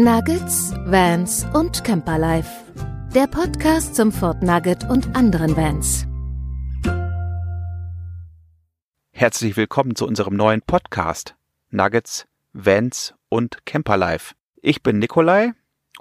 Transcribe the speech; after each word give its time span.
Nuggets, 0.00 0.72
Vans 0.86 1.44
und 1.54 1.82
Camperlife. 1.82 2.48
Der 3.14 3.26
Podcast 3.26 3.96
zum 3.96 4.12
Fort 4.12 4.42
Nugget 4.42 4.88
und 4.88 5.16
anderen 5.16 5.56
Vans. 5.56 6.06
Herzlich 9.10 9.56
willkommen 9.56 9.96
zu 9.96 10.06
unserem 10.06 10.36
neuen 10.36 10.62
Podcast 10.62 11.34
Nuggets, 11.70 12.26
Vans 12.52 13.14
und 13.28 13.66
Camperlife. 13.66 14.34
Ich 14.62 14.82
bin 14.82 14.98
Nikolai 14.98 15.52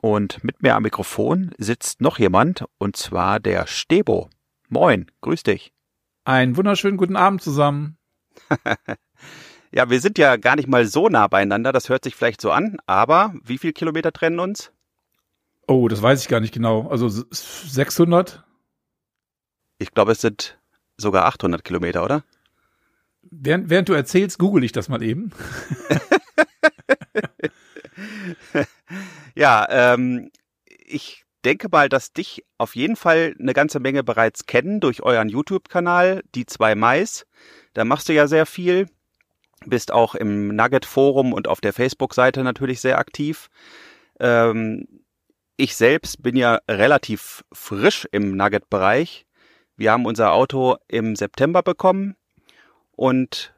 und 0.02 0.44
mit 0.44 0.62
mir 0.62 0.76
am 0.76 0.84
Mikrofon 0.84 1.52
sitzt 1.58 2.02
noch 2.02 2.20
jemand 2.20 2.66
und 2.78 2.96
zwar 2.96 3.40
der 3.40 3.66
Stebo. 3.66 4.30
Moin, 4.70 5.10
grüß 5.22 5.44
dich. 5.44 5.74
Einen 6.24 6.58
wunderschönen 6.58 6.98
guten 6.98 7.16
Abend 7.16 7.42
zusammen. 7.42 7.98
ja, 9.72 9.90
wir 9.90 10.00
sind 10.02 10.18
ja 10.18 10.38
gar 10.38 10.56
nicht 10.56 10.68
mal 10.68 10.86
so 10.86 11.10
nah 11.10 11.28
beieinander, 11.28 11.72
das 11.72 11.90
hört 11.90 12.04
sich 12.04 12.16
vielleicht 12.16 12.42
so 12.42 12.52
an, 12.52 12.78
aber 12.86 13.34
wie 13.44 13.58
viel 13.58 13.74
Kilometer 13.74 14.12
trennen 14.12 14.40
uns? 14.40 14.72
Oh, 15.68 15.88
das 15.88 16.02
weiß 16.02 16.22
ich 16.22 16.28
gar 16.30 16.40
nicht 16.40 16.54
genau. 16.54 16.88
Also 16.88 17.10
600? 17.10 18.44
Ich 19.80 19.92
glaube, 19.92 20.14
es 20.14 20.22
sind 20.22 20.58
sogar 20.96 21.26
800 21.26 21.64
Kilometer, 21.64 22.04
oder? 22.04 22.24
Während, 23.22 23.70
während 23.70 23.90
du 23.90 23.94
erzählst, 23.94 24.40
google 24.40 24.64
ich 24.64 24.72
das 24.72 24.88
mal 24.88 25.04
eben. 25.04 25.32
ja, 29.36 29.68
ähm, 29.70 30.32
ich 30.66 31.26
denke 31.44 31.68
mal, 31.70 31.90
dass 31.90 32.14
dich 32.14 32.46
auf 32.58 32.76
jeden 32.76 32.96
Fall 32.96 33.36
eine 33.40 33.54
ganze 33.54 33.80
Menge 33.80 34.04
bereits 34.04 34.46
kennen 34.46 34.80
durch 34.80 35.04
euren 35.04 35.30
YouTube-Kanal, 35.30 36.24
die 36.34 36.46
zwei 36.46 36.76
Mais. 36.76 37.26
Da 37.74 37.86
machst 37.86 38.10
du 38.10 38.14
ja 38.14 38.28
sehr 38.28 38.46
viel, 38.46 38.88
bist 39.66 39.92
auch 39.92 40.16
im 40.16 40.56
Nugget-Forum 40.56 41.34
und 41.34 41.48
auf 41.48 41.62
der 41.62 41.74
Facebook-Seite 41.74 42.44
natürlich 42.44 42.82
sehr 42.82 43.00
aktiv. 43.00 43.50
Ähm, 44.20 44.88
ich 45.58 45.76
selbst 45.76 46.22
bin 46.22 46.36
ja 46.36 46.60
relativ 46.70 47.44
frisch 47.52 48.08
im 48.12 48.38
Nugget-Bereich. 48.38 49.26
Wir 49.76 49.92
haben 49.92 50.06
unser 50.06 50.34
Auto 50.34 50.78
im 50.88 51.16
September 51.16 51.64
bekommen 51.64 52.16
und 52.92 53.54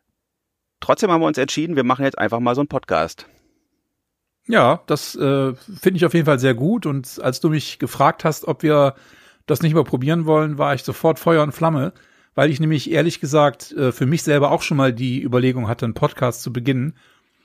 trotzdem 0.80 1.12
haben 1.12 1.22
wir 1.22 1.28
uns 1.28 1.38
entschieden, 1.38 1.76
wir 1.76 1.84
machen 1.84 2.06
jetzt 2.06 2.18
einfach 2.18 2.40
mal 2.40 2.56
so 2.56 2.62
einen 2.62 2.68
Podcast. 2.68 3.28
Ja, 4.48 4.82
das 4.88 5.16
äh, 5.16 5.54
finde 5.54 5.98
ich 5.98 6.06
auf 6.06 6.14
jeden 6.14 6.26
Fall 6.26 6.40
sehr 6.40 6.56
gut. 6.56 6.86
Und 6.86 7.22
als 7.22 7.40
du 7.40 7.50
mich 7.50 7.78
gefragt 7.78 8.26
hast, 8.26 8.48
ob 8.48 8.64
wir 8.64 8.96
das 9.46 9.62
nicht 9.62 9.76
mal 9.76 9.84
probieren 9.84 10.26
wollen, 10.26 10.58
war 10.58 10.74
ich 10.74 10.84
sofort 10.84 11.20
Feuer 11.20 11.44
und 11.44 11.52
Flamme, 11.52 11.94
weil 12.40 12.52
ich 12.52 12.62
nämlich 12.62 12.90
ehrlich 12.90 13.20
gesagt 13.20 13.74
äh, 13.74 13.92
für 13.92 14.06
mich 14.06 14.24
selber 14.24 14.52
auch 14.52 14.62
schon 14.62 14.78
mal 14.78 14.94
die 14.94 15.22
Überlegung 15.22 15.68
hatte, 15.68 15.86
einen 15.86 15.94
Podcast 15.94 16.42
zu 16.42 16.54
beginnen. 16.54 16.96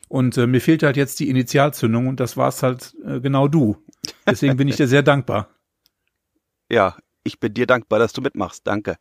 Und 0.06 0.38
äh, 0.38 0.46
mir 0.46 0.60
fehlt 0.60 0.84
halt 0.84 0.96
jetzt 0.96 1.18
die 1.18 1.28
Initialzündung 1.28 2.06
und 2.06 2.20
das 2.20 2.36
war's 2.36 2.62
halt 2.62 2.94
äh, 3.04 3.18
genau 3.18 3.48
du. 3.48 3.76
Deswegen 4.24 4.56
bin 4.56 4.68
ich 4.68 4.76
dir 4.76 4.86
sehr 4.86 5.02
dankbar. 5.12 5.48
Ja, 6.70 6.96
ich 7.24 7.40
bin 7.40 7.52
dir 7.52 7.66
dankbar, 7.66 7.98
dass 7.98 8.12
du 8.12 8.20
mitmachst. 8.20 8.64
Danke. 8.68 8.96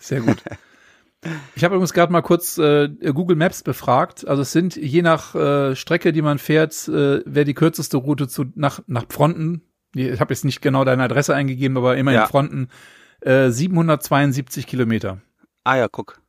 Sehr 0.00 0.20
gut. 0.20 0.42
Ich 1.56 1.64
habe 1.64 1.74
übrigens 1.74 1.94
gerade 1.94 2.12
mal 2.12 2.22
kurz 2.22 2.58
äh, 2.58 2.88
Google 2.88 3.36
Maps 3.36 3.64
befragt. 3.64 4.26
Also 4.28 4.42
es 4.42 4.52
sind 4.52 4.76
je 4.76 5.02
nach 5.02 5.34
äh, 5.34 5.74
Strecke, 5.74 6.12
die 6.12 6.22
man 6.22 6.38
fährt, 6.38 6.86
äh, 6.86 7.22
wäre 7.26 7.44
die 7.44 7.54
kürzeste 7.54 7.96
Route 7.96 8.28
zu 8.28 8.44
nach 8.54 8.82
nach 8.86 9.04
Fronten. 9.08 9.62
Ich 9.96 10.20
habe 10.20 10.32
jetzt 10.32 10.44
nicht 10.44 10.62
genau 10.62 10.84
deine 10.84 11.02
Adresse 11.02 11.34
eingegeben, 11.34 11.76
aber 11.76 11.96
immerhin 11.96 12.20
ja. 12.20 12.26
Fronten 12.28 12.68
äh, 13.20 13.50
772 13.50 14.66
Kilometer. 14.66 15.20
Ah 15.64 15.76
ja, 15.76 15.88
guck. 15.88 16.20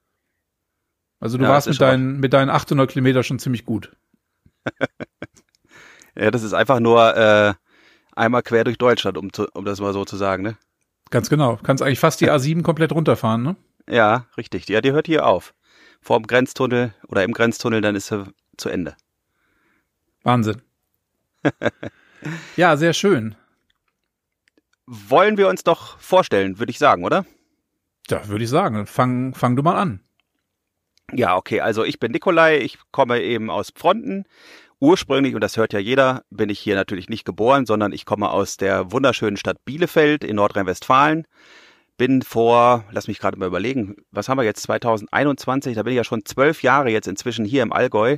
Also 1.20 1.38
du 1.38 1.44
ja, 1.44 1.50
warst 1.50 1.68
mit 1.68 1.82
deinen 1.82 2.20
mit 2.20 2.34
deinen 2.34 2.50
800 2.50 2.90
Kilometer 2.92 3.23
schon 3.23 3.40
ziemlich 3.40 3.66
gut. 3.66 3.95
ja, 6.16 6.32
das 6.32 6.44
ist 6.44 6.54
einfach 6.54 6.80
nur 6.80 7.16
äh, 7.16 7.54
einmal 8.16 8.44
quer 8.44 8.64
durch 8.64 8.77
Deutschland, 8.77 9.17
um, 9.17 9.33
zu, 9.33 9.48
um 9.54 9.66
das 9.66 9.80
mal 9.82 9.94
so 9.94 10.05
zu 10.05 10.17
sagen, 10.17 10.44
ne? 10.44 10.58
Ganz 11.10 11.30
genau. 11.30 11.58
Kannst 11.61 11.83
eigentlich 11.83 12.00
fast 12.00 12.22
die 12.22 12.32
A7 12.32 12.61
komplett 12.61 12.92
runterfahren, 12.92 13.44
ne? 13.44 13.56
Ja, 13.89 14.27
richtig. 14.38 14.70
Ja, 14.70 14.82
die 14.82 14.92
hört 14.92 15.08
hier 15.08 15.26
auf. 15.26 15.54
Vor 16.02 16.20
dem 16.20 16.27
Grenztunnel 16.27 16.94
oder 17.08 17.23
im 17.23 17.33
Grenztunnel, 17.33 17.82
dann 17.82 17.95
ist 17.95 18.08
sie 18.08 18.26
zu 18.58 18.70
Ende. 18.70 18.95
Wahnsinn. 20.23 20.61
ja, 22.56 22.77
sehr 22.77 22.94
schön. 22.94 23.36
Wollen 24.92 25.38
wir 25.38 25.48
uns 25.48 25.64
doch 25.64 26.00
vorstellen, 26.00 26.58
würde 26.58 26.72
ich 26.72 26.80
sagen, 26.80 27.04
oder? 27.04 27.26
Ja, 28.10 28.27
würde 28.27 28.44
ich 28.44 28.50
sagen. 28.50 28.88
Fang, 28.88 29.36
fang 29.36 29.55
du 29.55 29.61
mal 29.61 29.76
an. 29.76 30.02
Ja, 31.14 31.36
okay. 31.36 31.61
Also 31.61 31.83
ich 31.83 32.00
bin 32.00 32.11
Nikolai, 32.11 32.58
ich 32.58 32.80
komme 32.92 33.22
eben 33.22 33.52
aus 33.52 33.72
Fronten. 33.76 34.26
Ursprünglich, 34.80 35.36
und 35.36 35.42
das 35.42 35.58
hört 35.58 35.73
ja 35.73 35.80
jeder, 35.80 36.23
bin 36.30 36.50
ich 36.50 36.60
hier 36.60 36.76
natürlich 36.76 37.10
nicht 37.10 37.26
geboren, 37.26 37.66
sondern 37.66 37.92
ich 37.92 38.05
komme 38.05 38.30
aus 38.30 38.58
der 38.58 38.92
wunderschönen 38.92 39.38
Stadt 39.38 39.64
Bielefeld 39.66 40.23
in 40.23 40.38
Nordrhein-Westfalen 40.38 41.27
bin 42.00 42.21
vor, 42.21 42.86
lass 42.92 43.10
mich 43.10 43.20
gerade 43.20 43.38
mal 43.38 43.45
überlegen, 43.45 43.98
was 44.10 44.30
haben 44.30 44.38
wir 44.38 44.45
jetzt, 44.45 44.64
2021, 44.64 45.76
da 45.76 45.83
bin 45.83 45.92
ich 45.92 45.98
ja 45.98 46.06
schon 46.06 46.23
zwölf 46.26 46.64
Jahre 46.64 46.89
jetzt 46.89 47.10
inzwischen 47.10 47.45
hier 47.45 47.61
im 47.61 47.73
Allgäu. 47.73 48.17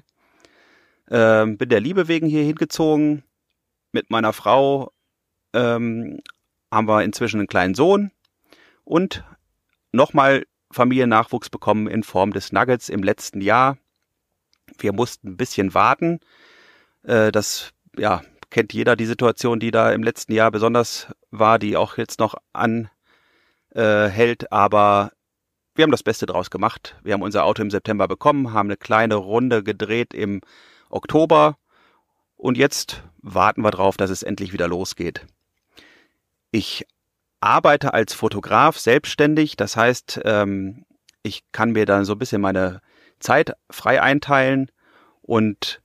Ähm, 1.10 1.58
bin 1.58 1.68
der 1.68 1.82
Liebe 1.82 2.08
wegen 2.08 2.28
hier 2.28 2.44
hingezogen. 2.44 3.24
Mit 3.92 4.12
meiner 4.12 4.34
Frau 4.34 4.94
ähm, 5.54 6.22
haben 6.72 6.88
wir 6.88 7.04
inzwischen 7.04 7.40
einen 7.40 7.48
kleinen 7.48 7.76
Sohn 7.76 8.12
und 8.84 9.24
nochmal 9.92 10.46
Familiennachwuchs 10.72 11.50
bekommen 11.50 11.88
in 11.88 12.04
Form 12.04 12.32
des 12.32 12.52
Nuggets 12.52 12.90
im 12.90 13.04
letzten 13.04 13.42
Jahr. 13.42 13.78
Wir 14.78 14.94
mussten 14.94 15.30
ein 15.30 15.38
bisschen 15.38 15.74
warten. 15.74 16.20
Äh, 17.04 17.32
das 17.32 17.72
ja, 17.98 18.22
kennt 18.50 18.74
jeder 18.74 18.96
die 18.96 19.06
Situation, 19.06 19.60
die 19.60 19.72
da 19.72 19.92
im 19.92 20.04
letzten 20.04 20.34
Jahr 20.34 20.52
besonders 20.52 21.08
war, 21.30 21.60
die 21.60 21.76
auch 21.76 21.98
jetzt 21.98 22.20
noch 22.20 22.36
an 22.54 22.90
äh, 23.72 24.08
hält, 24.08 24.52
aber 24.52 25.12
wir 25.76 25.84
haben 25.84 25.92
das 25.92 26.04
Beste 26.04 26.26
draus 26.26 26.50
gemacht. 26.50 26.98
Wir 27.02 27.14
haben 27.14 27.22
unser 27.22 27.46
Auto 27.46 27.62
im 27.62 27.72
September 27.72 28.08
bekommen, 28.08 28.54
haben 28.54 28.68
eine 28.68 28.78
kleine 28.78 29.16
Runde 29.16 29.64
gedreht 29.64 30.14
im 30.14 30.42
Oktober 30.90 31.58
und 32.36 32.58
jetzt 32.58 33.04
warten 33.22 33.62
wir 33.62 33.72
drauf, 33.72 33.98
dass 33.98 34.10
es 34.10 34.24
endlich 34.24 34.52
wieder 34.52 34.68
losgeht. 34.68 35.26
Ich 36.52 36.86
arbeite 37.40 37.94
als 37.94 38.14
Fotograf 38.14 38.78
selbstständig, 38.78 39.56
das 39.58 39.76
heißt, 39.76 40.22
ähm, 40.26 40.86
ich 41.24 41.44
kann 41.52 41.72
mir 41.72 41.86
dann 41.86 42.06
so 42.06 42.14
ein 42.14 42.20
bisschen 42.20 42.42
meine 42.42 42.82
Zeit 43.20 43.54
frei 43.70 44.02
einteilen 44.02 44.70
und 45.22 45.82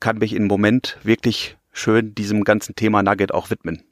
kann 0.00 0.18
mich 0.18 0.34
im 0.34 0.46
Moment 0.46 0.98
wirklich 1.02 1.56
schön 1.72 2.14
diesem 2.14 2.44
ganzen 2.44 2.74
Thema 2.74 3.02
Nugget 3.02 3.32
auch 3.32 3.50
widmen. 3.50 3.82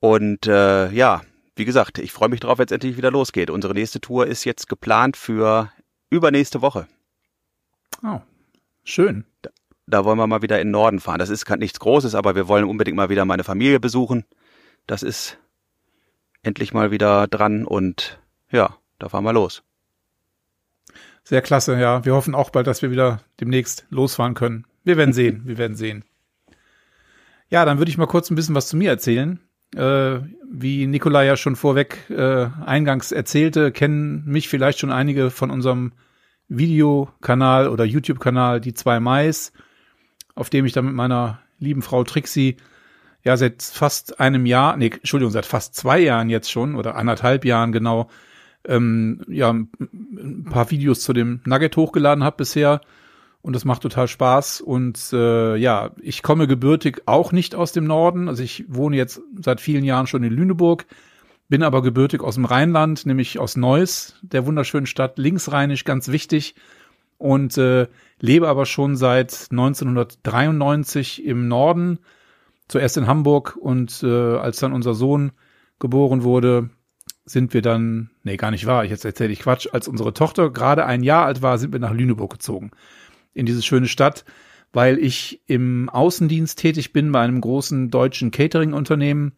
Und 0.00 0.46
äh, 0.46 0.90
ja, 0.90 1.22
wie 1.56 1.64
gesagt, 1.64 1.98
ich 1.98 2.12
freue 2.12 2.30
mich 2.30 2.40
darauf, 2.40 2.58
wenn 2.58 2.66
es 2.66 2.72
endlich 2.72 2.96
wieder 2.96 3.10
losgeht. 3.10 3.50
Unsere 3.50 3.74
nächste 3.74 4.00
Tour 4.00 4.26
ist 4.26 4.44
jetzt 4.44 4.68
geplant 4.68 5.16
für 5.16 5.70
übernächste 6.08 6.62
Woche. 6.62 6.86
Oh, 8.02 8.20
schön. 8.82 9.24
Da, 9.90 10.04
wollen 10.04 10.18
wir 10.18 10.26
mal 10.26 10.42
wieder 10.42 10.60
in 10.60 10.68
den 10.68 10.72
Norden 10.72 11.00
fahren. 11.00 11.18
Das 11.18 11.30
ist 11.30 11.48
nichts 11.58 11.80
Großes, 11.80 12.14
aber 12.14 12.34
wir 12.34 12.48
wollen 12.48 12.64
unbedingt 12.64 12.96
mal 12.96 13.08
wieder 13.08 13.24
meine 13.24 13.44
Familie 13.44 13.80
besuchen. 13.80 14.24
Das 14.86 15.02
ist 15.02 15.38
endlich 16.42 16.72
mal 16.72 16.90
wieder 16.90 17.26
dran 17.26 17.64
und 17.64 18.20
ja, 18.50 18.76
da 18.98 19.08
fahren 19.08 19.24
wir 19.24 19.32
los. 19.32 19.62
Sehr 21.24 21.42
klasse, 21.42 21.78
ja. 21.78 22.04
Wir 22.04 22.14
hoffen 22.14 22.34
auch 22.34 22.50
bald, 22.50 22.66
dass 22.66 22.82
wir 22.82 22.90
wieder 22.90 23.20
demnächst 23.40 23.86
losfahren 23.90 24.34
können. 24.34 24.64
Wir 24.84 24.96
werden 24.96 25.12
sehen, 25.12 25.42
wir 25.44 25.58
werden 25.58 25.76
sehen. 25.76 26.04
Ja, 27.48 27.64
dann 27.64 27.78
würde 27.78 27.90
ich 27.90 27.98
mal 27.98 28.06
kurz 28.06 28.30
ein 28.30 28.36
bisschen 28.36 28.54
was 28.54 28.68
zu 28.68 28.76
mir 28.76 28.90
erzählen. 28.90 29.40
Äh, 29.74 30.20
wie 30.50 30.86
Nikolai 30.86 31.26
ja 31.26 31.36
schon 31.36 31.56
vorweg 31.56 32.08
äh, 32.10 32.48
eingangs 32.64 33.12
erzählte, 33.12 33.70
kennen 33.70 34.24
mich 34.24 34.48
vielleicht 34.48 34.80
schon 34.80 34.90
einige 34.90 35.30
von 35.30 35.50
unserem 35.50 35.92
Videokanal 36.48 37.68
oder 37.68 37.84
YouTube-Kanal 37.84 38.60
Die 38.60 38.74
zwei 38.74 38.98
Mais, 38.98 39.52
auf 40.34 40.50
dem 40.50 40.64
ich 40.64 40.72
dann 40.72 40.86
mit 40.86 40.94
meiner 40.94 41.40
lieben 41.58 41.82
Frau 41.82 42.04
Trixie 42.04 42.56
ja 43.22 43.36
seit 43.36 43.62
fast 43.62 44.20
einem 44.20 44.46
Jahr, 44.46 44.76
nee, 44.76 44.90
Entschuldigung, 44.90 45.32
seit 45.32 45.46
fast 45.46 45.74
zwei 45.74 45.98
Jahren 45.98 46.30
jetzt 46.30 46.50
schon 46.50 46.74
oder 46.74 46.96
anderthalb 46.96 47.44
Jahren 47.44 47.72
genau, 47.72 48.08
ähm, 48.66 49.22
ja, 49.28 49.50
ein 49.50 50.46
paar 50.50 50.70
Videos 50.70 51.00
zu 51.00 51.12
dem 51.12 51.40
Nugget 51.44 51.76
hochgeladen 51.76 52.24
habe 52.24 52.36
bisher 52.38 52.80
und 53.42 53.54
das 53.54 53.64
macht 53.64 53.82
total 53.82 54.08
Spaß. 54.08 54.60
Und 54.60 55.12
äh, 55.12 55.56
ja, 55.56 55.90
ich 56.00 56.22
komme 56.22 56.46
gebürtig 56.46 57.02
auch 57.06 57.32
nicht 57.32 57.54
aus 57.54 57.72
dem 57.72 57.84
Norden. 57.84 58.28
Also 58.28 58.42
ich 58.42 58.64
wohne 58.68 58.96
jetzt 58.96 59.20
seit 59.40 59.60
vielen 59.60 59.84
Jahren 59.84 60.06
schon 60.06 60.22
in 60.22 60.32
Lüneburg, 60.32 60.86
bin 61.48 61.62
aber 61.62 61.82
gebürtig 61.82 62.22
aus 62.22 62.34
dem 62.34 62.44
Rheinland, 62.44 63.06
nämlich 63.06 63.38
aus 63.38 63.56
Neuss, 63.56 64.16
der 64.22 64.46
wunderschönen 64.46 64.86
Stadt, 64.86 65.18
linksrheinisch, 65.18 65.84
ganz 65.84 66.08
wichtig. 66.08 66.54
Und 67.20 67.58
äh, 67.58 67.86
lebe 68.18 68.48
aber 68.48 68.64
schon 68.64 68.96
seit 68.96 69.48
1993 69.50 71.22
im 71.22 71.48
Norden, 71.48 71.98
zuerst 72.66 72.96
in 72.96 73.06
Hamburg 73.06 73.58
und 73.60 74.02
äh, 74.02 74.36
als 74.36 74.58
dann 74.60 74.72
unser 74.72 74.94
Sohn 74.94 75.32
geboren 75.78 76.22
wurde, 76.22 76.70
sind 77.26 77.52
wir 77.52 77.60
dann, 77.60 78.08
nee, 78.22 78.38
gar 78.38 78.50
nicht 78.50 78.64
wahr, 78.64 78.86
jetzt 78.86 79.04
erzähle 79.04 79.34
ich 79.34 79.40
Quatsch, 79.40 79.68
als 79.70 79.86
unsere 79.86 80.14
Tochter 80.14 80.48
gerade 80.48 80.86
ein 80.86 81.02
Jahr 81.02 81.26
alt 81.26 81.42
war, 81.42 81.58
sind 81.58 81.74
wir 81.74 81.78
nach 81.78 81.92
Lüneburg 81.92 82.32
gezogen. 82.32 82.70
In 83.34 83.44
diese 83.44 83.60
schöne 83.60 83.86
Stadt, 83.86 84.24
weil 84.72 84.96
ich 84.96 85.42
im 85.46 85.90
Außendienst 85.90 86.58
tätig 86.58 86.94
bin 86.94 87.12
bei 87.12 87.20
einem 87.20 87.42
großen 87.42 87.90
deutschen 87.90 88.30
Catering-Unternehmen 88.30 89.32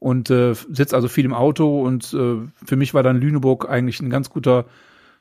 und 0.00 0.30
äh, 0.30 0.54
sitze 0.54 0.96
also 0.96 1.06
viel 1.06 1.26
im 1.26 1.32
Auto 1.32 1.80
und 1.80 2.12
äh, 2.12 2.38
für 2.64 2.76
mich 2.76 2.92
war 2.92 3.04
dann 3.04 3.20
Lüneburg 3.20 3.70
eigentlich 3.70 4.00
ein 4.00 4.10
ganz 4.10 4.30
guter 4.30 4.64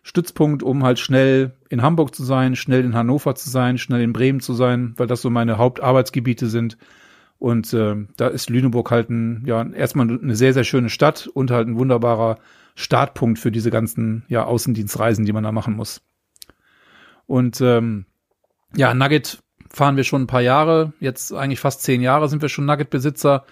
Stützpunkt, 0.04 0.64
um 0.64 0.84
halt 0.84 1.00
schnell 1.00 1.54
in 1.70 1.82
Hamburg 1.82 2.14
zu 2.14 2.24
sein, 2.24 2.56
schnell 2.56 2.84
in 2.84 2.94
Hannover 2.94 3.36
zu 3.36 3.50
sein, 3.50 3.78
schnell 3.78 4.02
in 4.02 4.14
Bremen 4.14 4.42
zu 4.42 4.54
sein, 4.54 4.94
weil 4.98 5.08
das 5.08 5.22
so 5.22 5.30
meine 5.30 5.58
Hauptarbeitsgebiete 5.58 6.48
sind. 6.48 6.78
Und 7.40 7.74
äh, 7.74 7.96
da 8.18 8.28
ist 8.28 8.50
Lüneburg 8.50 8.92
halt 8.92 9.10
ein, 9.10 9.44
ja, 9.46 9.66
erstmal 9.66 10.10
eine 10.10 10.36
sehr, 10.36 10.54
sehr 10.54 10.66
schöne 10.66 10.90
Stadt 10.90 11.28
und 11.28 11.52
halt 11.52 11.68
ein 11.68 11.78
wunderbarer 11.78 12.38
Startpunkt 12.76 13.40
für 13.40 13.52
diese 13.52 13.72
ganzen 13.72 14.24
ja, 14.28 14.44
Außendienstreisen, 14.44 15.26
die 15.26 15.34
man 15.34 15.44
da 15.44 15.52
machen 15.52 15.76
muss. 15.76 16.02
Und 17.26 17.62
ähm, 17.62 18.06
ja, 18.76 18.94
Nugget 18.94 19.42
fahren 19.70 19.96
wir 19.96 20.04
schon 20.04 20.24
ein 20.24 20.28
paar 20.28 20.42
Jahre, 20.42 20.94
jetzt 21.00 21.34
eigentlich 21.34 21.60
fast 21.60 21.82
zehn 21.82 22.02
Jahre 22.02 22.30
sind 22.30 22.42
wir 22.42 22.50
schon 22.50 22.66
Nugget-Besitzer. 22.66 23.46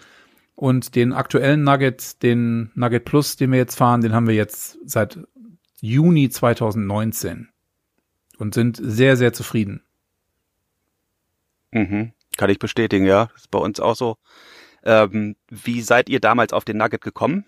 Und 0.56 0.96
den 0.96 1.14
aktuellen 1.14 1.64
Nugget, 1.64 2.22
den 2.24 2.72
Nugget 2.76 3.06
Plus, 3.06 3.36
den 3.36 3.52
wir 3.52 3.58
jetzt 3.58 3.78
fahren, 3.78 4.02
den 4.02 4.14
haben 4.14 4.28
wir 4.28 4.36
jetzt 4.36 4.78
seit 4.86 5.20
Juni 5.82 6.30
2019 6.30 7.50
und 8.38 8.54
sind 8.54 8.80
sehr, 8.82 9.18
sehr 9.18 9.34
zufrieden. 9.34 9.84
Mhm. 11.72 12.14
Kann 12.38 12.50
ich 12.50 12.60
bestätigen, 12.60 13.06
ja. 13.06 13.26
Das 13.34 13.42
ist 13.42 13.52
bei 13.52 13.60
uns 13.60 13.80
auch 13.80 13.96
so. 13.96 14.18
Ähm, 14.84 15.36
wie 15.50 15.82
seid 15.82 16.10
ihr 16.10 16.20
damals 16.20 16.54
auf 16.54 16.66
den 16.66 16.78
Nugget 16.78 17.02
gekommen? 17.02 17.46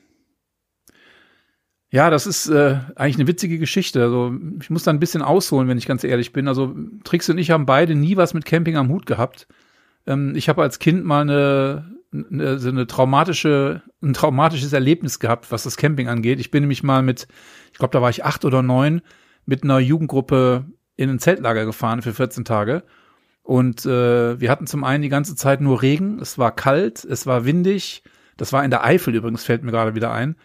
Ja, 1.89 2.09
das 2.09 2.25
ist 2.25 2.47
äh, 2.49 2.79
eigentlich 2.95 3.17
eine 3.17 3.27
witzige 3.27 3.59
Geschichte. 3.59 4.01
Also 4.01 4.35
ich 4.59 4.71
muss 4.71 4.83
da 4.83 4.91
ein 4.91 4.99
bisschen 4.99 5.21
ausholen, 5.21 5.67
wenn 5.67 5.77
ich 5.77 5.85
ganz 5.85 6.03
ehrlich 6.03 6.33
bin. 6.33 6.47
Also 6.47 6.75
Trix 7.03 7.29
und 7.29 7.37
ich 7.37 7.51
haben 7.51 7.67
beide 7.67 7.93
nie 7.93 8.17
was 8.17 8.33
mit 8.33 8.45
Camping 8.45 8.77
am 8.77 8.89
Hut 8.89 9.05
gehabt. 9.05 9.47
Ähm, 10.07 10.35
ich 10.35 10.49
habe 10.49 10.63
als 10.63 10.79
Kind 10.79 11.05
mal 11.05 11.21
eine, 11.21 11.95
eine, 12.13 12.59
so 12.59 12.69
eine 12.69 12.87
traumatische, 12.87 13.81
ein 14.01 14.13
traumatisches 14.13 14.73
Erlebnis 14.73 15.19
gehabt, 15.19 15.51
was 15.51 15.63
das 15.63 15.77
Camping 15.77 16.07
angeht. 16.07 16.39
Ich 16.39 16.51
bin 16.51 16.63
nämlich 16.63 16.83
mal 16.83 17.01
mit, 17.01 17.27
ich 17.71 17.79
glaube, 17.79 17.91
da 17.91 18.01
war 18.01 18.09
ich 18.09 18.23
acht 18.23 18.45
oder 18.45 18.61
neun, 18.61 19.01
mit 19.45 19.63
einer 19.63 19.79
Jugendgruppe 19.79 20.65
in 20.95 21.09
ein 21.09 21.19
Zeltlager 21.19 21.65
gefahren 21.65 22.01
für 22.01 22.13
14 22.13 22.45
Tage. 22.45 22.83
Und 23.41 23.85
äh, 23.85 24.39
wir 24.39 24.49
hatten 24.49 24.67
zum 24.67 24.83
einen 24.83 25.03
die 25.03 25.09
ganze 25.09 25.35
Zeit 25.35 25.59
nur 25.59 25.81
Regen, 25.81 26.19
es 26.19 26.37
war 26.37 26.55
kalt, 26.55 27.03
es 27.03 27.27
war 27.27 27.45
windig. 27.45 28.03
Das 28.37 28.53
war 28.53 28.63
in 28.63 28.71
der 28.71 28.83
Eifel 28.83 29.13
übrigens, 29.13 29.43
fällt 29.43 29.63
mir 29.63 29.71
gerade 29.71 29.95
wieder 29.95 30.11
ein. 30.11 30.35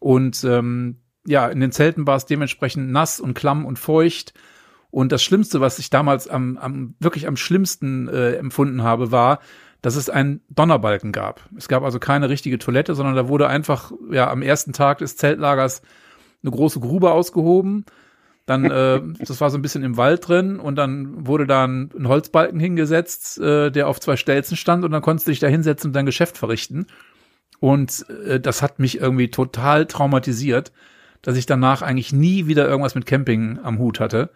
Und 0.00 0.42
ähm, 0.44 0.96
ja, 1.26 1.48
in 1.48 1.60
den 1.60 1.72
Zelten 1.72 2.06
war 2.06 2.16
es 2.16 2.26
dementsprechend 2.26 2.90
nass 2.90 3.20
und 3.20 3.34
klamm 3.34 3.66
und 3.66 3.78
feucht. 3.78 4.32
Und 4.90 5.12
das 5.12 5.22
Schlimmste, 5.22 5.60
was 5.60 5.78
ich 5.78 5.90
damals 5.90 6.28
am, 6.28 6.56
am 6.56 6.94
wirklich 6.98 7.28
am 7.28 7.36
schlimmsten 7.36 8.08
äh, 8.08 8.32
empfunden 8.36 8.82
habe, 8.82 9.12
war, 9.12 9.40
dass 9.82 9.96
es 9.96 10.10
einen 10.10 10.40
Donnerbalken 10.50 11.12
gab. 11.12 11.48
Es 11.56 11.68
gab 11.68 11.82
also 11.84 11.98
keine 11.98 12.28
richtige 12.28 12.58
Toilette, 12.58 12.94
sondern 12.94 13.14
da 13.14 13.28
wurde 13.28 13.48
einfach 13.48 13.92
ja 14.10 14.30
am 14.30 14.42
ersten 14.42 14.72
Tag 14.72 14.98
des 14.98 15.16
Zeltlagers 15.16 15.82
eine 16.42 16.50
große 16.50 16.80
Grube 16.80 17.12
ausgehoben. 17.12 17.84
Dann, 18.46 18.64
äh, 18.64 19.00
das 19.24 19.40
war 19.40 19.50
so 19.50 19.58
ein 19.58 19.62
bisschen 19.62 19.84
im 19.84 19.96
Wald 19.96 20.26
drin 20.26 20.58
und 20.58 20.76
dann 20.76 21.26
wurde 21.26 21.46
da 21.46 21.64
ein, 21.64 21.90
ein 21.96 22.08
Holzbalken 22.08 22.58
hingesetzt, 22.58 23.38
äh, 23.38 23.70
der 23.70 23.88
auf 23.88 24.00
zwei 24.00 24.16
Stelzen 24.16 24.56
stand 24.56 24.84
und 24.84 24.90
dann 24.90 25.02
konntest 25.02 25.28
du 25.28 25.30
dich 25.30 25.40
da 25.40 25.46
hinsetzen 25.46 25.90
und 25.90 25.94
dein 25.94 26.06
Geschäft 26.06 26.38
verrichten. 26.38 26.86
Und 27.60 28.06
äh, 28.26 28.40
das 28.40 28.62
hat 28.62 28.78
mich 28.78 29.00
irgendwie 29.00 29.30
total 29.30 29.86
traumatisiert, 29.86 30.72
dass 31.22 31.36
ich 31.36 31.46
danach 31.46 31.82
eigentlich 31.82 32.12
nie 32.12 32.46
wieder 32.46 32.68
irgendwas 32.68 32.94
mit 32.94 33.06
Camping 33.06 33.58
am 33.62 33.78
Hut 33.78 34.00
hatte. 34.00 34.30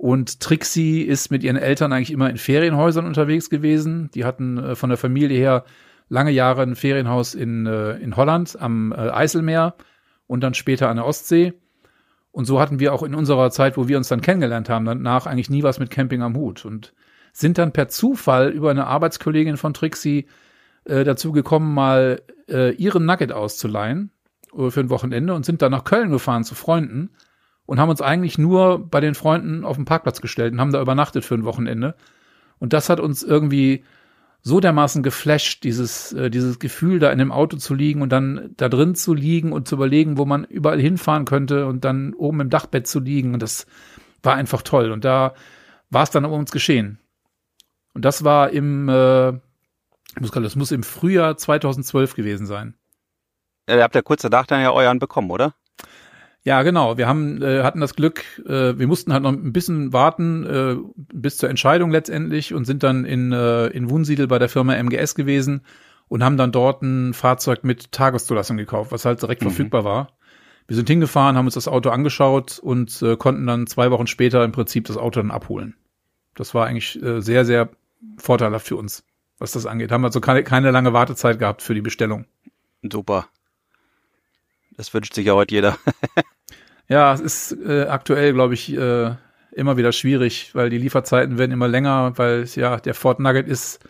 Und 0.00 0.40
Trixie 0.40 1.02
ist 1.02 1.30
mit 1.30 1.44
ihren 1.44 1.58
Eltern 1.58 1.92
eigentlich 1.92 2.10
immer 2.10 2.30
in 2.30 2.38
Ferienhäusern 2.38 3.04
unterwegs 3.04 3.50
gewesen. 3.50 4.10
Die 4.14 4.24
hatten 4.24 4.56
äh, 4.56 4.74
von 4.74 4.88
der 4.88 4.96
Familie 4.96 5.36
her 5.36 5.66
lange 6.08 6.30
Jahre 6.30 6.62
ein 6.62 6.74
Ferienhaus 6.74 7.34
in, 7.34 7.66
äh, 7.66 7.98
in 7.98 8.16
Holland 8.16 8.56
am 8.58 8.92
äh, 8.92 9.10
Eiselmeer 9.10 9.74
und 10.26 10.40
dann 10.40 10.54
später 10.54 10.88
an 10.88 10.96
der 10.96 11.04
Ostsee. 11.04 11.52
Und 12.32 12.46
so 12.46 12.58
hatten 12.58 12.80
wir 12.80 12.94
auch 12.94 13.02
in 13.02 13.14
unserer 13.14 13.50
Zeit, 13.50 13.76
wo 13.76 13.88
wir 13.88 13.98
uns 13.98 14.08
dann 14.08 14.22
kennengelernt 14.22 14.70
haben, 14.70 14.86
danach 14.86 15.26
eigentlich 15.26 15.50
nie 15.50 15.64
was 15.64 15.78
mit 15.78 15.90
Camping 15.90 16.22
am 16.22 16.34
Hut 16.34 16.64
und 16.64 16.94
sind 17.34 17.58
dann 17.58 17.72
per 17.72 17.88
Zufall 17.88 18.48
über 18.48 18.70
eine 18.70 18.86
Arbeitskollegin 18.86 19.58
von 19.58 19.74
Trixie 19.74 20.28
äh, 20.86 21.04
dazu 21.04 21.30
gekommen, 21.30 21.74
mal 21.74 22.22
äh, 22.48 22.72
ihren 22.72 23.04
Nugget 23.04 23.32
auszuleihen 23.32 24.12
äh, 24.56 24.70
für 24.70 24.80
ein 24.80 24.88
Wochenende 24.88 25.34
und 25.34 25.44
sind 25.44 25.60
dann 25.60 25.72
nach 25.72 25.84
Köln 25.84 26.10
gefahren 26.10 26.44
zu 26.44 26.54
Freunden 26.54 27.10
und 27.70 27.78
haben 27.78 27.88
uns 27.88 28.02
eigentlich 28.02 28.36
nur 28.36 28.84
bei 28.84 29.00
den 29.00 29.14
Freunden 29.14 29.64
auf 29.64 29.76
den 29.76 29.84
Parkplatz 29.84 30.20
gestellt 30.20 30.52
und 30.52 30.60
haben 30.60 30.72
da 30.72 30.82
übernachtet 30.82 31.24
für 31.24 31.36
ein 31.36 31.44
Wochenende. 31.44 31.94
Und 32.58 32.72
das 32.72 32.88
hat 32.88 32.98
uns 32.98 33.22
irgendwie 33.22 33.84
so 34.42 34.58
dermaßen 34.58 35.04
geflasht, 35.04 35.62
dieses, 35.62 36.12
äh, 36.12 36.30
dieses 36.30 36.58
Gefühl, 36.58 36.98
da 36.98 37.12
in 37.12 37.20
dem 37.20 37.30
Auto 37.30 37.58
zu 37.58 37.76
liegen 37.76 38.02
und 38.02 38.08
dann 38.08 38.50
da 38.56 38.68
drin 38.68 38.96
zu 38.96 39.14
liegen 39.14 39.52
und 39.52 39.68
zu 39.68 39.76
überlegen, 39.76 40.18
wo 40.18 40.24
man 40.24 40.42
überall 40.42 40.80
hinfahren 40.80 41.26
könnte 41.26 41.66
und 41.66 41.84
dann 41.84 42.12
oben 42.14 42.40
im 42.40 42.50
Dachbett 42.50 42.88
zu 42.88 42.98
liegen. 42.98 43.34
Und 43.34 43.40
das 43.40 43.66
war 44.24 44.34
einfach 44.34 44.62
toll. 44.62 44.90
Und 44.90 45.04
da 45.04 45.34
war 45.90 46.02
es 46.02 46.10
dann 46.10 46.24
um 46.24 46.32
uns 46.32 46.50
geschehen. 46.50 46.98
Und 47.94 48.04
das 48.04 48.24
war 48.24 48.50
im 48.50 48.88
äh, 48.88 49.34
das 50.16 50.56
muss 50.56 50.72
im 50.72 50.82
Frühjahr 50.82 51.36
2012 51.36 52.16
gewesen 52.16 52.46
sein. 52.46 52.74
Ja, 53.68 53.76
ihr 53.76 53.82
habt 53.84 53.94
ja 53.94 54.02
kurz 54.02 54.22
danach 54.22 54.46
dann 54.46 54.60
ja 54.60 54.72
euren 54.72 54.98
bekommen, 54.98 55.30
oder? 55.30 55.54
Ja, 56.42 56.62
genau. 56.62 56.96
Wir 56.96 57.06
haben 57.06 57.42
äh, 57.42 57.62
hatten 57.62 57.80
das 57.80 57.94
Glück, 57.94 58.24
äh, 58.46 58.78
wir 58.78 58.86
mussten 58.86 59.12
halt 59.12 59.22
noch 59.22 59.32
ein 59.32 59.52
bisschen 59.52 59.92
warten 59.92 60.46
äh, 60.46 60.76
bis 61.12 61.36
zur 61.36 61.50
Entscheidung 61.50 61.90
letztendlich 61.90 62.54
und 62.54 62.64
sind 62.64 62.82
dann 62.82 63.04
in 63.04 63.32
äh, 63.32 63.66
in 63.68 63.90
Wunsiedel 63.90 64.26
bei 64.26 64.38
der 64.38 64.48
Firma 64.48 64.74
MGS 64.74 65.14
gewesen 65.14 65.62
und 66.08 66.24
haben 66.24 66.38
dann 66.38 66.50
dort 66.50 66.82
ein 66.82 67.12
Fahrzeug 67.12 67.62
mit 67.62 67.92
Tageszulassung 67.92 68.56
gekauft, 68.56 68.90
was 68.90 69.04
halt 69.04 69.20
direkt 69.20 69.42
mhm. 69.42 69.48
verfügbar 69.48 69.84
war. 69.84 70.12
Wir 70.66 70.76
sind 70.76 70.88
hingefahren, 70.88 71.36
haben 71.36 71.46
uns 71.46 71.54
das 71.54 71.68
Auto 71.68 71.90
angeschaut 71.90 72.58
und 72.58 73.02
äh, 73.02 73.16
konnten 73.16 73.46
dann 73.46 73.66
zwei 73.66 73.90
Wochen 73.90 74.06
später 74.06 74.42
im 74.44 74.52
Prinzip 74.52 74.86
das 74.86 74.96
Auto 74.96 75.20
dann 75.20 75.30
abholen. 75.30 75.74
Das 76.34 76.54
war 76.54 76.66
eigentlich 76.66 77.02
äh, 77.02 77.20
sehr 77.20 77.44
sehr 77.44 77.68
vorteilhaft 78.16 78.68
für 78.68 78.76
uns 78.76 79.04
was 79.40 79.52
das 79.52 79.66
angeht. 79.66 79.90
Haben 79.90 80.04
also 80.04 80.20
keine, 80.20 80.44
keine 80.44 80.70
lange 80.70 80.92
Wartezeit 80.92 81.40
gehabt 81.40 81.62
für 81.62 81.74
die 81.74 81.80
Bestellung. 81.80 82.26
Super. 82.82 83.26
Das 84.80 84.94
wünscht 84.94 85.12
sich 85.12 85.26
ja 85.26 85.34
heute 85.34 85.54
jeder. 85.54 85.76
ja, 86.88 87.12
es 87.12 87.20
ist 87.20 87.52
äh, 87.52 87.82
aktuell, 87.82 88.32
glaube 88.32 88.54
ich, 88.54 88.74
äh, 88.74 89.14
immer 89.52 89.76
wieder 89.76 89.92
schwierig, 89.92 90.54
weil 90.54 90.70
die 90.70 90.78
Lieferzeiten 90.78 91.36
werden 91.36 91.52
immer 91.52 91.68
länger, 91.68 92.14
weil 92.16 92.46
ja, 92.54 92.80
der 92.80 92.94
Ford 92.94 93.20
Nugget 93.20 93.46
ist 93.46 93.80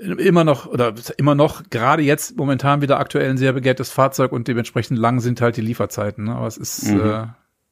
immer 0.00 0.42
noch 0.42 0.66
oder 0.66 0.92
immer 1.18 1.36
noch 1.36 1.62
gerade 1.70 2.02
jetzt 2.02 2.36
momentan 2.36 2.82
wieder 2.82 2.98
aktuell 2.98 3.30
ein 3.30 3.38
sehr 3.38 3.52
begehrtes 3.52 3.92
Fahrzeug 3.92 4.32
und 4.32 4.48
dementsprechend 4.48 4.98
lang 4.98 5.20
sind 5.20 5.40
halt 5.40 5.56
die 5.56 5.60
Lieferzeiten. 5.60 6.24
Ne? 6.24 6.34
Aber 6.34 6.48
es 6.48 6.56
ist 6.56 6.88
mhm. 6.88 7.00
äh, 7.08 7.26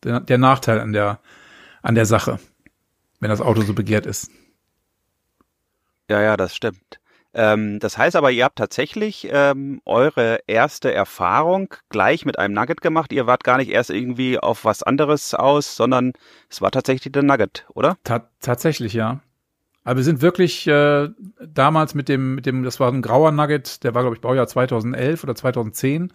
der, 0.05 0.21
der 0.21 0.39
Nachteil 0.39 0.79
an 0.79 0.93
der 0.93 1.19
an 1.83 1.97
der 1.97 2.07
Sache, 2.07 2.39
wenn 3.19 3.31
das 3.31 3.41
Auto 3.41 3.63
so 3.63 3.75
begehrt 3.75 4.07
ist. 4.07 4.31
Ja, 6.09 6.23
ja, 6.23 6.37
das 6.37 6.55
stimmt. 6.55 7.01
Ähm, 7.35 7.81
das 7.81 7.99
heißt 7.99 8.15
aber, 8.15 8.31
ihr 8.31 8.45
habt 8.45 8.57
tatsächlich 8.57 9.29
ähm, 9.31 9.81
eure 9.85 10.39
erste 10.47 10.93
Erfahrung 10.95 11.75
gleich 11.89 12.25
mit 12.25 12.39
einem 12.39 12.55
Nugget 12.55 12.81
gemacht. 12.81 13.13
Ihr 13.13 13.27
wart 13.27 13.43
gar 13.43 13.59
nicht 13.59 13.71
erst 13.71 13.91
irgendwie 13.91 14.39
auf 14.39 14.65
was 14.65 14.85
anderes 14.85 15.35
aus, 15.35 15.75
sondern 15.75 16.13
es 16.49 16.63
war 16.63 16.71
tatsächlich 16.71 17.13
der 17.13 17.25
Nugget, 17.25 17.67
oder? 17.75 17.97
Ta 18.05 18.31
tatsächlich, 18.41 18.93
ja. 18.93 19.21
Aber 19.83 19.97
wir 19.97 20.05
sind 20.05 20.23
wirklich 20.23 20.67
äh, 20.69 21.09
damals 21.45 21.95
mit 21.95 22.09
dem, 22.09 22.37
mit 22.37 22.47
dem, 22.47 22.63
das 22.63 22.79
war 22.79 22.91
ein 22.91 23.03
grauer 23.03 23.33
Nugget, 23.33 23.83
der 23.83 23.95
war, 23.95 24.03
glaube 24.03 24.15
ich, 24.15 24.23
Baujahr 24.23 24.47
2011 24.47 25.25
oder 25.25 25.35
2010. 25.35 26.13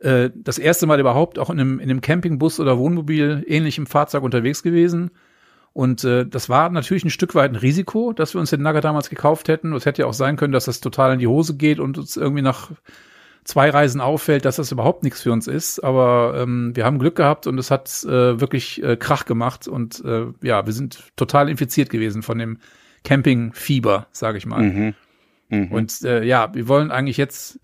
Äh, 0.00 0.30
das 0.34 0.58
erste 0.58 0.86
Mal 0.86 0.98
überhaupt 0.98 1.38
auch 1.38 1.50
in 1.50 1.60
einem, 1.60 1.78
in 1.78 1.88
einem 1.88 2.00
Campingbus 2.00 2.58
oder 2.58 2.78
Wohnmobil 2.78 3.44
ähnlichem 3.46 3.86
Fahrzeug 3.86 4.24
unterwegs 4.24 4.64
gewesen 4.64 5.12
und 5.72 6.02
äh, 6.04 6.26
das 6.26 6.48
war 6.48 6.68
natürlich 6.70 7.04
ein 7.04 7.10
Stück 7.10 7.34
weit 7.34 7.52
ein 7.52 7.56
Risiko, 7.56 8.12
dass 8.12 8.34
wir 8.34 8.40
uns 8.40 8.50
den 8.50 8.62
Nugget 8.62 8.84
damals 8.84 9.08
gekauft 9.08 9.48
hätten. 9.48 9.72
Es 9.72 9.86
hätte 9.86 10.02
ja 10.02 10.08
auch 10.08 10.14
sein 10.14 10.36
können, 10.36 10.52
dass 10.52 10.64
das 10.64 10.80
total 10.80 11.12
in 11.12 11.20
die 11.20 11.28
Hose 11.28 11.56
geht 11.56 11.78
und 11.78 11.96
uns 11.96 12.16
irgendwie 12.16 12.42
nach 12.42 12.70
zwei 13.44 13.70
Reisen 13.70 14.00
auffällt, 14.00 14.44
dass 14.44 14.56
das 14.56 14.72
überhaupt 14.72 15.04
nichts 15.04 15.22
für 15.22 15.32
uns 15.32 15.46
ist. 15.46 15.80
Aber 15.80 16.34
ähm, 16.36 16.74
wir 16.74 16.84
haben 16.84 16.98
Glück 16.98 17.16
gehabt 17.16 17.46
und 17.46 17.58
es 17.58 17.70
hat 17.70 17.88
äh, 18.04 18.40
wirklich 18.40 18.82
äh, 18.82 18.96
Krach 18.96 19.24
gemacht. 19.26 19.68
Und 19.68 20.04
äh, 20.04 20.26
ja, 20.42 20.66
wir 20.66 20.72
sind 20.72 21.04
total 21.16 21.48
infiziert 21.48 21.88
gewesen 21.88 22.22
von 22.22 22.38
dem 22.38 22.58
Campingfieber, 23.04 24.08
sage 24.10 24.38
ich 24.38 24.46
mal. 24.46 24.62
Mhm. 24.62 24.94
Mhm. 25.50 25.72
Und 25.72 26.02
äh, 26.02 26.24
ja, 26.24 26.52
wir 26.52 26.66
wollen 26.66 26.90
eigentlich 26.90 27.16
jetzt 27.16 27.60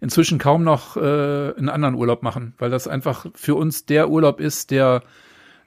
inzwischen 0.00 0.38
kaum 0.38 0.64
noch 0.64 0.96
äh, 0.96 1.00
einen 1.00 1.68
anderen 1.68 1.94
Urlaub 1.94 2.22
machen, 2.22 2.54
weil 2.58 2.70
das 2.70 2.88
einfach 2.88 3.26
für 3.34 3.54
uns 3.54 3.86
der 3.86 4.10
Urlaub 4.10 4.40
ist, 4.40 4.70
der 4.70 5.02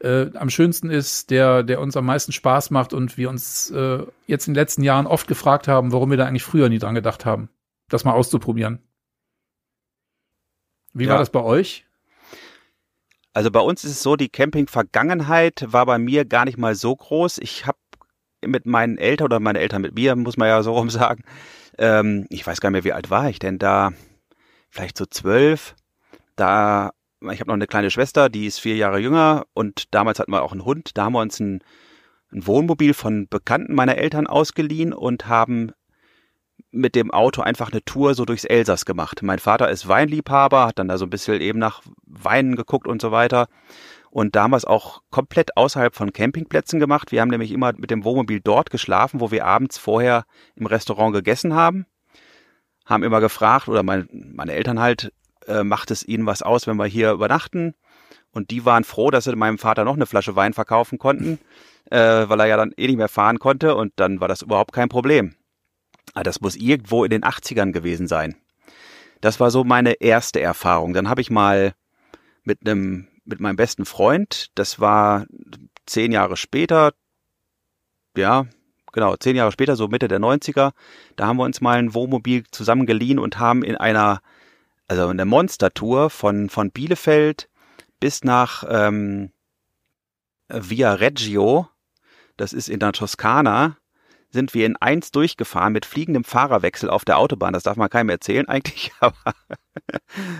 äh, 0.02 0.28
am 0.36 0.50
schönsten 0.50 0.90
ist, 0.90 1.30
der, 1.32 1.64
der 1.64 1.80
uns 1.82 1.98
am 1.98 2.06
meisten 2.06 2.32
Spaß 2.32 2.70
macht 2.72 2.94
und 2.94 3.18
wir 3.18 3.30
uns 3.30 3.70
äh, 3.72 4.06
jetzt 4.28 4.48
in 4.48 4.54
den 4.54 4.60
letzten 4.62 4.84
Jahren 4.84 5.08
oft 5.08 5.28
gefragt 5.28 5.68
haben, 5.68 5.92
warum 5.92 6.10
wir 6.10 6.18
da 6.18 6.26
eigentlich 6.26 6.44
früher 6.44 6.70
nie 6.70 6.80
dran 6.80 6.96
gedacht 6.96 7.26
haben, 7.26 7.50
das 7.90 8.04
mal 8.04 8.14
auszuprobieren. 8.14 8.80
Wie 10.94 11.06
Ja. 11.06 11.12
war 11.12 11.18
das 11.20 11.30
bei 11.30 11.42
euch? 11.42 11.86
Also 13.34 13.52
bei 13.52 13.60
uns 13.60 13.84
ist 13.84 13.92
es 13.92 14.04
so, 14.04 14.16
die 14.16 14.30
Camping-Vergangenheit 14.30 15.66
war 15.68 15.86
bei 15.86 16.00
mir 16.00 16.26
gar 16.26 16.46
nicht 16.46 16.58
mal 16.58 16.74
so 16.74 16.96
groß. 16.96 17.38
Ich 17.38 17.68
habe 17.68 17.78
mit 18.44 18.66
meinen 18.66 18.98
Eltern 18.98 19.26
oder 19.26 19.40
meine 19.40 19.60
Eltern 19.60 19.82
mit 19.84 19.94
mir, 19.96 20.16
muss 20.16 20.38
man 20.38 20.48
ja 20.48 20.64
so 20.64 20.74
rum 20.74 20.90
sagen, 20.90 21.24
ähm, 21.78 22.26
ich 22.30 22.46
weiß 22.48 22.62
gar 22.62 22.70
nicht 22.70 22.84
mehr, 22.84 22.84
wie 22.84 22.94
alt 22.94 23.10
war 23.12 23.30
ich 23.30 23.38
denn 23.40 23.60
da? 23.60 23.92
Vielleicht 24.70 24.98
so 24.98 25.06
zwölf. 25.06 25.76
Da, 26.36 26.92
ich 27.22 27.40
habe 27.40 27.50
noch 27.50 27.56
eine 27.56 27.68
kleine 27.68 27.92
Schwester, 27.92 28.30
die 28.30 28.46
ist 28.46 28.60
vier 28.60 28.76
Jahre 28.76 29.00
jünger 29.00 29.46
und 29.54 29.94
damals 29.94 30.20
hatten 30.20 30.32
wir 30.32 30.44
auch 30.44 30.52
einen 30.52 30.66
Hund. 30.66 30.98
Da 30.98 31.06
haben 31.06 31.14
wir 31.14 31.22
uns 31.22 31.40
ein, 31.40 31.64
ein 32.32 32.46
Wohnmobil 32.46 32.94
von 32.94 33.28
Bekannten 33.28 33.74
meiner 33.74 33.98
Eltern 33.98 34.28
ausgeliehen 34.28 34.94
und 34.94 35.28
haben 35.28 35.72
mit 36.72 36.96
dem 36.96 37.12
Auto 37.12 37.42
einfach 37.42 37.72
eine 37.72 37.84
Tour 37.84 38.14
so 38.14 38.26
durchs 38.26 38.46
Elsass 38.46 38.86
gemacht. 38.86 39.24
Mein 39.24 39.40
Vater 39.40 39.70
ist 39.70 39.88
Weinliebhaber, 39.88 40.68
hat 40.68 40.80
dann 40.80 40.88
da 40.88 40.98
so 40.98 41.06
ein 41.06 41.10
bisschen 41.10 41.42
eben 41.42 41.60
nach 41.60 41.82
Weinen 42.06 42.56
geguckt 42.56 42.88
und 42.88 43.02
so 43.02 43.12
weiter. 43.12 43.48
Und 44.10 44.36
damals 44.36 44.66
auch 44.66 45.02
komplett 45.10 45.58
außerhalb 45.58 45.96
von 45.96 46.14
Campingplätzen 46.14 46.80
gemacht. 46.80 47.12
Wir 47.12 47.22
haben 47.22 47.30
nämlich 47.30 47.52
immer 47.52 47.74
mit 47.78 47.92
dem 47.92 48.04
Wohnmobil 48.04 48.42
dort 48.42 48.70
geschlafen, 48.70 49.20
wo 49.20 49.32
wir 49.32 49.46
abends 49.46 49.78
vorher 49.78 50.26
im 50.56 50.66
Restaurant 50.66 51.14
gegessen 51.14 51.54
haben. 51.54 51.86
Haben 52.86 53.04
immer 53.04 53.22
gefragt, 53.22 53.68
oder 53.68 53.84
mein, 53.84 54.08
meine 54.12 54.54
Eltern 54.54 54.80
halt, 54.80 55.12
äh, 55.48 55.64
macht 55.64 55.92
es 55.92 56.08
ihnen 56.08 56.26
was 56.26 56.42
aus, 56.42 56.68
wenn 56.68 56.78
wir 56.78 56.86
hier 56.86 57.12
übernachten? 57.12 57.74
Und 58.32 58.52
die 58.52 58.66
waren 58.66 58.84
froh, 58.84 59.10
dass 59.10 59.24
sie 59.24 59.36
meinem 59.36 59.58
Vater 59.58 59.84
noch 59.84 59.96
eine 59.96 60.06
Flasche 60.06 60.36
Wein 60.36 60.54
verkaufen 60.54 61.00
konnten, 61.00 61.40
äh, 61.92 61.98
weil 62.28 62.40
er 62.40 62.48
ja 62.48 62.58
dann 62.58 62.74
eh 62.78 62.88
nicht 62.88 62.98
mehr 62.98 63.08
fahren 63.08 63.40
konnte. 63.40 63.76
Und 63.76 63.94
dann 63.96 64.20
war 64.20 64.28
das 64.28 64.42
überhaupt 64.42 64.74
kein 64.74 64.90
Problem. 64.90 65.36
Ah, 66.14 66.24
Das 66.24 66.42
muss 66.42 66.56
irgendwo 66.56 67.04
in 67.04 67.12
den 67.12 67.24
80ern 67.24 67.72
gewesen 67.72 68.08
sein. 68.08 68.36
Das 69.22 69.40
war 69.40 69.52
so 69.52 69.64
meine 69.64 69.94
erste 69.94 70.40
Erfahrung. 70.40 70.94
Dann 70.94 71.10
habe 71.10 71.22
ich 71.22 71.30
mal 71.30 71.74
mit 72.44 72.60
einem, 72.62 73.08
mit 73.26 73.40
meinem 73.40 73.56
besten 73.56 73.86
Freund, 73.86 74.48
das 74.56 74.80
war 74.80 75.26
zehn 75.86 76.12
Jahre 76.12 76.38
später, 76.38 76.94
ja, 78.16 78.46
genau, 78.94 79.16
zehn 79.16 79.36
Jahre 79.36 79.52
später, 79.52 79.76
so 79.76 79.88
Mitte 79.88 80.08
der 80.08 80.20
90er, 80.20 80.72
da 81.16 81.28
haben 81.28 81.38
wir 81.38 81.44
uns 81.44 81.62
mal 81.62 81.78
ein 81.78 81.94
Wohnmobil 81.94 82.46
zusammengeliehen 82.52 83.20
und 83.20 83.40
haben 83.40 83.64
in 83.64 83.76
einer, 83.76 84.22
also 84.88 85.10
in 85.10 85.18
der 85.18 85.26
Monster-Tour 85.26 86.10
von, 86.10 86.50
von 86.50 86.72
Bielefeld 86.72 87.50
bis 88.00 88.24
nach 88.24 88.64
ähm, 88.70 89.32
Via 90.50 90.94
Reggio, 90.94 91.68
das 92.38 92.54
ist 92.54 92.70
in 92.70 92.80
der 92.80 92.94
Toskana, 92.94 93.78
sind 94.30 94.54
wir 94.54 94.66
in 94.66 94.76
eins 94.76 95.12
durchgefahren 95.12 95.74
mit 95.74 95.86
fliegendem 95.86 96.24
Fahrerwechsel 96.24 96.90
auf 96.90 97.06
der 97.06 97.18
Autobahn. 97.18 97.54
Das 97.54 97.64
darf 97.64 97.78
man 97.78 97.90
keinem 97.90 98.10
erzählen 98.10 98.48
eigentlich, 98.50 98.92
aber 99.00 99.34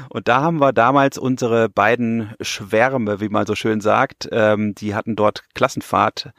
und 0.10 0.28
da 0.28 0.42
haben 0.42 0.60
wir 0.60 0.74
damals 0.74 1.18
unsere 1.18 1.70
beiden 1.70 2.34
Schwärme, 2.42 3.20
wie 3.20 3.30
man 3.30 3.46
so 3.46 3.56
schön 3.56 3.82
sagt, 3.82 4.28
ähm, 4.32 4.76
die 4.76 4.96
hatten 4.96 5.16
dort 5.16 5.44
Klassenfahrt, 5.54 6.32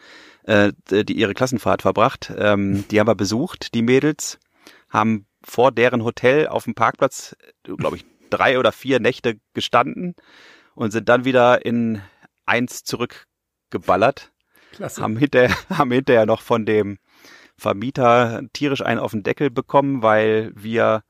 äh, 0.45 0.73
die 0.91 1.19
ihre 1.19 1.35
Klassenfahrt 1.35 1.83
verbracht. 1.83 2.33
Ähm, 2.37 2.85
die 2.91 3.01
haben 3.01 3.07
wir 3.07 3.15
besucht, 3.15 3.75
die 3.75 3.83
Mädels, 3.83 4.39
haben 4.89 5.27
vor 5.45 5.73
deren 5.73 6.05
Hotel 6.05 6.49
auf 6.49 6.65
dem 6.65 6.75
Parkplatz, 6.75 7.37
glaube 7.63 7.97
ich, 7.97 8.05
drei 8.31 8.59
oder 8.59 8.73
vier 8.73 9.01
Nächte 9.01 9.39
gestanden 9.55 10.15
und 10.75 10.91
sind 10.91 11.09
dann 11.09 11.25
wieder 11.25 11.65
in 11.65 12.03
eins 12.47 12.85
zurückgeballert 12.85 14.33
Klasse. 14.73 15.03
haben 15.03 15.17
hinterher, 15.17 15.57
haben 15.71 15.93
hinterher 15.93 16.27
noch 16.27 16.43
von 16.43 16.67
dem 16.67 16.99
Vermieter 17.57 18.43
tierisch 18.53 18.83
einen 18.83 19.01
auf 19.01 19.11
den 19.11 19.25
Deckel 19.25 19.51
bekommen, 19.51 20.03
weil 20.03 20.53
wir 20.55 21.03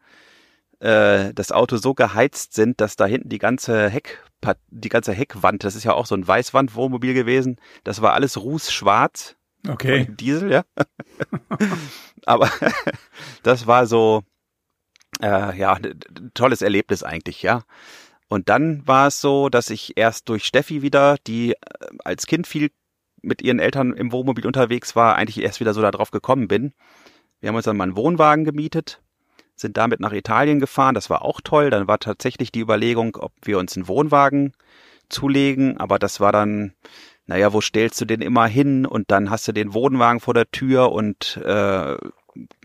äh, 0.81 1.35
das 1.35 1.53
Auto 1.53 1.77
so 1.77 1.95
geheizt 1.95 2.55
sind, 2.55 2.81
dass 2.81 2.97
da 2.97 3.07
hinten 3.07 3.29
die 3.29 3.39
ganze 3.39 3.89
Heck, 3.89 4.25
die 4.69 4.89
ganze 4.89 5.13
Heckwand, 5.13 5.65
das 5.65 5.75
ist 5.75 5.85
ja 5.85 5.93
auch 5.93 6.07
so 6.07 6.15
ein 6.15 6.27
Weißwandwohnmobil 6.27 7.15
gewesen, 7.15 7.57
das 7.85 8.01
war 8.01 8.15
alles 8.15 8.39
rußschwarz. 8.39 9.37
Okay. 9.67 10.07
Diesel, 10.11 10.53
ja. 10.53 10.65
Aber 12.27 12.51
das 13.43 13.67
war 13.67 13.87
so, 13.87 14.23
äh, 15.21 15.57
ja, 15.59 15.79
tolles 16.35 16.63
Erlebnis 16.63 17.03
eigentlich, 17.03 17.43
ja. 17.43 17.63
Und 18.29 18.49
dann 18.51 18.87
war 18.87 19.09
es 19.09 19.21
so, 19.21 19.49
dass 19.49 19.71
ich 19.71 19.97
erst 19.97 20.29
durch 20.29 20.45
Steffi 20.45 20.83
wieder, 20.83 21.17
die 21.27 21.53
äh, 21.53 21.57
als 22.05 22.27
Kind 22.27 22.47
viel 22.47 22.71
mit 23.23 23.43
ihren 23.43 23.59
Eltern 23.59 23.95
im 23.95 24.13
Wohnmobil 24.13 24.47
unterwegs 24.47 24.95
war, 24.95 25.17
eigentlich 25.17 25.43
erst 25.43 25.61
wieder 25.61 25.75
so 25.75 25.83
darauf 25.83 26.11
gekommen 26.11 26.47
bin. 26.47 26.73
Wir 27.41 27.49
haben 27.49 27.57
uns 27.57 27.65
dann 27.65 27.77
mal 27.77 27.85
einen 27.85 27.97
Wohnwagen 27.97 28.45
gemietet, 28.45 29.01
sind 29.55 29.77
damit 29.77 30.01
nach 30.01 30.13
Italien 30.13 30.61
gefahren, 30.61 30.95
das 30.95 31.11
war 31.11 31.23
auch 31.23 31.41
toll. 31.43 31.71
Dann 31.71 31.89
war 31.89 31.99
tatsächlich 31.99 32.53
die 32.53 32.61
Überlegung, 32.61 33.17
ob 33.17 33.33
wir 33.43 33.59
uns 33.59 33.77
einen 33.77 33.89
Wohnwagen 33.89 34.53
zulegen, 35.09 35.79
aber 35.79 35.99
das 35.99 36.21
war 36.21 36.33
dann, 36.33 36.75
naja, 37.29 37.53
wo 37.53 37.61
stellst 37.61 38.01
du 38.01 38.05
den 38.05 38.21
immer 38.21 38.47
hin? 38.47 38.85
Und 38.85 39.11
dann 39.11 39.31
hast 39.31 39.47
du 39.47 39.53
den 39.53 39.73
Wohnwagen 39.73 40.21
vor 40.21 40.35
der 40.35 40.51
Tür 40.51 40.93
und 40.93 41.41
äh, 41.45 41.97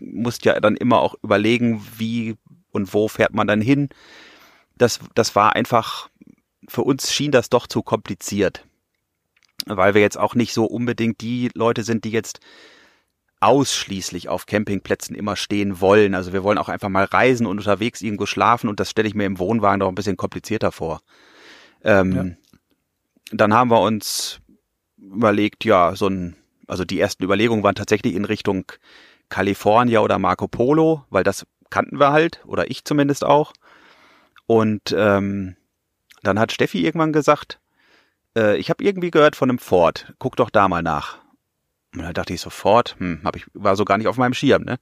musst 0.00 0.44
ja 0.44 0.58
dann 0.58 0.76
immer 0.76 1.00
auch 1.00 1.14
überlegen, 1.22 1.86
wie 1.96 2.36
und 2.72 2.92
wo 2.92 3.06
fährt 3.06 3.34
man 3.34 3.46
dann 3.46 3.60
hin. 3.60 3.88
Das, 4.76 4.98
das 5.14 5.36
war 5.36 5.54
einfach, 5.54 6.08
für 6.66 6.82
uns 6.82 7.12
schien 7.12 7.30
das 7.30 7.48
doch 7.48 7.68
zu 7.68 7.82
kompliziert 7.82 8.66
weil 9.66 9.94
wir 9.94 10.00
jetzt 10.00 10.18
auch 10.18 10.34
nicht 10.34 10.52
so 10.52 10.64
unbedingt 10.64 11.20
die 11.20 11.50
Leute 11.54 11.82
sind, 11.82 12.04
die 12.04 12.10
jetzt 12.10 12.40
ausschließlich 13.40 14.28
auf 14.28 14.46
Campingplätzen 14.46 15.14
immer 15.14 15.36
stehen 15.36 15.80
wollen. 15.80 16.14
Also 16.14 16.32
wir 16.32 16.42
wollen 16.42 16.58
auch 16.58 16.68
einfach 16.68 16.88
mal 16.88 17.04
reisen 17.04 17.46
und 17.46 17.58
unterwegs 17.58 18.00
irgendwo 18.00 18.26
schlafen 18.26 18.68
und 18.68 18.80
das 18.80 18.90
stelle 18.90 19.08
ich 19.08 19.14
mir 19.14 19.26
im 19.26 19.38
Wohnwagen 19.38 19.80
doch 19.80 19.88
ein 19.88 19.94
bisschen 19.94 20.16
komplizierter 20.16 20.72
vor. 20.72 21.00
Ähm, 21.82 22.14
Dann 23.30 23.52
haben 23.52 23.70
wir 23.70 23.80
uns 23.80 24.40
überlegt, 25.12 25.64
ja, 25.64 25.94
so 25.96 26.08
ein, 26.08 26.36
also 26.66 26.84
die 26.84 27.00
ersten 27.00 27.24
Überlegungen 27.24 27.62
waren 27.62 27.74
tatsächlich 27.74 28.14
in 28.14 28.24
Richtung 28.24 28.64
California 29.28 30.00
oder 30.00 30.18
Marco 30.18 30.48
Polo, 30.48 31.04
weil 31.10 31.24
das 31.24 31.46
kannten 31.70 31.98
wir 31.98 32.12
halt, 32.12 32.40
oder 32.46 32.70
ich 32.70 32.84
zumindest 32.84 33.24
auch. 33.24 33.52
Und 34.46 34.94
ähm, 34.96 35.56
dann 36.22 36.38
hat 36.38 36.52
Steffi 36.52 36.84
irgendwann 36.84 37.12
gesagt, 37.12 37.60
äh, 38.36 38.56
ich 38.56 38.70
habe 38.70 38.84
irgendwie 38.84 39.10
gehört 39.10 39.36
von 39.36 39.50
einem 39.50 39.58
Ford, 39.58 40.14
guck 40.18 40.36
doch 40.36 40.50
da 40.50 40.68
mal 40.68 40.82
nach. 40.82 41.18
Und 41.94 42.02
dann 42.02 42.14
dachte 42.14 42.34
ich 42.34 42.40
sofort, 42.40 42.96
hm, 42.98 43.20
hab 43.24 43.36
ich, 43.36 43.46
war 43.54 43.76
so 43.76 43.84
gar 43.84 43.98
nicht 43.98 44.08
auf 44.08 44.16
meinem 44.16 44.34
Schirm, 44.34 44.64
ne? 44.64 44.78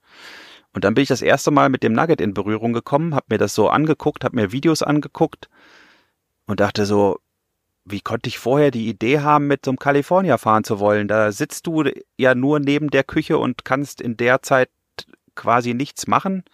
Und 0.74 0.84
dann 0.84 0.94
bin 0.94 1.02
ich 1.02 1.08
das 1.08 1.20
erste 1.20 1.50
Mal 1.50 1.68
mit 1.68 1.82
dem 1.82 1.92
Nugget 1.92 2.20
in 2.22 2.32
Berührung 2.32 2.72
gekommen, 2.72 3.14
hab 3.14 3.28
mir 3.28 3.36
das 3.36 3.54
so 3.54 3.68
angeguckt, 3.68 4.24
hab 4.24 4.32
mir 4.32 4.52
Videos 4.52 4.82
angeguckt 4.82 5.50
und 6.46 6.60
dachte 6.60 6.86
so, 6.86 7.18
wie 7.84 8.00
konnte 8.00 8.28
ich 8.28 8.38
vorher 8.38 8.70
die 8.70 8.88
Idee 8.88 9.20
haben, 9.20 9.46
mit 9.46 9.64
so 9.64 9.70
einem 9.70 9.78
California 9.78 10.38
fahren 10.38 10.64
zu 10.64 10.78
wollen? 10.78 11.08
Da 11.08 11.32
sitzt 11.32 11.66
du 11.66 11.84
ja 12.16 12.34
nur 12.34 12.60
neben 12.60 12.90
der 12.90 13.04
Küche 13.04 13.38
und 13.38 13.64
kannst 13.64 14.00
in 14.00 14.16
der 14.16 14.42
Zeit 14.42 14.70
quasi 15.34 15.74
nichts 15.74 16.06
machen. 16.06 16.44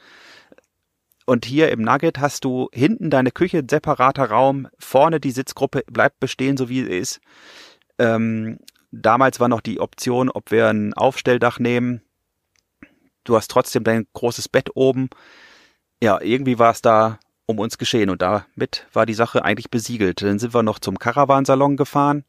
Und 1.26 1.44
hier 1.44 1.70
im 1.70 1.82
Nugget 1.82 2.18
hast 2.18 2.44
du 2.44 2.70
hinten 2.72 3.10
deine 3.10 3.30
Küche, 3.30 3.58
ein 3.58 3.68
separater 3.68 4.30
Raum, 4.30 4.68
vorne 4.78 5.20
die 5.20 5.30
Sitzgruppe 5.30 5.84
bleibt 5.86 6.20
bestehen, 6.20 6.56
so 6.56 6.70
wie 6.70 6.84
sie 6.84 6.90
ist. 6.90 7.20
Ähm, 7.98 8.58
damals 8.92 9.38
war 9.38 9.48
noch 9.48 9.60
die 9.60 9.80
Option, 9.80 10.30
ob 10.30 10.50
wir 10.50 10.68
ein 10.68 10.94
Aufstelldach 10.94 11.58
nehmen. 11.58 12.00
Du 13.24 13.36
hast 13.36 13.50
trotzdem 13.50 13.84
dein 13.84 14.06
großes 14.14 14.48
Bett 14.48 14.70
oben. 14.74 15.10
Ja, 16.02 16.18
irgendwie 16.22 16.58
war 16.58 16.70
es 16.70 16.80
da 16.80 17.18
um 17.48 17.58
uns 17.58 17.78
geschehen 17.78 18.10
und 18.10 18.20
damit 18.20 18.86
war 18.92 19.06
die 19.06 19.14
Sache 19.14 19.42
eigentlich 19.42 19.70
besiegelt. 19.70 20.22
Dann 20.22 20.38
sind 20.38 20.54
wir 20.54 20.62
noch 20.62 20.78
zum 20.78 20.98
Caravansalon 20.98 21.78
gefahren, 21.78 22.24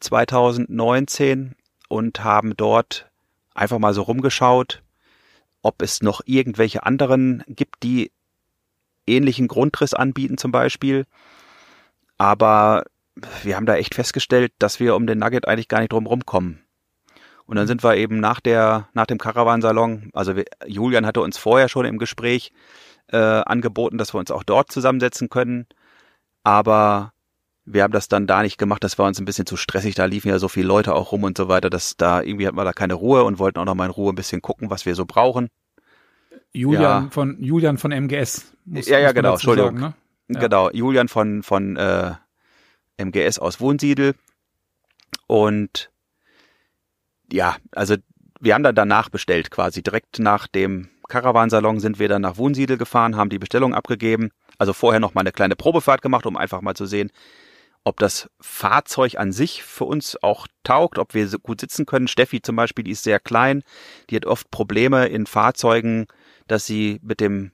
2019 0.00 1.56
und 1.88 2.22
haben 2.22 2.54
dort 2.56 3.10
einfach 3.54 3.78
mal 3.78 3.94
so 3.94 4.02
rumgeschaut, 4.02 4.82
ob 5.62 5.80
es 5.80 6.02
noch 6.02 6.20
irgendwelche 6.26 6.84
anderen 6.84 7.42
gibt, 7.48 7.82
die 7.82 8.12
ähnlichen 9.06 9.48
Grundriss 9.48 9.94
anbieten 9.94 10.36
zum 10.36 10.52
Beispiel. 10.52 11.06
Aber 12.18 12.84
wir 13.42 13.56
haben 13.56 13.66
da 13.66 13.76
echt 13.76 13.94
festgestellt, 13.94 14.52
dass 14.58 14.80
wir 14.80 14.94
um 14.96 15.06
den 15.06 15.18
Nugget 15.18 15.48
eigentlich 15.48 15.68
gar 15.68 15.80
nicht 15.80 15.92
drum 15.92 16.06
rumkommen. 16.06 16.62
Und 17.46 17.56
dann 17.56 17.66
sind 17.66 17.82
wir 17.82 17.96
eben 17.96 18.20
nach 18.20 18.40
der, 18.40 18.88
nach 18.92 19.06
dem 19.06 19.18
Caravansalon, 19.18 20.10
also 20.12 20.36
wir, 20.36 20.44
Julian 20.66 21.06
hatte 21.06 21.22
uns 21.22 21.38
vorher 21.38 21.70
schon 21.70 21.86
im 21.86 21.98
Gespräch 21.98 22.52
äh, 23.12 23.16
angeboten, 23.16 23.98
dass 23.98 24.14
wir 24.14 24.18
uns 24.18 24.30
auch 24.30 24.42
dort 24.42 24.72
zusammensetzen 24.72 25.28
können. 25.28 25.66
Aber 26.42 27.12
wir 27.64 27.82
haben 27.84 27.92
das 27.92 28.08
dann 28.08 28.26
da 28.26 28.42
nicht 28.42 28.58
gemacht, 28.58 28.82
das 28.82 28.98
war 28.98 29.06
uns 29.06 29.20
ein 29.20 29.24
bisschen 29.24 29.46
zu 29.46 29.56
stressig, 29.56 29.94
da 29.94 30.04
liefen 30.06 30.28
ja 30.28 30.38
so 30.38 30.48
viele 30.48 30.66
Leute 30.66 30.94
auch 30.94 31.12
rum 31.12 31.22
und 31.22 31.36
so 31.38 31.48
weiter, 31.48 31.70
dass 31.70 31.96
da 31.96 32.20
irgendwie 32.20 32.46
hatten 32.46 32.56
wir 32.56 32.64
da 32.64 32.72
keine 32.72 32.94
Ruhe 32.94 33.22
und 33.24 33.38
wollten 33.38 33.58
auch 33.60 33.64
noch 33.64 33.74
mal 33.76 33.84
in 33.84 33.90
Ruhe 33.92 34.12
ein 34.12 34.16
bisschen 34.16 34.42
gucken, 34.42 34.70
was 34.70 34.84
wir 34.84 34.94
so 34.96 35.06
brauchen. 35.06 35.48
Julian 36.52 37.04
Ja. 37.04 37.10
von 37.10 37.42
Julian 37.42 37.78
von 37.78 37.92
MGS. 37.92 38.52
Muss, 38.64 38.88
Ja, 38.88 38.98
ja, 38.98 39.08
muss 39.08 39.14
genau, 39.14 39.32
Entschuldigung. 39.34 39.78
Sagen, 39.78 39.94
ne? 40.28 40.34
Ja. 40.34 40.40
Genau, 40.40 40.70
Julian 40.70 41.08
von, 41.08 41.42
von 41.42 41.76
äh, 41.76 42.12
MGS 42.96 43.38
aus 43.38 43.60
Wohnsiedel. 43.60 44.14
Und 45.26 45.90
ja, 47.32 47.56
also 47.72 47.96
wir 48.40 48.54
haben 48.54 48.62
dann 48.62 48.74
danach 48.74 49.08
bestellt 49.08 49.50
quasi. 49.50 49.82
Direkt 49.82 50.18
nach 50.18 50.46
dem 50.46 50.88
Caravansalon 51.12 51.78
sind 51.78 51.98
wir 51.98 52.08
dann 52.08 52.22
nach 52.22 52.38
Wohnsiedel 52.38 52.78
gefahren, 52.78 53.16
haben 53.16 53.28
die 53.28 53.38
Bestellung 53.38 53.74
abgegeben 53.74 54.30
Also 54.56 54.72
vorher 54.72 54.98
noch 54.98 55.12
mal 55.12 55.20
eine 55.20 55.32
kleine 55.32 55.56
Probefahrt 55.56 56.00
gemacht, 56.00 56.24
um 56.24 56.38
einfach 56.38 56.62
mal 56.62 56.74
zu 56.74 56.86
sehen, 56.86 57.10
ob 57.84 57.98
das 57.98 58.30
Fahrzeug 58.40 59.18
an 59.18 59.30
sich 59.30 59.62
für 59.62 59.84
uns 59.84 60.16
auch 60.22 60.46
taugt, 60.64 60.98
ob 60.98 61.12
wir 61.12 61.28
gut 61.42 61.60
sitzen 61.60 61.84
können. 61.84 62.08
Steffi 62.08 62.40
zum 62.40 62.56
Beispiel, 62.56 62.84
die 62.84 62.92
ist 62.92 63.02
sehr 63.02 63.20
klein, 63.20 63.62
die 64.08 64.16
hat 64.16 64.24
oft 64.24 64.50
Probleme 64.50 65.06
in 65.08 65.26
Fahrzeugen, 65.26 66.06
dass 66.46 66.64
sie 66.64 66.98
mit 67.02 67.20
dem 67.20 67.52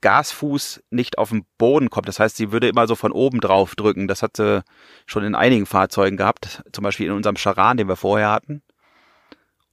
Gasfuß 0.00 0.82
nicht 0.90 1.18
auf 1.18 1.28
den 1.28 1.46
Boden 1.58 1.88
kommt. 1.88 2.08
Das 2.08 2.18
heißt, 2.18 2.36
sie 2.36 2.50
würde 2.50 2.66
immer 2.66 2.88
so 2.88 2.96
von 2.96 3.12
oben 3.12 3.40
drauf 3.40 3.76
drücken. 3.76 4.08
Das 4.08 4.22
hat 4.22 4.38
sie 4.38 4.64
schon 5.06 5.22
in 5.22 5.36
einigen 5.36 5.66
Fahrzeugen 5.66 6.16
gehabt, 6.16 6.64
zum 6.72 6.82
Beispiel 6.82 7.06
in 7.06 7.12
unserem 7.12 7.36
Charan, 7.36 7.76
den 7.76 7.86
wir 7.86 7.96
vorher 7.96 8.32
hatten. 8.32 8.62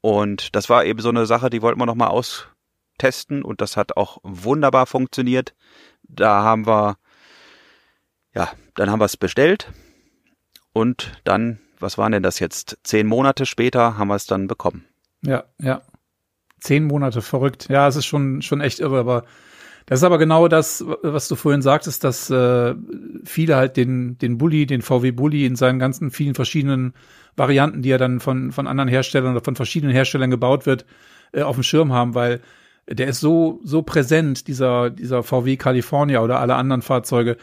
Und 0.01 0.55
das 0.55 0.69
war 0.69 0.85
eben 0.85 0.99
so 0.99 1.09
eine 1.09 1.25
Sache, 1.25 1.49
die 1.49 1.63
wollten 1.63 1.79
wir 1.79 1.87
nochmal 1.87 2.09
austesten 3.03 3.43
und 3.43 3.61
das 3.61 3.77
hat 3.77 3.97
auch 3.97 4.17
wunderbar 4.23 4.85
funktioniert. 4.85 5.53
Da 6.03 6.43
haben 6.43 6.67
wir 6.67 6.97
ja, 8.35 8.49
dann 8.75 8.89
haben 8.89 8.99
wir 8.99 9.05
es 9.05 9.17
bestellt 9.17 9.71
und 10.73 11.11
dann, 11.23 11.59
was 11.79 11.97
waren 11.97 12.11
denn 12.11 12.23
das 12.23 12.39
jetzt? 12.39 12.77
Zehn 12.83 13.05
Monate 13.05 13.45
später 13.45 13.97
haben 13.97 14.07
wir 14.07 14.15
es 14.15 14.25
dann 14.25 14.47
bekommen. 14.47 14.85
Ja, 15.21 15.43
ja. 15.59 15.81
Zehn 16.59 16.85
Monate, 16.85 17.21
verrückt. 17.21 17.67
Ja, 17.69 17.87
es 17.87 17.95
ist 17.95 18.05
schon, 18.05 18.41
schon 18.41 18.61
echt 18.61 18.79
irre, 18.79 18.97
aber 18.97 19.25
das 19.85 19.99
ist 19.99 20.03
aber 20.03 20.17
genau 20.17 20.47
das, 20.47 20.83
was 21.03 21.27
du 21.27 21.35
vorhin 21.35 21.61
sagtest, 21.61 22.03
dass 22.05 22.29
äh, 22.29 22.73
viele 23.25 23.57
halt 23.57 23.75
den, 23.75 24.17
den 24.17 24.37
Bulli, 24.37 24.65
den 24.65 24.81
VW 24.81 25.11
Bulli 25.11 25.45
in 25.45 25.57
seinen 25.57 25.77
ganzen 25.77 26.09
vielen 26.09 26.35
verschiedenen 26.35 26.93
Varianten, 27.35 27.81
die 27.81 27.89
ja 27.89 27.97
dann 27.97 28.21
von, 28.21 28.51
von 28.53 28.65
anderen 28.65 28.87
Herstellern 28.87 29.33
oder 29.33 29.43
von 29.43 29.57
verschiedenen 29.57 29.93
Herstellern 29.93 30.31
gebaut 30.31 30.65
wird, 30.65 30.85
äh, 31.33 31.41
auf 31.41 31.57
dem 31.57 31.63
Schirm 31.63 31.91
haben, 31.91 32.15
weil 32.15 32.41
der 32.87 33.07
ist 33.07 33.19
so, 33.19 33.59
so 33.63 33.81
präsent, 33.81 34.47
dieser, 34.47 34.89
dieser 34.89 35.23
VW 35.23 35.57
California 35.57 36.21
oder 36.21 36.39
alle 36.39 36.55
anderen 36.55 36.81
Fahrzeuge, 36.81 37.37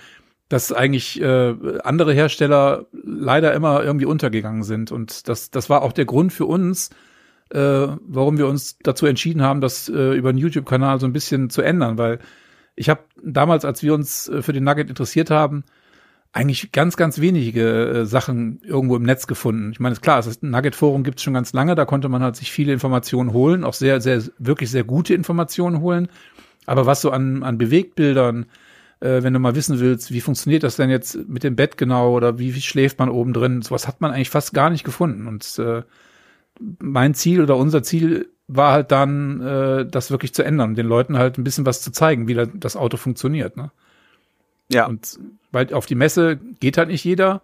dass 0.48 0.72
eigentlich 0.72 1.20
äh, 1.20 1.54
andere 1.84 2.12
Hersteller 2.12 2.86
leider 2.92 3.54
immer 3.54 3.84
irgendwie 3.84 4.06
untergegangen 4.06 4.64
sind. 4.64 4.90
Und 4.92 5.28
das, 5.28 5.50
das 5.50 5.70
war 5.70 5.82
auch 5.82 5.92
der 5.92 6.06
Grund 6.06 6.32
für 6.32 6.46
uns, 6.46 6.90
äh, 7.50 7.58
warum 7.58 8.36
wir 8.36 8.48
uns 8.48 8.76
dazu 8.82 9.06
entschieden 9.06 9.42
haben, 9.42 9.60
das 9.60 9.88
äh, 9.88 10.14
über 10.14 10.32
den 10.32 10.38
YouTube-Kanal 10.38 11.00
so 11.00 11.06
ein 11.06 11.12
bisschen 11.12 11.50
zu 11.50 11.62
ändern, 11.62 11.98
weil 11.98 12.18
ich 12.76 12.88
habe 12.88 13.00
damals, 13.22 13.64
als 13.64 13.82
wir 13.82 13.94
uns 13.94 14.28
äh, 14.28 14.42
für 14.42 14.52
den 14.52 14.64
Nugget 14.64 14.88
interessiert 14.88 15.30
haben, 15.30 15.64
eigentlich 16.32 16.70
ganz, 16.70 16.96
ganz 16.96 17.20
wenige 17.20 17.88
äh, 17.88 18.06
Sachen 18.06 18.60
irgendwo 18.62 18.96
im 18.96 19.02
Netz 19.02 19.26
gefunden. 19.26 19.72
Ich 19.72 19.80
meine, 19.80 19.94
ist 19.94 20.02
klar, 20.02 20.22
das 20.22 20.42
Nugget-Forum 20.42 21.02
gibt 21.02 21.18
es 21.18 21.24
schon 21.24 21.34
ganz 21.34 21.52
lange, 21.52 21.74
da 21.74 21.84
konnte 21.84 22.08
man 22.08 22.22
halt 22.22 22.36
sich 22.36 22.52
viele 22.52 22.72
Informationen 22.72 23.32
holen, 23.32 23.64
auch 23.64 23.74
sehr, 23.74 24.00
sehr, 24.00 24.22
wirklich 24.38 24.70
sehr 24.70 24.84
gute 24.84 25.14
Informationen 25.14 25.80
holen. 25.80 26.08
Aber 26.66 26.86
was 26.86 27.00
so 27.00 27.10
an, 27.10 27.42
an 27.42 27.58
Bewegtbildern, 27.58 28.46
äh, 29.00 29.22
wenn 29.22 29.32
du 29.32 29.40
mal 29.40 29.56
wissen 29.56 29.80
willst, 29.80 30.12
wie 30.12 30.20
funktioniert 30.20 30.62
das 30.62 30.76
denn 30.76 30.90
jetzt 30.90 31.28
mit 31.28 31.42
dem 31.42 31.56
Bett 31.56 31.76
genau 31.76 32.14
oder 32.14 32.38
wie, 32.38 32.54
wie 32.54 32.60
schläft 32.60 33.00
man 33.00 33.08
oben 33.08 33.32
drin, 33.32 33.62
sowas 33.62 33.88
hat 33.88 34.00
man 34.00 34.12
eigentlich 34.12 34.30
fast 34.30 34.54
gar 34.54 34.70
nicht 34.70 34.84
gefunden. 34.84 35.26
Und 35.26 35.58
äh, 35.58 35.82
mein 36.78 37.14
Ziel 37.14 37.42
oder 37.42 37.56
unser 37.56 37.82
Ziel 37.82 38.30
war 38.46 38.72
halt 38.72 38.92
dann, 38.92 39.40
äh, 39.40 39.86
das 39.86 40.12
wirklich 40.12 40.32
zu 40.34 40.44
ändern, 40.44 40.76
den 40.76 40.86
Leuten 40.86 41.18
halt 41.18 41.38
ein 41.38 41.44
bisschen 41.44 41.66
was 41.66 41.82
zu 41.82 41.90
zeigen, 41.90 42.28
wie 42.28 42.34
das 42.34 42.76
Auto 42.76 42.96
funktioniert. 42.96 43.56
Ne? 43.56 43.72
Ja. 44.72 44.86
Und 44.86 45.18
weil 45.52 45.72
auf 45.74 45.86
die 45.86 45.94
Messe 45.94 46.38
geht 46.60 46.78
halt 46.78 46.88
nicht 46.88 47.04
jeder. 47.04 47.42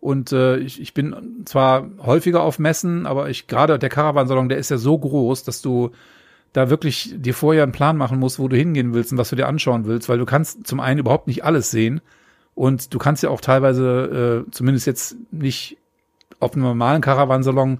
Und 0.00 0.32
äh, 0.32 0.58
ich, 0.58 0.80
ich 0.80 0.94
bin 0.94 1.42
zwar 1.44 1.88
häufiger 1.98 2.42
auf 2.42 2.58
Messen, 2.58 3.06
aber 3.06 3.30
ich 3.30 3.46
gerade 3.46 3.78
der 3.78 3.88
Caravansalon, 3.88 4.48
der 4.48 4.58
ist 4.58 4.70
ja 4.70 4.78
so 4.78 4.96
groß, 4.96 5.42
dass 5.42 5.60
du 5.60 5.90
da 6.52 6.70
wirklich 6.70 7.14
dir 7.16 7.34
vorher 7.34 7.62
einen 7.62 7.72
Plan 7.72 7.96
machen 7.96 8.18
musst, 8.18 8.38
wo 8.38 8.48
du 8.48 8.56
hingehen 8.56 8.94
willst 8.94 9.12
und 9.12 9.18
was 9.18 9.30
du 9.30 9.36
dir 9.36 9.48
anschauen 9.48 9.86
willst, 9.86 10.08
weil 10.08 10.18
du 10.18 10.24
kannst 10.24 10.66
zum 10.66 10.80
einen 10.80 11.00
überhaupt 11.00 11.26
nicht 11.26 11.44
alles 11.44 11.70
sehen 11.70 12.00
und 12.54 12.94
du 12.94 12.98
kannst 12.98 13.22
ja 13.22 13.30
auch 13.30 13.40
teilweise, 13.40 14.44
äh, 14.46 14.50
zumindest 14.50 14.86
jetzt 14.86 15.16
nicht 15.30 15.78
auf 16.40 16.54
einem 16.54 16.62
normalen 16.62 17.02
Caravansalon, 17.02 17.78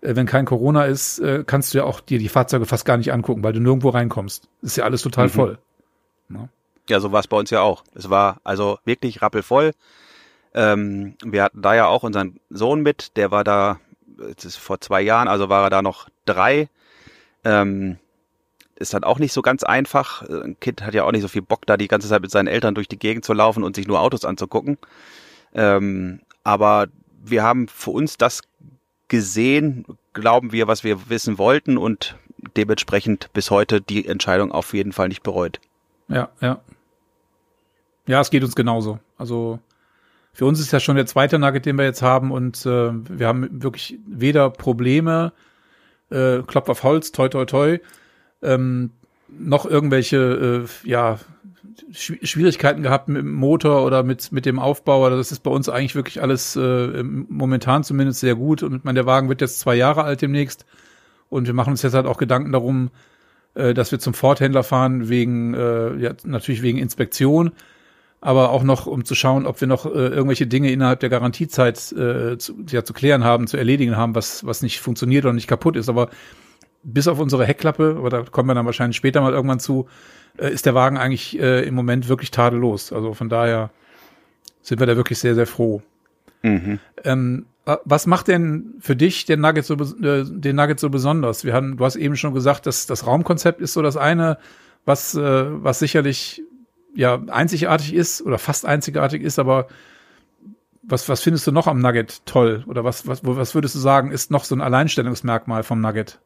äh, 0.00 0.16
wenn 0.16 0.26
kein 0.26 0.46
Corona 0.46 0.84
ist, 0.84 1.18
äh, 1.18 1.44
kannst 1.46 1.74
du 1.74 1.78
ja 1.78 1.84
auch 1.84 2.00
dir 2.00 2.18
die 2.18 2.28
Fahrzeuge 2.28 2.66
fast 2.66 2.84
gar 2.84 2.96
nicht 2.96 3.12
angucken, 3.12 3.42
weil 3.42 3.52
du 3.52 3.60
nirgendwo 3.60 3.90
reinkommst. 3.90 4.48
ist 4.62 4.76
ja 4.76 4.84
alles 4.84 5.02
total 5.02 5.26
mhm. 5.26 5.30
voll. 5.30 5.58
Ja. 6.30 6.48
Ja, 6.88 7.00
so 7.00 7.12
war 7.12 7.20
es 7.20 7.28
bei 7.28 7.36
uns 7.36 7.50
ja 7.50 7.60
auch. 7.60 7.84
Es 7.94 8.10
war 8.10 8.40
also 8.44 8.78
wirklich 8.84 9.22
rappelvoll. 9.22 9.72
Ähm, 10.54 11.14
wir 11.24 11.44
hatten 11.44 11.62
da 11.62 11.74
ja 11.74 11.86
auch 11.86 12.02
unseren 12.02 12.40
Sohn 12.50 12.82
mit, 12.82 13.16
der 13.16 13.30
war 13.30 13.44
da, 13.44 13.78
vor 14.48 14.80
zwei 14.80 15.00
Jahren, 15.00 15.28
also 15.28 15.48
war 15.48 15.64
er 15.64 15.70
da 15.70 15.82
noch 15.82 16.08
drei 16.26 16.68
ähm, 17.44 17.98
ist 18.76 18.94
dann 18.94 19.04
auch 19.04 19.18
nicht 19.18 19.32
so 19.32 19.42
ganz 19.42 19.62
einfach. 19.62 20.22
Ein 20.22 20.58
Kind 20.58 20.82
hat 20.82 20.94
ja 20.94 21.04
auch 21.04 21.12
nicht 21.12 21.22
so 21.22 21.28
viel 21.28 21.42
Bock, 21.42 21.66
da 21.66 21.76
die 21.76 21.88
ganze 21.88 22.08
Zeit 22.08 22.22
mit 22.22 22.30
seinen 22.30 22.46
Eltern 22.46 22.74
durch 22.74 22.88
die 22.88 22.98
Gegend 22.98 23.24
zu 23.24 23.32
laufen 23.32 23.62
und 23.62 23.76
sich 23.76 23.86
nur 23.86 24.00
Autos 24.00 24.24
anzugucken. 24.24 24.78
Ähm, 25.54 26.20
aber 26.44 26.88
wir 27.22 27.42
haben 27.42 27.68
für 27.68 27.90
uns 27.90 28.16
das 28.16 28.42
gesehen, 29.08 29.84
glauben 30.14 30.52
wir, 30.52 30.66
was 30.66 30.84
wir 30.84 31.10
wissen 31.10 31.36
wollten 31.36 31.76
und 31.76 32.16
dementsprechend 32.56 33.30
bis 33.34 33.50
heute 33.50 33.80
die 33.82 34.06
Entscheidung 34.06 34.50
auf 34.50 34.72
jeden 34.72 34.92
Fall 34.92 35.08
nicht 35.08 35.22
bereut. 35.22 35.60
Ja, 36.10 36.28
ja. 36.40 36.60
Ja, 38.06 38.20
es 38.20 38.30
geht 38.30 38.42
uns 38.42 38.56
genauso. 38.56 38.98
Also 39.16 39.60
für 40.32 40.44
uns 40.44 40.60
ist 40.60 40.72
ja 40.72 40.80
schon 40.80 40.96
der 40.96 41.06
zweite 41.06 41.38
Nugget, 41.38 41.66
den 41.66 41.78
wir 41.78 41.84
jetzt 41.84 42.02
haben 42.02 42.30
und 42.32 42.66
äh, 42.66 42.90
wir 42.92 43.26
haben 43.26 43.62
wirklich 43.62 43.98
weder 44.06 44.50
Probleme 44.50 45.32
äh, 46.10 46.42
Klopf 46.42 46.68
auf 46.68 46.82
Holz, 46.82 47.12
toi 47.12 47.28
toi 47.28 47.44
toi, 47.44 47.78
ähm, 48.42 48.90
noch 49.28 49.64
irgendwelche 49.64 50.64
äh, 50.64 50.88
ja, 50.88 51.18
Schwierigkeiten 51.92 52.82
gehabt 52.82 53.08
mit 53.08 53.22
dem 53.22 53.32
Motor 53.32 53.84
oder 53.84 54.02
mit, 54.02 54.32
mit 54.32 54.44
dem 54.44 54.58
Aufbau. 54.58 55.04
Also 55.04 55.16
das 55.16 55.32
ist 55.32 55.40
bei 55.40 55.50
uns 55.50 55.68
eigentlich 55.68 55.94
wirklich 55.94 56.20
alles 56.20 56.56
äh, 56.56 57.02
momentan 57.02 57.84
zumindest 57.84 58.20
sehr 58.20 58.34
gut. 58.34 58.62
Und 58.62 58.84
mein, 58.84 58.94
der 58.94 59.06
Wagen 59.06 59.28
wird 59.28 59.40
jetzt 59.40 59.60
zwei 59.60 59.76
Jahre 59.76 60.04
alt 60.04 60.22
demnächst. 60.22 60.66
Und 61.28 61.46
wir 61.46 61.54
machen 61.54 61.70
uns 61.70 61.82
jetzt 61.82 61.94
halt 61.94 62.06
auch 62.06 62.18
Gedanken 62.18 62.52
darum, 62.52 62.90
äh, 63.54 63.74
dass 63.74 63.92
wir 63.92 63.98
zum 63.98 64.14
Ford-Händler 64.14 64.62
fahren, 64.62 65.08
wegen, 65.08 65.54
äh, 65.54 65.96
ja, 65.96 66.12
natürlich 66.24 66.62
wegen 66.62 66.78
Inspektion 66.78 67.52
aber 68.20 68.50
auch 68.50 68.62
noch, 68.62 68.86
um 68.86 69.04
zu 69.04 69.14
schauen, 69.14 69.46
ob 69.46 69.60
wir 69.60 69.68
noch 69.68 69.86
äh, 69.86 69.88
irgendwelche 69.88 70.46
Dinge 70.46 70.70
innerhalb 70.70 71.00
der 71.00 71.08
Garantiezeit 71.08 71.92
äh, 71.92 72.36
zu, 72.36 72.54
ja, 72.68 72.84
zu 72.84 72.92
klären 72.92 73.24
haben, 73.24 73.46
zu 73.46 73.56
erledigen 73.56 73.96
haben, 73.96 74.14
was, 74.14 74.44
was 74.44 74.62
nicht 74.62 74.80
funktioniert 74.80 75.24
oder 75.24 75.32
nicht 75.32 75.46
kaputt 75.46 75.76
ist. 75.76 75.88
Aber 75.88 76.10
bis 76.82 77.08
auf 77.08 77.18
unsere 77.18 77.46
Heckklappe, 77.46 77.96
aber 77.98 78.10
da 78.10 78.22
kommen 78.22 78.48
wir 78.48 78.54
dann 78.54 78.66
wahrscheinlich 78.66 78.96
später 78.96 79.20
mal 79.22 79.32
irgendwann 79.32 79.60
zu, 79.60 79.86
äh, 80.36 80.52
ist 80.52 80.66
der 80.66 80.74
Wagen 80.74 80.98
eigentlich 80.98 81.38
äh, 81.38 81.66
im 81.66 81.74
Moment 81.74 82.08
wirklich 82.08 82.30
tadellos. 82.30 82.92
Also 82.92 83.14
von 83.14 83.30
daher 83.30 83.70
sind 84.60 84.80
wir 84.80 84.86
da 84.86 84.96
wirklich 84.96 85.18
sehr, 85.18 85.34
sehr 85.34 85.46
froh. 85.46 85.80
Mhm. 86.42 86.78
Ähm, 87.04 87.46
äh, 87.59 87.59
was 87.64 88.06
macht 88.06 88.28
denn 88.28 88.74
für 88.80 88.96
dich 88.96 89.26
den 89.26 89.40
Nugget 89.40 89.64
so, 89.64 89.74
äh, 89.74 90.24
den 90.24 90.56
Nugget 90.56 90.80
so 90.80 90.90
besonders? 90.90 91.44
Wir 91.44 91.52
haben, 91.52 91.76
du 91.76 91.84
hast 91.84 91.96
eben 91.96 92.16
schon 92.16 92.34
gesagt, 92.34 92.66
dass 92.66 92.86
das 92.86 93.06
Raumkonzept 93.06 93.60
ist 93.60 93.74
so 93.74 93.82
das 93.82 93.96
eine, 93.96 94.38
was, 94.84 95.14
äh, 95.14 95.62
was 95.62 95.78
sicherlich 95.78 96.42
ja 96.94 97.20
einzigartig 97.28 97.94
ist 97.94 98.22
oder 98.22 98.38
fast 98.38 98.66
einzigartig 98.66 99.22
ist, 99.22 99.38
aber 99.38 99.68
was, 100.82 101.08
was 101.08 101.20
findest 101.20 101.46
du 101.46 101.52
noch 101.52 101.66
am 101.66 101.80
Nugget 101.80 102.24
toll? 102.26 102.64
Oder 102.66 102.84
was, 102.84 103.06
was, 103.06 103.20
was 103.22 103.54
würdest 103.54 103.74
du 103.74 103.78
sagen, 103.78 104.10
ist 104.10 104.30
noch 104.30 104.44
so 104.44 104.54
ein 104.54 104.60
Alleinstellungsmerkmal 104.60 105.62
vom 105.62 105.80
Nugget? 105.80 106.18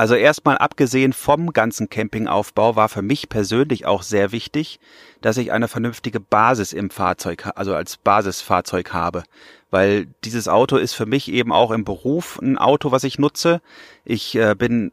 Also 0.00 0.14
erstmal 0.14 0.56
abgesehen 0.56 1.12
vom 1.12 1.52
ganzen 1.52 1.90
Campingaufbau 1.90 2.74
war 2.74 2.88
für 2.88 3.02
mich 3.02 3.28
persönlich 3.28 3.84
auch 3.84 4.02
sehr 4.02 4.32
wichtig, 4.32 4.80
dass 5.20 5.36
ich 5.36 5.52
eine 5.52 5.68
vernünftige 5.68 6.20
Basis 6.20 6.72
im 6.72 6.88
Fahrzeug, 6.88 7.50
also 7.54 7.74
als 7.74 7.98
Basisfahrzeug 7.98 8.94
habe. 8.94 9.24
Weil 9.70 10.08
dieses 10.24 10.48
Auto 10.48 10.76
ist 10.76 10.94
für 10.94 11.06
mich 11.06 11.30
eben 11.30 11.52
auch 11.52 11.70
im 11.70 11.84
Beruf 11.84 12.38
ein 12.42 12.58
Auto, 12.58 12.90
was 12.90 13.04
ich 13.04 13.18
nutze. 13.18 13.60
Ich 14.04 14.34
äh, 14.34 14.54
bin 14.54 14.92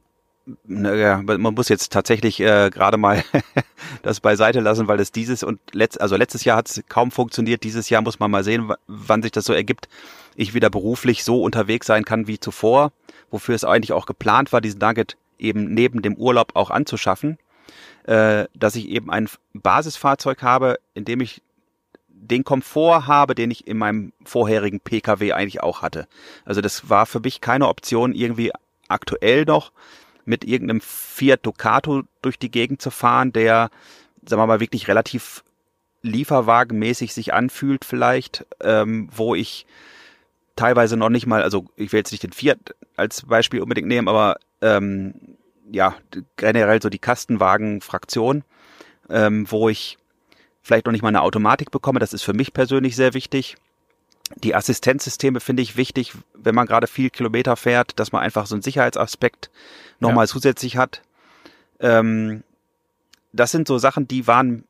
naja, 0.66 1.22
man 1.22 1.54
muss 1.54 1.68
jetzt 1.68 1.92
tatsächlich 1.92 2.40
äh, 2.40 2.70
gerade 2.70 2.98
mal 2.98 3.24
das 4.02 4.22
beiseite 4.22 4.62
lassen, 4.62 4.88
weil 4.88 5.00
es 5.00 5.12
dieses 5.12 5.44
und 5.44 5.60
letzt, 5.74 6.00
also 6.00 6.16
letztes 6.16 6.46
Jahr 6.46 6.58
hat 6.58 6.70
es 6.70 6.84
kaum 6.88 7.12
funktioniert. 7.12 7.64
Dieses 7.64 7.90
Jahr 7.90 8.02
muss 8.02 8.20
man 8.20 8.32
mal 8.32 8.44
sehen, 8.44 8.72
wann 8.88 9.22
sich 9.22 9.32
das 9.32 9.46
so 9.46 9.54
ergibt, 9.54 9.90
ich 10.36 10.54
wieder 10.54 10.70
beruflich 10.70 11.24
so 11.24 11.42
unterwegs 11.42 11.88
sein 11.88 12.06
kann 12.06 12.28
wie 12.28 12.40
zuvor, 12.40 12.92
wofür 13.30 13.56
es 13.56 13.66
eigentlich 13.66 13.92
auch 13.92 14.06
geplant 14.06 14.54
war, 14.54 14.62
diesen 14.62 14.80
Nugget 14.80 15.18
eben 15.38 15.74
neben 15.74 16.02
dem 16.02 16.16
Urlaub 16.16 16.56
auch 16.56 16.70
anzuschaffen, 16.70 17.38
äh, 18.06 18.46
dass 18.56 18.76
ich 18.76 18.88
eben 18.90 19.12
ein 19.12 19.28
Basisfahrzeug 19.54 20.42
habe, 20.44 20.80
in 20.94 21.06
dem 21.06 21.22
ich 21.22 21.42
den 22.28 22.44
Komfort 22.44 23.08
habe, 23.08 23.36
den 23.36 23.52
ich 23.52 23.68
in 23.68 23.78
meinem 23.78 24.14
vorherigen 24.24 24.80
PKW 24.80 25.34
eigentlich 25.34 25.62
auch 25.64 25.82
hatte. 25.82 26.08
Also 26.46 26.62
das 26.62 26.90
war 26.90 27.06
für 27.06 27.20
mich 27.20 27.42
keine 27.42 27.68
Option 27.68 28.14
irgendwie 28.14 28.52
aktuell 28.88 29.46
noch 29.46 29.72
mit 30.26 30.44
irgendeinem 30.44 30.82
Fiat 30.82 31.46
Ducato 31.46 32.04
durch 32.22 32.38
die 32.38 32.52
Gegend 32.52 32.82
zu 32.82 32.92
fahren, 32.92 33.32
der, 33.32 33.70
sagen 34.26 34.42
wir 34.42 34.48
mal, 34.48 34.60
wirklich 34.60 34.88
relativ 34.88 35.44
lieferwagenmäßig 36.02 37.14
sich 37.14 37.34
anfühlt 37.34 37.86
vielleicht, 37.86 38.46
ähm, 38.62 39.10
wo 39.12 39.36
ich 39.36 39.66
teilweise 40.56 40.98
noch 40.98 41.10
nicht 41.10 41.28
mal, 41.28 41.44
also 41.44 41.66
ich 41.76 41.92
will 41.92 42.00
jetzt 42.00 42.12
nicht 42.12 42.24
den 42.24 42.34
Fiat 42.34 42.60
als 42.96 43.24
Beispiel 43.24 43.62
unbedingt 43.62 43.88
nehmen, 43.88 44.08
aber 44.08 44.38
ähm, 44.62 45.14
ja, 45.72 45.96
generell 46.36 46.82
so 46.82 46.90
die 46.90 47.00
Kastenwagen-Fraktion, 47.00 48.44
ähm, 49.10 49.50
wo 49.50 49.70
ich 49.70 49.98
vielleicht 50.68 50.86
noch 50.86 50.92
nicht 50.92 51.02
mal 51.02 51.10
eine 51.10 51.22
Automatik 51.22 51.72
bekomme. 51.72 52.00
Das 52.00 52.14
ist 52.14 52.24
für 52.24 52.34
mich 52.34 52.54
persönlich 52.54 52.96
sehr 52.96 53.14
wichtig. 53.14 53.56
Die 54.36 54.54
Assistenzsysteme 54.54 55.40
finde 55.40 55.64
ich 55.64 55.78
wichtig, 55.78 56.14
wenn 56.34 56.54
man 56.54 56.68
gerade 56.68 56.88
viel 56.88 57.10
Kilometer 57.10 57.56
fährt, 57.56 57.98
dass 58.00 58.12
man 58.12 58.22
einfach 58.22 58.46
so 58.46 58.56
einen 58.56 58.62
Sicherheitsaspekt 58.62 59.50
nochmal 60.00 60.26
ja. 60.26 60.28
zusätzlich 60.30 60.78
hat. 60.78 61.02
Ähm, 61.80 62.44
das 63.32 63.52
sind 63.52 63.68
so 63.68 63.78
Sachen, 63.78 64.08
die 64.08 64.28
waren 64.28 64.66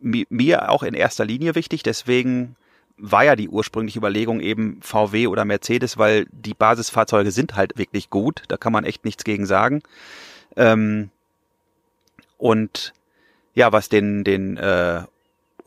mir 0.00 0.70
auch 0.70 0.82
in 0.82 0.94
erster 0.94 1.24
Linie 1.24 1.54
wichtig. 1.54 1.82
Deswegen 1.82 2.56
war 2.96 3.24
ja 3.24 3.36
die 3.36 3.48
ursprüngliche 3.48 3.98
Überlegung 3.98 4.40
eben 4.40 4.80
VW 4.82 5.26
oder 5.28 5.44
Mercedes, 5.44 5.98
weil 5.98 6.26
die 6.30 6.54
Basisfahrzeuge 6.54 7.30
sind 7.30 7.56
halt 7.56 7.76
wirklich 7.76 8.10
gut. 8.10 8.42
Da 8.48 8.56
kann 8.56 8.72
man 8.72 8.84
echt 8.84 9.04
nichts 9.04 9.24
gegen 9.24 9.46
sagen. 9.46 9.82
Ähm, 10.56 11.10
und 12.38 12.92
ja, 13.54 13.72
was 13.72 13.88
den, 13.88 14.24
den 14.24 14.56
äh, 14.56 15.02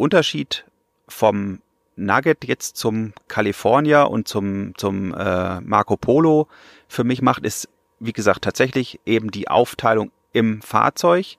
Unterschied 0.01 0.65
vom 1.07 1.61
Nugget 1.95 2.45
jetzt 2.45 2.75
zum 2.77 3.13
California 3.27 4.03
und 4.03 4.27
zum, 4.27 4.73
zum 4.75 5.13
äh, 5.13 5.61
Marco 5.61 5.95
Polo 5.95 6.47
für 6.87 7.03
mich 7.03 7.21
macht, 7.21 7.45
ist, 7.45 7.69
wie 7.99 8.13
gesagt, 8.13 8.43
tatsächlich 8.43 8.99
eben 9.05 9.29
die 9.29 9.47
Aufteilung 9.47 10.11
im 10.33 10.61
Fahrzeug. 10.61 11.37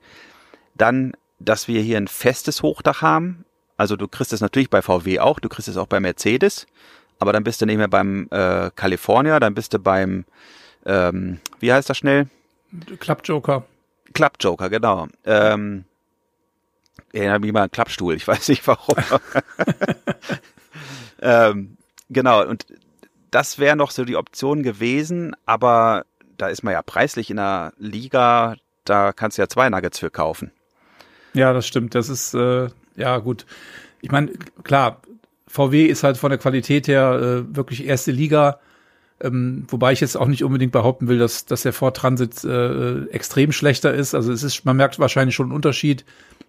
Dann, 0.74 1.12
dass 1.40 1.66
wir 1.66 1.82
hier 1.82 1.96
ein 1.96 2.06
festes 2.06 2.62
Hochdach 2.62 3.02
haben. 3.02 3.44
Also 3.76 3.96
du 3.96 4.06
kriegst 4.06 4.32
es 4.32 4.40
natürlich 4.40 4.70
bei 4.70 4.80
VW 4.80 5.18
auch, 5.18 5.40
du 5.40 5.48
kriegst 5.48 5.68
es 5.68 5.76
auch 5.76 5.88
bei 5.88 5.98
Mercedes, 5.98 6.66
aber 7.18 7.32
dann 7.32 7.42
bist 7.42 7.60
du 7.60 7.66
nicht 7.66 7.78
mehr 7.78 7.88
beim 7.88 8.28
äh, 8.30 8.70
California, 8.76 9.40
dann 9.40 9.54
bist 9.54 9.74
du 9.74 9.80
beim, 9.80 10.24
ähm, 10.86 11.40
wie 11.58 11.72
heißt 11.72 11.90
das 11.90 11.98
schnell? 11.98 12.28
Klappjoker. 13.00 13.64
Klappjoker, 14.12 14.70
genau. 14.70 15.08
Ähm, 15.24 15.84
erinnere 17.12 17.40
mich 17.40 17.52
mal 17.52 17.62
an 17.62 17.70
Klappstuhl, 17.70 18.14
ich 18.14 18.26
weiß 18.26 18.48
nicht 18.48 18.66
warum. 18.66 18.96
ähm, 21.22 21.76
genau, 22.10 22.46
und 22.46 22.66
das 23.30 23.58
wäre 23.58 23.76
noch 23.76 23.90
so 23.90 24.04
die 24.04 24.16
Option 24.16 24.62
gewesen, 24.62 25.34
aber 25.46 26.04
da 26.36 26.48
ist 26.48 26.62
man 26.62 26.72
ja 26.72 26.82
preislich 26.82 27.30
in 27.30 27.36
der 27.36 27.72
Liga, 27.78 28.56
da 28.84 29.12
kannst 29.12 29.38
du 29.38 29.42
ja 29.42 29.48
zwei 29.48 29.68
Nuggets 29.68 29.98
für 29.98 30.10
kaufen. 30.10 30.52
Ja, 31.34 31.52
das 31.52 31.66
stimmt. 31.66 31.94
Das 31.94 32.08
ist, 32.08 32.34
äh, 32.34 32.68
ja 32.96 33.18
gut. 33.18 33.46
Ich 34.00 34.10
meine, 34.10 34.32
klar, 34.64 35.00
VW 35.46 35.86
ist 35.86 36.02
halt 36.02 36.16
von 36.16 36.30
der 36.30 36.38
Qualität 36.38 36.88
her 36.88 37.12
äh, 37.12 37.56
wirklich 37.56 37.86
erste 37.86 38.10
Liga. 38.10 38.60
Ähm, 39.22 39.66
wobei 39.68 39.92
ich 39.92 40.00
jetzt 40.00 40.16
auch 40.16 40.26
nicht 40.26 40.42
unbedingt 40.42 40.72
behaupten 40.72 41.06
will, 41.06 41.18
dass, 41.18 41.46
dass 41.46 41.62
der 41.62 41.72
Ford 41.72 41.96
Transit 41.96 42.42
äh, 42.42 43.04
extrem 43.06 43.52
schlechter 43.52 43.94
ist. 43.94 44.14
Also 44.14 44.32
es 44.32 44.42
ist, 44.42 44.64
man 44.64 44.76
merkt 44.76 44.98
wahrscheinlich 44.98 45.36
schon 45.36 45.46
einen 45.46 45.54
Unterschied. 45.54 46.04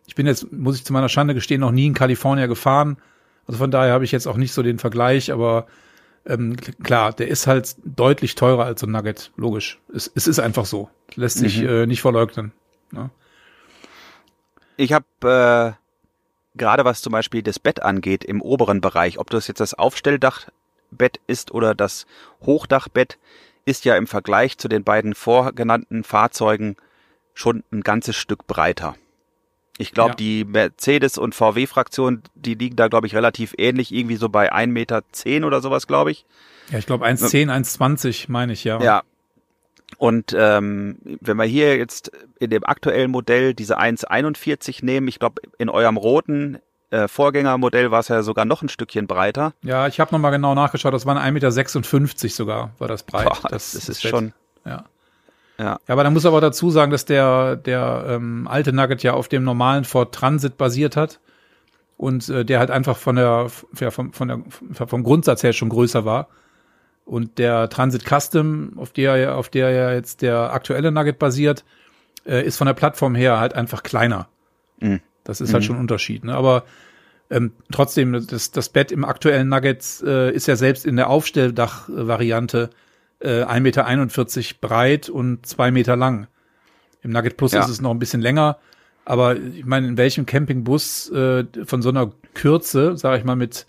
Ich 0.08 0.16
bin 0.16 0.26
jetzt, 0.26 0.52
muss 0.52 0.78
ich 0.78 0.84
zu 0.84 0.92
meiner 0.92 1.10
Schande 1.10 1.36
gestehen, 1.36 1.62
noch 1.62 1.72
nie 1.72 1.86
in 1.86 1.94
Kalifornien 1.94 2.50
gefahren. 2.50 2.98
Also 3.46 3.60
von 3.60 3.70
daher 3.70 3.94
habe 3.94 4.06
ich 4.06 4.12
jetzt 4.12 4.26
auch 4.26 4.38
nicht 4.38 4.54
so 4.54 4.64
den 4.64 4.80
Vergleich, 4.80 5.32
aber 5.32 5.68
ähm, 6.26 6.56
klar, 6.84 7.14
der 7.14 7.28
ist 7.28 7.46
halt 7.46 7.76
deutlich 7.84 8.34
teurer 8.36 8.66
als 8.66 8.82
so 8.82 8.88
ein 8.88 8.92
Nugget, 8.92 9.32
logisch. 9.36 9.80
Es, 9.94 10.12
es 10.16 10.28
ist 10.28 10.40
einfach 10.40 10.66
so. 10.66 10.90
Lässt 11.16 11.38
sich 11.38 11.62
mhm. 11.62 11.68
äh, 11.68 11.86
nicht 11.86 12.02
verleugnen. 12.02 12.54
Ne? 12.92 13.12
Ich 14.78 14.94
habe 14.94 15.76
äh, 16.56 16.58
gerade 16.58 16.86
was 16.86 17.02
zum 17.02 17.12
Beispiel 17.12 17.44
das 17.44 17.60
Bett 17.60 17.84
angeht 17.84 18.24
im 18.24 18.42
oberen 18.42 18.82
Bereich, 18.82 19.20
ob 19.20 19.30
das 19.30 19.48
jetzt 19.48 19.60
das 19.60 19.74
Aufstelldachbett 20.94 21.20
ist 21.28 21.52
oder 21.52 21.76
das 21.76 22.06
Hochdachbett, 22.42 23.18
ist 23.66 23.86
ja 23.86 23.96
im 23.96 24.08
Vergleich 24.08 24.58
zu 24.58 24.68
den 24.68 24.84
beiden 24.84 25.16
vorgenannten 25.16 26.04
Fahrzeugen 26.04 26.76
schon 27.34 27.64
ein 27.72 27.82
ganzes 27.82 28.16
Stück 28.16 28.46
breiter. 28.46 28.96
Ich 29.80 29.92
glaube, 29.92 30.12
ja. 30.12 30.16
die 30.16 30.46
Mercedes- 30.46 31.18
und 31.18 31.34
VW-Fraktion, 31.34 32.22
die 32.36 32.54
liegen 32.54 32.76
da, 32.76 32.90
glaube 32.90 33.08
ich, 33.08 33.16
relativ 33.16 33.56
ähnlich, 33.58 33.92
irgendwie 33.92 34.18
so 34.18 34.30
bei 34.30 34.54
1,10 34.54 34.68
Meter 34.68 35.02
zehn 35.12 35.44
oder 35.44 35.62
sowas, 35.62 35.88
glaube 35.88 36.12
ich. 36.12 36.26
Ja, 36.70 36.78
ich 36.78 36.86
glaube 36.86 37.06
1,10, 37.06 37.48
1,20 37.50 38.26
meine 38.28 38.54
ich, 38.54 38.64
ja. 38.64 38.82
Ja. 38.82 39.04
Und 39.98 40.36
ähm, 40.38 40.98
wenn 41.22 41.38
wir 41.38 41.46
hier 41.46 41.78
jetzt 41.78 42.12
in 42.40 42.50
dem 42.52 42.64
aktuellen 42.66 43.10
Modell 43.10 43.54
diese 43.54 43.80
1,41 43.80 44.86
nehmen, 44.86 45.08
ich 45.08 45.18
glaube, 45.18 45.42
in 45.58 45.70
eurem 45.70 45.98
roten 45.98 46.60
äh, 46.94 47.08
Vorgängermodell 47.08 47.90
war 47.90 48.02
es 48.02 48.08
ja 48.08 48.22
sogar 48.22 48.46
noch 48.46 48.62
ein 48.62 48.70
Stückchen 48.70 49.08
breiter. 49.08 49.54
Ja, 49.64 49.88
ich 49.88 50.00
habe 50.00 50.14
nochmal 50.14 50.32
genau 50.32 50.54
nachgeschaut, 50.54 50.94
das 50.94 51.06
waren 51.06 51.18
1,56 51.18 51.32
Meter 51.32 52.30
sogar, 52.30 52.72
war 52.78 52.88
das 52.88 53.04
breit. 53.04 53.26
Boah, 53.26 53.50
das, 53.50 53.72
das, 53.72 53.90
ist 53.90 54.04
schon. 54.04 54.34
Ja. 54.64 54.86
Ja. 55.58 55.66
ja, 55.66 55.80
aber 55.88 56.04
da 56.04 56.10
muss 56.12 56.26
aber 56.26 56.40
dazu 56.40 56.70
sagen, 56.70 56.92
dass 56.92 57.06
der, 57.06 57.56
der 57.56 58.06
ähm, 58.08 58.48
alte 58.48 58.74
Nugget 58.74 59.02
ja 59.02 59.14
auf 59.14 59.28
dem 59.28 59.44
normalen 59.44 59.86
Ford 59.86 60.14
Transit 60.14 60.58
basiert 60.58 60.96
hat 60.96 61.20
und 61.98 62.30
äh, 62.30 62.46
der 62.46 62.60
halt 62.60 62.70
einfach 62.70 62.98
von 62.98 63.16
der, 63.16 63.48
ja, 63.80 63.92
vom, 63.92 64.14
von 64.14 64.28
der, 64.28 64.42
vom 64.88 65.04
Grundsatz 65.04 65.42
her 65.42 65.54
schon 65.54 65.70
größer 65.70 66.06
war. 66.06 66.28
Und 67.06 67.38
der 67.38 67.70
Transit 67.70 68.04
Custom, 68.06 68.74
auf 68.78 68.92
der, 68.92 69.36
auf 69.36 69.50
der 69.50 69.72
ja 69.72 69.94
jetzt 69.94 70.22
der 70.22 70.54
aktuelle 70.54 70.92
Nugget 70.92 71.20
basiert, 71.20 71.66
äh, 72.26 72.46
ist 72.46 72.58
von 72.58 72.68
der 72.68 72.74
Plattform 72.74 73.16
her 73.16 73.40
halt 73.40 73.56
einfach 73.56 73.84
kleiner. 73.84 74.28
Mhm. 74.80 75.02
Das 75.24 75.42
ist 75.42 75.54
halt 75.54 75.64
mhm. 75.64 75.68
schon 75.68 75.76
ein 75.78 75.82
Unterschied. 75.82 76.24
Ne? 76.24 76.36
Aber 76.36 76.64
ähm, 77.30 77.54
trotzdem, 77.72 78.14
das, 78.28 78.52
das 78.52 78.70
Bett 78.70 78.92
im 78.92 79.06
aktuellen 79.06 79.50
Nugget 79.50 80.04
äh, 80.06 80.32
ist 80.32 80.48
ja 80.48 80.56
selbst 80.56 80.86
in 80.86 80.96
der 80.96 81.10
Aufstelldach-Variante 81.10 82.70
äh, 83.20 83.44
1,41 83.44 83.60
Meter 83.60 84.56
breit 84.62 85.10
und 85.10 85.46
zwei 85.46 85.72
Meter 85.72 85.96
lang. 85.96 86.28
Im 87.02 87.12
Nugget 87.12 87.38
Plus 87.38 87.54
ja. 87.54 87.62
ist 87.62 87.70
es 87.70 87.82
noch 87.82 87.92
ein 87.92 88.00
bisschen 88.00 88.22
länger, 88.22 88.58
aber 89.06 89.36
ich 89.36 89.66
meine, 89.66 89.88
in 89.88 89.98
welchem 89.98 90.26
Campingbus 90.26 91.10
äh, 91.12 91.46
von 91.66 91.82
so 91.82 91.90
einer 91.90 92.12
Kürze, 92.34 92.98
sage 92.98 93.18
ich 93.18 93.24
mal, 93.24 93.36
mit 93.36 93.66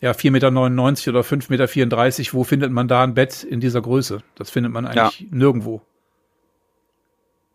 ja, 0.00 0.12
4,99 0.12 0.30
Meter 0.30 1.10
oder 1.10 1.20
5,34 1.20 2.18
Meter, 2.18 2.32
wo 2.32 2.44
findet 2.44 2.72
man 2.72 2.88
da 2.88 3.02
ein 3.02 3.14
Bett 3.14 3.44
in 3.44 3.60
dieser 3.60 3.80
Größe? 3.80 4.22
Das 4.34 4.50
findet 4.50 4.72
man 4.72 4.86
eigentlich 4.86 5.20
ja. 5.20 5.26
nirgendwo. 5.30 5.82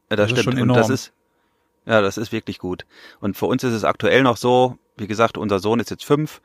Ja, 0.09 0.15
das, 0.15 0.31
das 0.31 0.41
stimmt. 0.41 0.59
Und 0.59 0.69
das 0.69 0.89
ist, 0.89 1.13
ja, 1.85 2.01
das 2.01 2.17
ist 2.17 2.31
wirklich 2.31 2.59
gut. 2.59 2.85
Und 3.19 3.37
für 3.37 3.45
uns 3.45 3.63
ist 3.63 3.73
es 3.73 3.83
aktuell 3.83 4.23
noch 4.23 4.37
so, 4.37 4.77
wie 4.97 5.07
gesagt, 5.07 5.37
unser 5.37 5.59
Sohn 5.59 5.79
ist 5.79 5.89
jetzt 5.89 6.05
fünf, 6.05 6.41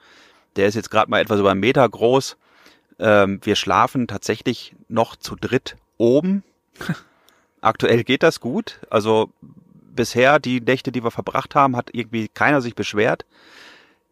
der 0.57 0.67
ist 0.67 0.75
jetzt 0.75 0.91
gerade 0.91 1.11
mal 1.11 1.21
etwas 1.21 1.41
über 1.41 1.51
einen 1.51 1.61
Meter 1.61 1.89
groß 1.89 2.37
ähm, 2.99 3.41
wir 3.43 3.57
schlafen 3.57 4.07
tatsächlich 4.07 4.75
noch 4.89 5.17
zu 5.17 5.37
dritt 5.37 5.77
oben. 5.99 6.43
Aktuell 7.61 8.05
geht 8.05 8.23
das 8.23 8.41
gut. 8.41 8.81
Also 8.91 9.31
bisher 9.41 10.39
die 10.39 10.61
Nächte, 10.61 10.93
die 10.93 11.03
wir 11.03 11.11
verbracht 11.11 11.55
haben, 11.55 11.77
hat 11.77 11.91
irgendwie 11.93 12.29
keiner 12.29 12.61
sich 12.61 12.75
beschwert. 12.75 13.25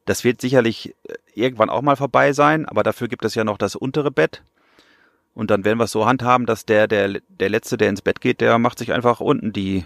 Das 0.06 0.24
wird 0.24 0.40
sicherlich 0.40 0.94
äh, 1.04 1.14
irgendwann 1.34 1.70
auch 1.70 1.82
mal 1.82 1.96
vorbei 1.96 2.32
sein, 2.32 2.66
aber 2.66 2.82
dafür 2.82 3.08
gibt 3.08 3.24
es 3.24 3.34
ja 3.34 3.44
noch 3.44 3.58
das 3.58 3.76
untere 3.76 4.10
Bett. 4.10 4.42
Und 5.34 5.50
dann 5.50 5.64
werden 5.64 5.78
wir 5.78 5.84
es 5.84 5.92
so 5.92 6.06
handhaben, 6.06 6.46
dass 6.46 6.64
der, 6.64 6.86
der, 6.86 7.20
der 7.28 7.48
Letzte, 7.48 7.76
der 7.76 7.88
ins 7.88 8.02
Bett 8.02 8.20
geht, 8.20 8.40
der 8.40 8.58
macht 8.58 8.78
sich 8.78 8.92
einfach 8.92 9.20
unten 9.20 9.52
die, 9.52 9.84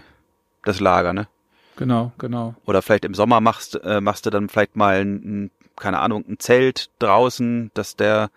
das 0.63 0.79
Lager, 0.79 1.13
ne? 1.13 1.27
Genau, 1.75 2.11
genau. 2.17 2.55
Oder 2.65 2.81
vielleicht 2.81 3.05
im 3.05 3.13
Sommer 3.13 3.39
machst, 3.39 3.79
äh, 3.83 4.01
machst 4.01 4.25
du 4.25 4.29
dann 4.29 4.49
vielleicht 4.49 4.75
mal 4.75 4.99
ein, 5.01 5.49
keine 5.75 5.99
Ahnung, 5.99 6.25
ein 6.27 6.39
Zelt 6.39 6.89
draußen, 6.99 7.71
dass 7.73 7.95
der 7.95 8.29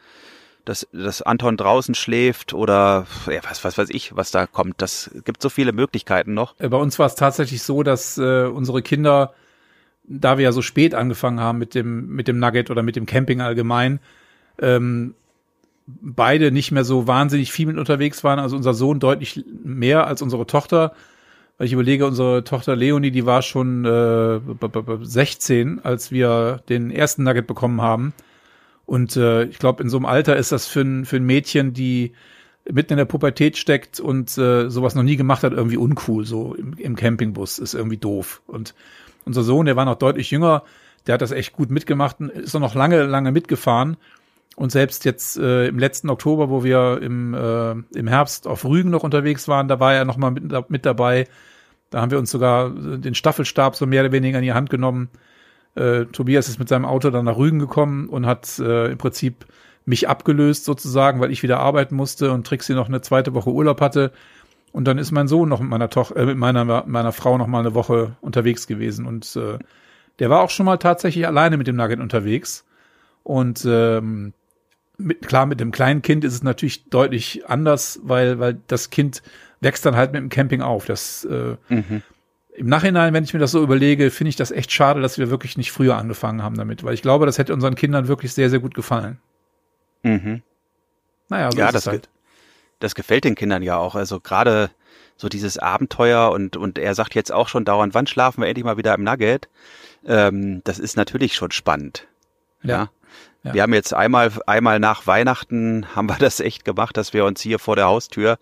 dass, 0.64 0.86
dass 0.92 1.22
Anton 1.22 1.56
draußen 1.56 1.94
schläft 1.94 2.54
oder 2.54 3.06
ja, 3.26 3.40
was, 3.48 3.64
was 3.64 3.78
weiß 3.78 3.90
ich, 3.90 4.14
was 4.14 4.30
da 4.30 4.46
kommt. 4.46 4.80
Das 4.80 5.10
gibt 5.24 5.42
so 5.42 5.48
viele 5.48 5.72
Möglichkeiten 5.72 6.34
noch. 6.34 6.54
Äh, 6.60 6.68
bei 6.68 6.76
uns 6.76 6.98
war 6.98 7.06
es 7.06 7.14
tatsächlich 7.14 7.62
so, 7.62 7.82
dass 7.82 8.18
äh, 8.18 8.44
unsere 8.44 8.82
Kinder, 8.82 9.34
da 10.04 10.38
wir 10.38 10.44
ja 10.44 10.52
so 10.52 10.62
spät 10.62 10.94
angefangen 10.94 11.40
haben 11.40 11.58
mit 11.58 11.74
dem, 11.74 12.08
mit 12.08 12.28
dem 12.28 12.38
Nugget 12.38 12.70
oder 12.70 12.82
mit 12.82 12.96
dem 12.96 13.06
Camping 13.06 13.40
allgemein, 13.40 14.00
ähm, 14.60 15.14
beide 15.86 16.52
nicht 16.52 16.70
mehr 16.70 16.84
so 16.84 17.08
wahnsinnig 17.08 17.50
viel 17.50 17.66
mit 17.66 17.78
unterwegs 17.78 18.22
waren. 18.22 18.38
Also 18.38 18.56
unser 18.56 18.74
Sohn 18.74 19.00
deutlich 19.00 19.44
mehr 19.64 20.06
als 20.06 20.22
unsere 20.22 20.46
Tochter. 20.46 20.94
Weil 21.62 21.66
ich 21.66 21.74
überlege, 21.74 22.06
unsere 22.06 22.42
Tochter 22.42 22.74
Leonie, 22.74 23.12
die 23.12 23.24
war 23.24 23.40
schon 23.40 23.84
äh, 23.84 24.40
16, 25.02 25.78
als 25.84 26.10
wir 26.10 26.60
den 26.68 26.90
ersten 26.90 27.22
Nugget 27.22 27.46
bekommen 27.46 27.80
haben. 27.80 28.14
Und 28.84 29.16
äh, 29.16 29.44
ich 29.44 29.60
glaube, 29.60 29.80
in 29.80 29.88
so 29.88 29.96
einem 29.96 30.06
Alter 30.06 30.34
ist 30.34 30.50
das 30.50 30.66
für 30.66 30.80
ein, 30.80 31.04
für 31.04 31.18
ein 31.18 31.22
Mädchen, 31.22 31.72
die 31.72 32.14
mitten 32.68 32.94
in 32.94 32.96
der 32.96 33.04
Pubertät 33.04 33.56
steckt 33.56 34.00
und 34.00 34.36
äh, 34.38 34.70
sowas 34.70 34.96
noch 34.96 35.04
nie 35.04 35.14
gemacht 35.14 35.44
hat, 35.44 35.52
irgendwie 35.52 35.76
uncool. 35.76 36.24
So 36.24 36.56
im, 36.56 36.72
im 36.78 36.96
Campingbus 36.96 37.60
ist 37.60 37.74
irgendwie 37.74 37.96
doof. 37.96 38.42
Und 38.48 38.74
unser 39.24 39.44
Sohn, 39.44 39.66
der 39.66 39.76
war 39.76 39.84
noch 39.84 39.94
deutlich 39.94 40.32
jünger, 40.32 40.64
der 41.06 41.14
hat 41.14 41.22
das 41.22 41.30
echt 41.30 41.52
gut 41.52 41.70
mitgemacht 41.70 42.18
und 42.18 42.30
ist 42.30 42.54
noch 42.54 42.74
lange, 42.74 43.04
lange 43.04 43.30
mitgefahren. 43.30 43.98
Und 44.56 44.72
selbst 44.72 45.04
jetzt 45.04 45.38
äh, 45.38 45.68
im 45.68 45.78
letzten 45.78 46.10
Oktober, 46.10 46.50
wo 46.50 46.64
wir 46.64 47.00
im, 47.00 47.34
äh, 47.34 47.70
im 47.96 48.08
Herbst 48.08 48.48
auf 48.48 48.64
Rügen 48.64 48.90
noch 48.90 49.04
unterwegs 49.04 49.46
waren, 49.46 49.68
da 49.68 49.78
war 49.78 49.94
er 49.94 50.04
noch 50.04 50.16
mal 50.16 50.32
mit, 50.32 50.68
mit 50.68 50.84
dabei. 50.84 51.28
Da 51.92 52.00
haben 52.00 52.10
wir 52.10 52.18
uns 52.18 52.30
sogar 52.30 52.70
den 52.70 53.14
Staffelstab 53.14 53.76
so 53.76 53.86
mehr 53.86 54.02
oder 54.02 54.12
weniger 54.12 54.38
in 54.38 54.44
die 54.44 54.52
Hand 54.52 54.70
genommen 54.70 55.10
äh, 55.74 56.06
Tobias 56.06 56.48
ist 56.48 56.58
mit 56.58 56.68
seinem 56.68 56.84
Auto 56.84 57.10
dann 57.10 57.24
nach 57.24 57.36
Rügen 57.36 57.58
gekommen 57.58 58.08
und 58.08 58.26
hat 58.26 58.58
äh, 58.58 58.90
im 58.90 58.98
Prinzip 58.98 59.46
mich 59.84 60.08
abgelöst 60.08 60.64
sozusagen, 60.64 61.20
weil 61.20 61.32
ich 61.32 61.42
wieder 61.42 61.58
arbeiten 61.60 61.96
musste 61.96 62.30
und 62.32 62.46
Trixie 62.46 62.74
noch 62.74 62.88
eine 62.88 63.00
zweite 63.00 63.34
Woche 63.34 63.50
Urlaub 63.50 63.80
hatte. 63.80 64.12
Und 64.70 64.86
dann 64.86 64.98
ist 64.98 65.10
mein 65.12 65.28
Sohn 65.28 65.48
noch 65.48 65.60
mit 65.60 65.68
meiner 65.68 65.90
Tochter, 65.90 66.16
äh, 66.16 66.26
mit 66.26 66.36
meiner, 66.36 66.84
meiner 66.86 67.12
Frau 67.12 67.38
noch 67.38 67.46
mal 67.46 67.60
eine 67.60 67.74
Woche 67.74 68.16
unterwegs 68.20 68.66
gewesen. 68.66 69.06
Und 69.06 69.34
äh, 69.36 69.58
der 70.18 70.30
war 70.30 70.42
auch 70.42 70.50
schon 70.50 70.66
mal 70.66 70.76
tatsächlich 70.76 71.26
alleine 71.26 71.56
mit 71.56 71.66
dem 71.66 71.76
Nugget 71.76 72.00
unterwegs. 72.00 72.64
Und 73.22 73.64
ähm, 73.66 74.34
mit, 74.98 75.26
klar, 75.26 75.46
mit 75.46 75.58
dem 75.58 75.72
kleinen 75.72 76.02
Kind 76.02 76.22
ist 76.22 76.34
es 76.34 76.42
natürlich 76.42 76.90
deutlich 76.90 77.48
anders, 77.48 78.00
weil, 78.02 78.38
weil 78.38 78.58
das 78.66 78.90
Kind 78.90 79.22
wächst 79.62 79.86
dann 79.86 79.96
halt 79.96 80.12
mit 80.12 80.20
dem 80.20 80.28
Camping 80.28 80.60
auf. 80.60 80.84
Das 80.86 81.24
äh, 81.24 81.56
mhm. 81.68 82.02
im 82.54 82.66
Nachhinein, 82.66 83.14
wenn 83.14 83.24
ich 83.24 83.32
mir 83.32 83.40
das 83.40 83.52
so 83.52 83.62
überlege, 83.62 84.10
finde 84.10 84.28
ich 84.28 84.36
das 84.36 84.50
echt 84.50 84.72
schade, 84.72 85.00
dass 85.00 85.18
wir 85.18 85.30
wirklich 85.30 85.56
nicht 85.56 85.72
früher 85.72 85.96
angefangen 85.96 86.42
haben 86.42 86.56
damit, 86.56 86.84
weil 86.84 86.94
ich 86.94 87.02
glaube, 87.02 87.26
das 87.26 87.38
hätte 87.38 87.54
unseren 87.54 87.76
Kindern 87.76 88.08
wirklich 88.08 88.34
sehr, 88.34 88.50
sehr 88.50 88.58
gut 88.58 88.74
gefallen. 88.74 89.18
Mhm. 90.02 90.42
Naja, 91.28 91.50
so 91.50 91.58
ja, 91.58 91.66
ist 91.66 91.74
das, 91.74 91.86
halt. 91.86 92.08
das 92.80 92.94
gefällt 92.94 93.24
den 93.24 93.36
Kindern 93.36 93.62
ja 93.62 93.78
auch. 93.78 93.94
Also 93.94 94.20
gerade 94.20 94.70
so 95.16 95.28
dieses 95.28 95.58
Abenteuer 95.58 96.30
und, 96.32 96.56
und 96.56 96.78
er 96.78 96.94
sagt 96.94 97.14
jetzt 97.14 97.32
auch 97.32 97.48
schon 97.48 97.64
dauernd, 97.64 97.94
wann 97.94 98.06
schlafen 98.06 98.42
wir 98.42 98.48
endlich 98.48 98.64
mal 98.64 98.76
wieder 98.76 98.94
im 98.94 99.04
Nugget? 99.04 99.48
Ähm, 100.04 100.62
das 100.64 100.80
ist 100.80 100.96
natürlich 100.96 101.34
schon 101.34 101.52
spannend. 101.52 102.08
ja? 102.62 102.70
ja? 102.70 102.90
Ja. 103.44 103.54
Wir 103.54 103.62
haben 103.62 103.74
jetzt 103.74 103.92
einmal, 103.92 104.30
einmal 104.46 104.78
nach 104.78 105.06
Weihnachten 105.06 105.86
haben 105.96 106.08
wir 106.08 106.16
das 106.16 106.38
echt 106.38 106.64
gemacht, 106.64 106.96
dass 106.96 107.12
wir 107.12 107.24
uns 107.24 107.40
hier 107.40 107.58
vor 107.58 107.74
der 107.74 107.86
Haustür 107.86 108.38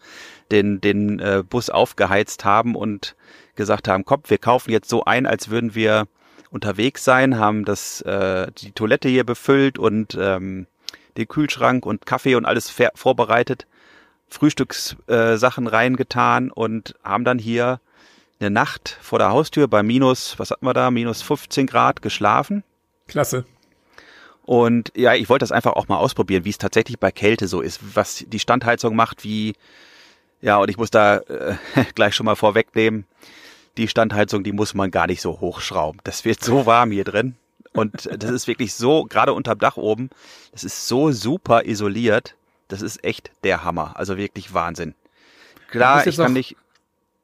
den, 0.50 0.80
den 0.80 1.18
äh, 1.20 1.42
Bus 1.48 1.70
aufgeheizt 1.70 2.44
haben 2.44 2.74
und 2.74 3.16
gesagt 3.56 3.88
haben, 3.88 4.04
komm, 4.04 4.22
wir 4.26 4.38
kaufen 4.38 4.70
jetzt 4.70 4.88
so 4.88 5.04
ein, 5.04 5.26
als 5.26 5.50
würden 5.50 5.74
wir 5.74 6.08
unterwegs 6.50 7.04
sein, 7.04 7.38
haben 7.38 7.64
das, 7.64 8.00
äh, 8.02 8.50
die 8.58 8.72
Toilette 8.72 9.08
hier 9.08 9.24
befüllt 9.24 9.78
und 9.78 10.16
ähm, 10.20 10.66
den 11.16 11.28
Kühlschrank 11.28 11.86
und 11.86 12.06
Kaffee 12.06 12.34
und 12.34 12.44
alles 12.44 12.72
vorbereitet, 12.94 13.66
Frühstückssachen 14.28 15.66
äh, 15.66 15.70
reingetan 15.70 16.50
und 16.50 16.94
haben 17.02 17.24
dann 17.24 17.38
hier 17.38 17.80
eine 18.40 18.50
Nacht 18.50 18.96
vor 19.00 19.18
der 19.18 19.30
Haustür 19.30 19.68
bei 19.68 19.82
minus, 19.82 20.38
was 20.38 20.50
hatten 20.50 20.64
wir 20.64 20.74
da, 20.74 20.90
minus 20.90 21.22
15 21.22 21.66
Grad 21.66 22.00
geschlafen. 22.02 22.64
Klasse. 23.06 23.44
Und 24.42 24.92
ja, 24.96 25.14
ich 25.14 25.28
wollte 25.28 25.42
das 25.42 25.52
einfach 25.52 25.74
auch 25.74 25.88
mal 25.88 25.98
ausprobieren, 25.98 26.44
wie 26.44 26.50
es 26.50 26.58
tatsächlich 26.58 26.98
bei 26.98 27.12
Kälte 27.12 27.46
so 27.46 27.60
ist, 27.60 27.80
was 27.94 28.24
die 28.26 28.38
Standheizung 28.38 28.96
macht, 28.96 29.22
wie, 29.22 29.54
ja, 30.40 30.59
und 30.59 30.70
ich 30.70 30.76
muss 30.76 30.90
da 30.90 31.18
äh, 31.18 31.57
gleich 31.94 32.14
schon 32.14 32.26
mal 32.26 32.37
vorwegnehmen, 32.37 33.05
die 33.76 33.88
Standheizung, 33.88 34.42
die 34.42 34.53
muss 34.53 34.74
man 34.74 34.90
gar 34.90 35.07
nicht 35.07 35.20
so 35.20 35.40
hochschrauben. 35.40 36.00
Das 36.05 36.24
wird 36.24 36.42
so 36.42 36.66
warm 36.66 36.90
hier 36.90 37.05
drin. 37.05 37.37
Und 37.72 38.11
das 38.12 38.31
ist 38.31 38.48
wirklich 38.48 38.74
so, 38.74 39.05
gerade 39.05 39.33
unterm 39.33 39.59
Dach 39.59 39.76
oben, 39.76 40.11
das 40.53 40.64
ist 40.64 40.88
so 40.88 41.12
super 41.12 41.64
isoliert. 41.66 42.35
Das 42.68 42.83
ist 42.83 43.05
echt 43.05 43.31
der 43.44 43.64
Hammer. 43.64 43.92
Also 43.96 44.16
wirklich 44.16 44.55
Wahnsinn. 44.55 44.94
Klar, 45.70 46.07
ich 46.07 46.16
kann 46.16 46.26
auch, 46.26 46.31
nicht. 46.31 46.57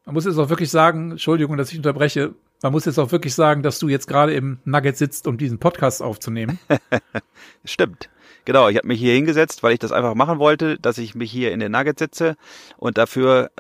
Man 0.05 0.15
muss 0.15 0.25
jetzt 0.25 0.39
auch 0.39 0.49
wirklich 0.49 0.71
sagen, 0.71 1.13
Entschuldigung, 1.13 1.57
dass 1.57 1.73
ich 1.73 1.77
unterbreche, 1.77 2.35
man 2.63 2.73
muss 2.73 2.85
jetzt 2.85 2.99
auch 2.99 3.11
wirklich 3.11 3.35
sagen, 3.35 3.63
dass 3.63 3.79
du 3.79 3.89
jetzt 3.89 4.07
gerade 4.07 4.35
im 4.35 4.59
Nugget 4.65 4.97
sitzt, 4.97 5.27
um 5.27 5.37
diesen 5.37 5.59
Podcast 5.59 6.01
aufzunehmen. 6.01 6.59
Stimmt. 7.65 8.09
Genau, 8.47 8.69
ich 8.69 8.77
habe 8.77 8.87
mich 8.87 9.01
hier 9.01 9.13
hingesetzt, 9.13 9.65
weil 9.65 9.73
ich 9.73 9.81
das 9.81 9.91
einfach 9.93 10.15
machen 10.15 10.39
wollte, 10.39 10.79
dass 10.79 10.99
ich 10.99 11.17
mich 11.17 11.31
hier 11.33 11.53
in 11.53 11.59
den 11.59 11.73
Nugget 11.73 11.99
sitze 11.99 12.37
und 12.79 12.97
dafür 12.97 13.51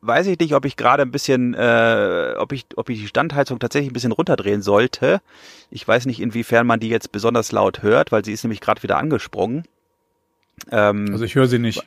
weiß 0.00 0.26
ich 0.26 0.38
nicht, 0.38 0.54
ob 0.54 0.64
ich 0.64 0.76
gerade 0.76 1.02
ein 1.02 1.10
bisschen, 1.10 1.52
äh, 1.52 2.34
ob 2.38 2.52
ich, 2.52 2.64
ob 2.76 2.88
ich 2.88 3.00
die 3.00 3.06
Standheizung 3.06 3.58
tatsächlich 3.58 3.90
ein 3.90 3.92
bisschen 3.92 4.12
runterdrehen 4.12 4.62
sollte. 4.62 5.20
Ich 5.70 5.86
weiß 5.86 6.06
nicht, 6.06 6.20
inwiefern 6.20 6.66
man 6.66 6.80
die 6.80 6.88
jetzt 6.88 7.12
besonders 7.12 7.52
laut 7.52 7.82
hört, 7.82 8.10
weil 8.10 8.24
sie 8.24 8.32
ist 8.32 8.42
nämlich 8.42 8.62
gerade 8.62 8.82
wieder 8.82 8.96
angesprungen. 8.96 9.64
Ähm, 10.70 11.08
also 11.12 11.24
ich 11.24 11.34
höre 11.34 11.46
sie 11.46 11.58
nicht. 11.58 11.86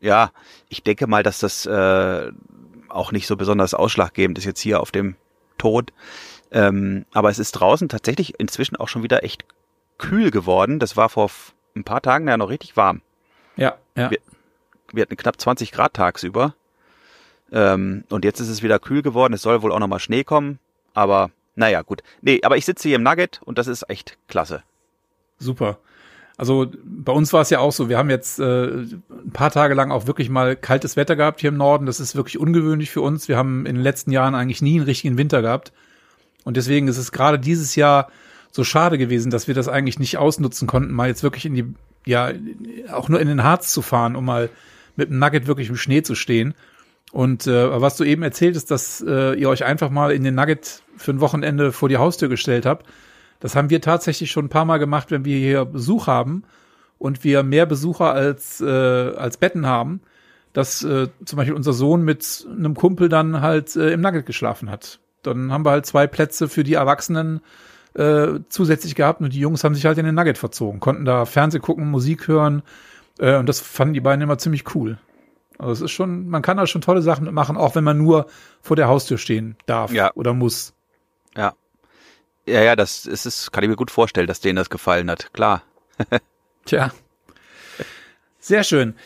Ja, 0.00 0.32
ich 0.68 0.82
denke 0.82 1.06
mal, 1.06 1.22
dass 1.22 1.38
das 1.38 1.64
äh, 1.64 2.30
auch 2.88 3.10
nicht 3.10 3.26
so 3.26 3.36
besonders 3.36 3.72
ausschlaggebend 3.72 4.36
ist 4.36 4.44
jetzt 4.44 4.60
hier 4.60 4.80
auf 4.80 4.90
dem 4.90 5.16
Tod. 5.56 5.94
Ähm, 6.50 7.06
aber 7.12 7.30
es 7.30 7.38
ist 7.38 7.52
draußen 7.52 7.88
tatsächlich 7.88 8.38
inzwischen 8.38 8.76
auch 8.76 8.88
schon 8.88 9.02
wieder 9.02 9.24
echt 9.24 9.46
kühl 10.02 10.30
geworden. 10.30 10.78
Das 10.78 10.96
war 10.96 11.08
vor 11.08 11.30
ein 11.74 11.84
paar 11.84 12.02
Tagen 12.02 12.28
ja 12.28 12.36
noch 12.36 12.50
richtig 12.50 12.76
warm. 12.76 13.00
Ja, 13.56 13.76
ja. 13.96 14.10
Wir, 14.10 14.18
wir 14.92 15.02
hatten 15.02 15.16
knapp 15.16 15.40
20 15.40 15.72
Grad 15.72 15.94
tagsüber. 15.94 16.54
Ähm, 17.52 18.04
und 18.10 18.24
jetzt 18.24 18.40
ist 18.40 18.48
es 18.48 18.62
wieder 18.62 18.78
kühl 18.78 19.02
geworden. 19.02 19.32
Es 19.32 19.42
soll 19.42 19.62
wohl 19.62 19.72
auch 19.72 19.78
nochmal 19.78 20.00
Schnee 20.00 20.24
kommen. 20.24 20.58
Aber 20.92 21.30
naja, 21.54 21.82
gut. 21.82 22.02
Nee, 22.20 22.40
aber 22.42 22.56
ich 22.56 22.64
sitze 22.64 22.88
hier 22.88 22.96
im 22.96 23.02
Nugget 23.02 23.40
und 23.44 23.58
das 23.58 23.68
ist 23.68 23.88
echt 23.88 24.18
klasse. 24.28 24.62
Super. 25.38 25.78
Also 26.36 26.66
bei 26.84 27.12
uns 27.12 27.32
war 27.32 27.42
es 27.42 27.50
ja 27.50 27.60
auch 27.60 27.72
so, 27.72 27.88
wir 27.88 27.98
haben 27.98 28.10
jetzt 28.10 28.40
äh, 28.40 28.66
ein 28.66 29.32
paar 29.32 29.50
Tage 29.50 29.74
lang 29.74 29.92
auch 29.92 30.06
wirklich 30.06 30.28
mal 30.28 30.56
kaltes 30.56 30.96
Wetter 30.96 31.14
gehabt 31.14 31.40
hier 31.40 31.48
im 31.48 31.56
Norden. 31.56 31.86
Das 31.86 32.00
ist 32.00 32.16
wirklich 32.16 32.38
ungewöhnlich 32.38 32.90
für 32.90 33.02
uns. 33.02 33.28
Wir 33.28 33.36
haben 33.36 33.66
in 33.66 33.76
den 33.76 33.84
letzten 33.84 34.10
Jahren 34.10 34.34
eigentlich 34.34 34.62
nie 34.62 34.76
einen 34.76 34.84
richtigen 34.84 35.18
Winter 35.18 35.42
gehabt. 35.42 35.72
Und 36.44 36.56
deswegen 36.56 36.88
ist 36.88 36.98
es 36.98 37.12
gerade 37.12 37.38
dieses 37.38 37.76
Jahr 37.76 38.10
so 38.52 38.64
schade 38.64 38.98
gewesen, 38.98 39.30
dass 39.30 39.48
wir 39.48 39.54
das 39.54 39.66
eigentlich 39.66 39.98
nicht 39.98 40.18
ausnutzen 40.18 40.68
konnten, 40.68 40.92
mal 40.92 41.08
jetzt 41.08 41.22
wirklich 41.22 41.46
in 41.46 41.54
die, 41.54 41.74
ja, 42.06 42.30
auch 42.92 43.08
nur 43.08 43.18
in 43.20 43.26
den 43.26 43.42
Harz 43.42 43.72
zu 43.72 43.82
fahren, 43.82 44.14
um 44.14 44.26
mal 44.26 44.50
mit 44.94 45.08
dem 45.08 45.18
Nugget 45.18 45.46
wirklich 45.46 45.70
im 45.70 45.76
Schnee 45.76 46.02
zu 46.02 46.14
stehen. 46.14 46.54
Und 47.12 47.46
äh, 47.46 47.80
was 47.80 47.96
du 47.96 48.04
eben 48.04 48.22
erzählt 48.22 48.56
ist, 48.56 48.70
dass 48.70 49.02
äh, 49.06 49.34
ihr 49.34 49.48
euch 49.48 49.64
einfach 49.64 49.90
mal 49.90 50.12
in 50.12 50.22
den 50.22 50.34
Nugget 50.34 50.82
für 50.96 51.12
ein 51.12 51.20
Wochenende 51.20 51.72
vor 51.72 51.88
die 51.88 51.96
Haustür 51.96 52.28
gestellt 52.28 52.66
habt. 52.66 52.86
Das 53.40 53.56
haben 53.56 53.70
wir 53.70 53.80
tatsächlich 53.80 54.30
schon 54.30 54.46
ein 54.46 54.50
paar 54.50 54.64
Mal 54.66 54.78
gemacht, 54.78 55.10
wenn 55.10 55.24
wir 55.24 55.36
hier 55.36 55.64
Besuch 55.64 56.06
haben 56.06 56.44
und 56.98 57.24
wir 57.24 57.42
mehr 57.42 57.66
Besucher 57.66 58.12
als, 58.12 58.60
äh, 58.60 58.66
als 58.66 59.38
Betten 59.38 59.66
haben, 59.66 60.00
dass 60.52 60.84
äh, 60.84 61.08
zum 61.24 61.36
Beispiel 61.38 61.54
unser 61.54 61.72
Sohn 61.72 62.02
mit 62.02 62.46
einem 62.50 62.74
Kumpel 62.74 63.08
dann 63.08 63.40
halt 63.40 63.76
äh, 63.76 63.92
im 63.92 64.02
Nugget 64.02 64.26
geschlafen 64.26 64.70
hat. 64.70 65.00
Dann 65.22 65.52
haben 65.52 65.64
wir 65.64 65.70
halt 65.70 65.86
zwei 65.86 66.06
Plätze 66.06 66.48
für 66.48 66.64
die 66.64 66.74
Erwachsenen 66.74 67.40
äh, 67.94 68.40
zusätzlich 68.48 68.94
gehabt 68.94 69.20
und 69.20 69.32
die 69.32 69.40
Jungs 69.40 69.64
haben 69.64 69.74
sich 69.74 69.86
halt 69.86 69.98
in 69.98 70.06
den 70.06 70.14
Nugget 70.14 70.38
verzogen, 70.38 70.80
konnten 70.80 71.04
da 71.04 71.24
Fernseh 71.24 71.58
gucken, 71.58 71.90
Musik 71.90 72.28
hören 72.28 72.62
äh, 73.18 73.36
und 73.36 73.48
das 73.48 73.60
fanden 73.60 73.94
die 73.94 74.00
beiden 74.00 74.22
immer 74.22 74.38
ziemlich 74.38 74.74
cool. 74.74 74.98
Also 75.58 75.72
es 75.72 75.80
ist 75.80 75.92
schon, 75.92 76.28
man 76.28 76.42
kann 76.42 76.56
da 76.56 76.66
schon 76.66 76.80
tolle 76.80 77.02
Sachen 77.02 77.32
machen, 77.32 77.56
auch 77.56 77.74
wenn 77.74 77.84
man 77.84 77.98
nur 77.98 78.26
vor 78.62 78.76
der 78.76 78.88
Haustür 78.88 79.18
stehen 79.18 79.56
darf 79.66 79.92
ja. 79.92 80.10
oder 80.14 80.34
muss. 80.34 80.74
Ja. 81.36 81.54
Ja, 82.46 82.60
ja, 82.62 82.74
das 82.74 83.06
ist 83.06 83.26
es, 83.26 83.52
kann 83.52 83.62
ich 83.62 83.70
mir 83.70 83.76
gut 83.76 83.90
vorstellen, 83.90 84.26
dass 84.26 84.40
denen 84.40 84.56
das 84.56 84.70
gefallen 84.70 85.10
hat. 85.10 85.32
Klar. 85.32 85.62
Tja. 86.64 86.90
Sehr 88.40 88.64
schön. 88.64 88.96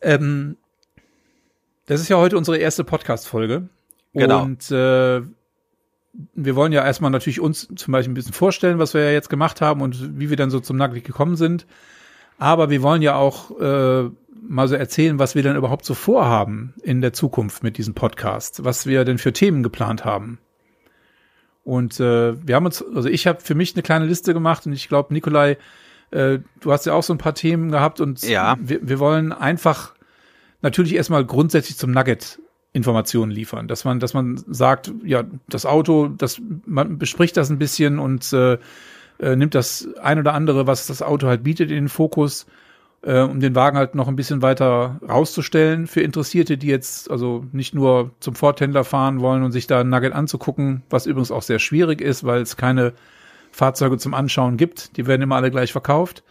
Ähm, 0.00 0.56
das 1.84 2.00
ist 2.00 2.08
ja 2.08 2.16
heute 2.16 2.38
unsere 2.38 2.56
erste 2.56 2.84
Podcast-Folge. 2.84 3.68
Genau. 4.14 4.42
Und 4.42 4.70
äh, 4.70 5.20
wir 6.34 6.56
wollen 6.56 6.72
ja 6.72 6.84
erstmal 6.84 7.10
natürlich 7.10 7.40
uns 7.40 7.68
zum 7.76 7.92
Beispiel 7.92 8.12
ein 8.12 8.14
bisschen 8.14 8.32
vorstellen, 8.32 8.78
was 8.78 8.94
wir 8.94 9.02
ja 9.02 9.10
jetzt 9.10 9.30
gemacht 9.30 9.60
haben 9.60 9.80
und 9.80 10.18
wie 10.18 10.30
wir 10.30 10.36
dann 10.36 10.50
so 10.50 10.60
zum 10.60 10.76
Nugget 10.76 11.04
gekommen 11.04 11.36
sind. 11.36 11.66
Aber 12.38 12.70
wir 12.70 12.82
wollen 12.82 13.02
ja 13.02 13.16
auch 13.16 13.58
äh, 13.60 14.10
mal 14.42 14.68
so 14.68 14.74
erzählen, 14.74 15.18
was 15.18 15.34
wir 15.34 15.42
dann 15.42 15.56
überhaupt 15.56 15.84
so 15.84 15.94
vorhaben 15.94 16.74
in 16.82 17.00
der 17.00 17.12
Zukunft 17.12 17.62
mit 17.62 17.78
diesem 17.78 17.94
Podcast, 17.94 18.64
was 18.64 18.86
wir 18.86 19.04
denn 19.04 19.18
für 19.18 19.32
Themen 19.32 19.62
geplant 19.62 20.04
haben. 20.04 20.38
Und 21.62 22.00
äh, 22.00 22.46
wir 22.46 22.56
haben 22.56 22.66
uns, 22.66 22.84
also 22.94 23.08
ich 23.08 23.26
habe 23.26 23.40
für 23.40 23.54
mich 23.54 23.74
eine 23.74 23.82
kleine 23.82 24.06
Liste 24.06 24.32
gemacht 24.32 24.66
und 24.66 24.72
ich 24.72 24.88
glaube, 24.88 25.12
Nikolai, 25.12 25.58
äh, 26.10 26.38
du 26.60 26.72
hast 26.72 26.86
ja 26.86 26.94
auch 26.94 27.02
so 27.02 27.12
ein 27.12 27.18
paar 27.18 27.34
Themen 27.34 27.70
gehabt 27.70 28.00
und 28.00 28.22
ja. 28.22 28.56
wir, 28.60 28.80
wir 28.82 28.98
wollen 28.98 29.32
einfach 29.32 29.94
natürlich 30.62 30.94
erstmal 30.94 31.24
grundsätzlich 31.24 31.76
zum 31.76 31.90
Nugget 31.90 32.40
Informationen 32.72 33.32
liefern, 33.32 33.66
dass 33.66 33.84
man, 33.84 33.98
dass 33.98 34.14
man 34.14 34.42
sagt, 34.48 34.92
ja, 35.04 35.24
das 35.48 35.66
Auto, 35.66 36.08
das 36.08 36.40
man 36.66 36.98
bespricht 36.98 37.36
das 37.36 37.50
ein 37.50 37.58
bisschen 37.58 37.98
und 37.98 38.32
äh, 38.32 38.58
äh, 39.18 39.36
nimmt 39.36 39.54
das 39.54 39.88
ein 40.00 40.18
oder 40.18 40.34
andere, 40.34 40.66
was 40.66 40.86
das 40.86 41.02
Auto 41.02 41.26
halt 41.26 41.42
bietet, 41.42 41.70
in 41.70 41.76
den 41.76 41.88
Fokus 41.88 42.46
äh, 43.02 43.20
um 43.20 43.40
den 43.40 43.54
Wagen 43.54 43.78
halt 43.78 43.94
noch 43.94 44.08
ein 44.08 44.16
bisschen 44.16 44.42
weiter 44.42 45.00
rauszustellen 45.08 45.86
für 45.86 46.02
Interessierte, 46.02 46.58
die 46.58 46.66
jetzt 46.66 47.10
also 47.10 47.44
nicht 47.52 47.74
nur 47.74 48.12
zum 48.20 48.34
Forthändler 48.34 48.84
fahren 48.84 49.20
wollen 49.20 49.42
und 49.42 49.52
sich 49.52 49.66
da 49.66 49.80
ein 49.80 49.88
Nugget 49.88 50.12
anzugucken, 50.12 50.82
was 50.90 51.06
übrigens 51.06 51.30
auch 51.30 51.42
sehr 51.42 51.58
schwierig 51.58 52.00
ist, 52.00 52.24
weil 52.24 52.42
es 52.42 52.56
keine 52.56 52.92
Fahrzeuge 53.52 53.98
zum 53.98 54.14
Anschauen 54.14 54.56
gibt. 54.56 54.96
Die 54.96 55.06
werden 55.06 55.22
immer 55.22 55.36
alle 55.36 55.50
gleich 55.50 55.72
verkauft. 55.72 56.22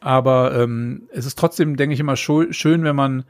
Aber 0.00 0.54
ähm, 0.54 1.08
es 1.12 1.24
ist 1.24 1.38
trotzdem, 1.38 1.76
denke 1.76 1.94
ich, 1.94 2.00
immer 2.00 2.16
schön, 2.16 2.84
wenn 2.84 2.96
man 2.96 3.24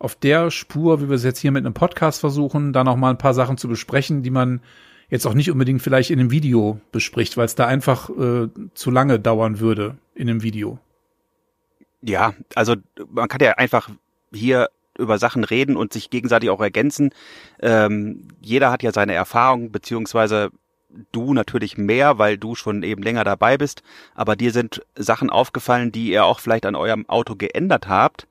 auf 0.00 0.14
der 0.14 0.50
Spur, 0.50 1.00
wie 1.00 1.08
wir 1.08 1.16
es 1.16 1.24
jetzt 1.24 1.38
hier 1.38 1.52
mit 1.52 1.64
einem 1.64 1.74
Podcast 1.74 2.20
versuchen, 2.20 2.72
dann 2.72 2.88
auch 2.88 2.96
mal 2.96 3.10
ein 3.10 3.18
paar 3.18 3.34
Sachen 3.34 3.58
zu 3.58 3.68
besprechen, 3.68 4.22
die 4.22 4.30
man 4.30 4.62
jetzt 5.10 5.26
auch 5.26 5.34
nicht 5.34 5.50
unbedingt 5.50 5.82
vielleicht 5.82 6.10
in 6.10 6.18
einem 6.18 6.30
Video 6.30 6.80
bespricht, 6.90 7.36
weil 7.36 7.44
es 7.44 7.54
da 7.54 7.66
einfach 7.66 8.08
äh, 8.08 8.48
zu 8.74 8.90
lange 8.90 9.20
dauern 9.20 9.60
würde 9.60 9.98
in 10.14 10.28
einem 10.28 10.42
Video. 10.42 10.78
Ja, 12.00 12.32
also 12.54 12.76
man 13.10 13.28
kann 13.28 13.40
ja 13.42 13.52
einfach 13.52 13.90
hier 14.32 14.70
über 14.98 15.18
Sachen 15.18 15.44
reden 15.44 15.76
und 15.76 15.92
sich 15.92 16.08
gegenseitig 16.08 16.48
auch 16.48 16.62
ergänzen. 16.62 17.10
Ähm, 17.60 18.28
jeder 18.40 18.70
hat 18.70 18.82
ja 18.82 18.92
seine 18.92 19.12
Erfahrung, 19.12 19.70
beziehungsweise 19.70 20.50
du 21.12 21.34
natürlich 21.34 21.76
mehr, 21.76 22.18
weil 22.18 22.38
du 22.38 22.54
schon 22.54 22.82
eben 22.82 23.02
länger 23.02 23.24
dabei 23.24 23.58
bist, 23.58 23.82
aber 24.14 24.34
dir 24.34 24.50
sind 24.50 24.82
Sachen 24.96 25.28
aufgefallen, 25.28 25.92
die 25.92 26.10
ihr 26.10 26.24
auch 26.24 26.40
vielleicht 26.40 26.64
an 26.64 26.74
eurem 26.74 27.06
Auto 27.08 27.36
geändert 27.36 27.86
habt, 27.86 28.26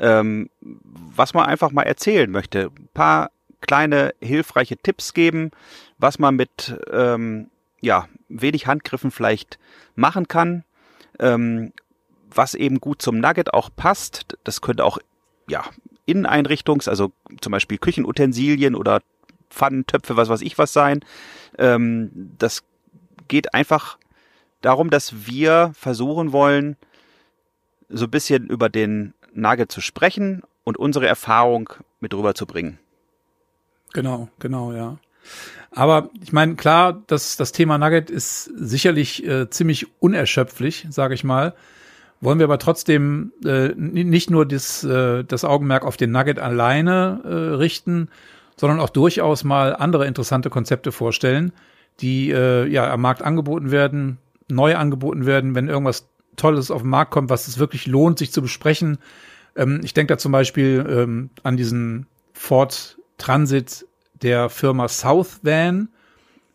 ähm, 0.00 0.50
was 0.60 1.34
man 1.34 1.46
einfach 1.46 1.70
mal 1.70 1.82
erzählen 1.82 2.30
möchte. 2.30 2.70
Ein 2.76 2.88
paar 2.94 3.30
kleine 3.60 4.14
hilfreiche 4.20 4.76
Tipps 4.76 5.14
geben, 5.14 5.50
was 5.98 6.18
man 6.18 6.34
mit 6.34 6.76
ähm, 6.90 7.50
ja, 7.80 8.08
wenig 8.28 8.66
Handgriffen 8.66 9.10
vielleicht 9.10 9.58
machen 9.94 10.28
kann, 10.28 10.64
ähm, 11.18 11.72
was 12.34 12.54
eben 12.54 12.80
gut 12.80 13.02
zum 13.02 13.20
Nugget 13.20 13.52
auch 13.52 13.70
passt. 13.74 14.38
Das 14.44 14.60
könnte 14.60 14.84
auch 14.84 14.98
ja, 15.48 15.64
Inneneinrichtungs, 16.06 16.88
also 16.88 17.12
zum 17.40 17.52
Beispiel 17.52 17.78
Küchenutensilien 17.78 18.74
oder 18.74 19.02
Pfannen, 19.50 19.86
Töpfe, 19.86 20.16
was 20.16 20.28
weiß 20.28 20.42
ich 20.42 20.58
was 20.58 20.72
sein. 20.72 21.00
Ähm, 21.58 22.10
das 22.38 22.62
geht 23.28 23.52
einfach 23.52 23.98
darum, 24.60 24.90
dass 24.90 25.26
wir 25.26 25.72
versuchen 25.74 26.32
wollen, 26.32 26.76
so 27.88 28.04
ein 28.04 28.10
bisschen 28.10 28.46
über 28.46 28.68
den 28.68 29.14
Nugget 29.34 29.70
zu 29.70 29.80
sprechen 29.80 30.42
und 30.64 30.76
unsere 30.76 31.06
Erfahrung 31.06 31.70
mit 32.00 32.14
rüberzubringen. 32.14 32.78
Genau, 33.92 34.28
genau, 34.38 34.72
ja. 34.72 34.98
Aber 35.72 36.10
ich 36.22 36.32
meine, 36.32 36.56
klar, 36.56 37.02
das, 37.06 37.36
das 37.36 37.52
Thema 37.52 37.78
Nugget 37.78 38.10
ist 38.10 38.44
sicherlich 38.44 39.26
äh, 39.26 39.48
ziemlich 39.50 39.86
unerschöpflich, 40.00 40.86
sage 40.90 41.14
ich 41.14 41.24
mal. 41.24 41.54
Wollen 42.20 42.38
wir 42.38 42.44
aber 42.44 42.58
trotzdem 42.58 43.32
äh, 43.44 43.68
nicht 43.76 44.30
nur 44.30 44.46
das, 44.46 44.84
äh, 44.84 45.24
das 45.24 45.44
Augenmerk 45.44 45.84
auf 45.84 45.96
den 45.96 46.10
Nugget 46.10 46.38
alleine 46.38 47.20
äh, 47.24 47.54
richten, 47.54 48.08
sondern 48.56 48.80
auch 48.80 48.90
durchaus 48.90 49.42
mal 49.42 49.74
andere 49.74 50.06
interessante 50.06 50.50
Konzepte 50.50 50.92
vorstellen, 50.92 51.52
die 52.00 52.30
äh, 52.30 52.66
ja 52.66 52.92
am 52.92 53.00
Markt 53.00 53.22
angeboten 53.22 53.70
werden, 53.70 54.18
neu 54.48 54.76
angeboten 54.76 55.24
werden, 55.24 55.54
wenn 55.54 55.68
irgendwas 55.68 56.09
Tolles 56.40 56.70
auf 56.70 56.82
den 56.82 56.90
Markt 56.90 57.10
kommt, 57.10 57.30
was 57.30 57.48
es 57.48 57.58
wirklich 57.58 57.86
lohnt, 57.86 58.18
sich 58.18 58.32
zu 58.32 58.42
besprechen. 58.42 58.98
Ähm, 59.56 59.80
ich 59.84 59.94
denke 59.94 60.14
da 60.14 60.18
zum 60.18 60.32
Beispiel 60.32 60.86
ähm, 60.88 61.30
an 61.42 61.56
diesen 61.56 62.06
Ford 62.32 62.98
Transit 63.18 63.86
der 64.22 64.48
Firma 64.48 64.88
Southvan, 64.88 65.88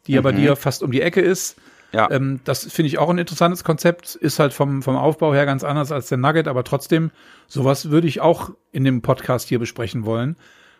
die 0.08 0.12
mhm. 0.12 0.15
ja 0.15 0.21
bei 0.21 0.32
dir 0.32 0.56
fast 0.56 0.84
um 0.84 0.91
die 0.91 1.02
Ecke 1.02 1.21
ist. 1.21 1.58
Ja. 1.91 2.10
Ähm, 2.12 2.41
das 2.43 2.65
finde 2.71 2.88
ich 2.88 2.98
auch 2.98 3.10
ein 3.10 3.17
interessantes 3.17 3.63
Konzept, 3.63 4.15
ist 4.15 4.39
halt 4.39 4.54
vom, 4.54 4.82
vom 4.82 4.98
Aufbau 4.98 5.34
her 5.34 5.45
ganz 5.45 5.63
anders 5.63 5.91
als 5.91 6.10
der 6.10 6.17
Nugget, 6.17 6.48
aber 6.48 6.63
trotzdem, 6.63 7.12
sowas 7.48 7.89
würde 7.89 8.08
ich 8.08 8.19
auch 8.19 8.52
in 8.71 8.84
dem 8.84 9.02
Podcast 9.02 9.48
hier 9.48 9.60
besprechen 9.60 10.04
wollen. 10.06 10.36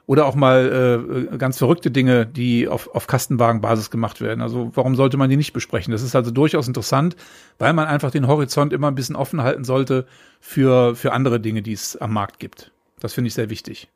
Oder 0.08 0.28
auch 0.28 0.36
mal 0.36 1.30
äh, 1.32 1.38
ganz 1.38 1.58
verrückte 1.58 1.90
Dinge, 1.90 2.28
die 2.28 2.68
auf, 2.68 2.94
auf 2.94 3.08
Kastenwagenbasis 3.08 3.90
gemacht 3.90 4.22
werden. 4.22 4.42
Also 4.42 4.72
warum 4.76 4.96
sollte 4.96 5.18
man 5.18 5.32
die 5.32 5.38
nicht 5.38 5.54
besprechen? 5.54 5.92
Das 5.92 6.04
ist 6.04 6.16
also 6.16 6.30
durchaus 6.30 6.68
interessant, 6.68 7.16
weil 7.58 7.74
man 7.74 7.88
einfach 7.88 8.12
den 8.12 8.28
Horizont 8.28 8.72
immer 8.72 8.88
ein 8.88 8.96
bisschen 8.96 9.16
offen 9.16 9.42
halten 9.42 9.64
sollte 9.64 10.06
für, 10.40 10.96
für 10.96 11.12
andere 11.12 11.40
Dinge, 11.40 11.64
die 11.64 11.74
es 11.74 11.98
am 11.98 12.14
Markt 12.14 12.40
gibt. 12.40 12.72
Das 13.00 13.14
finde 13.14 13.30
ich 13.30 13.34
sehr 13.34 13.50
wichtig. 13.50 13.90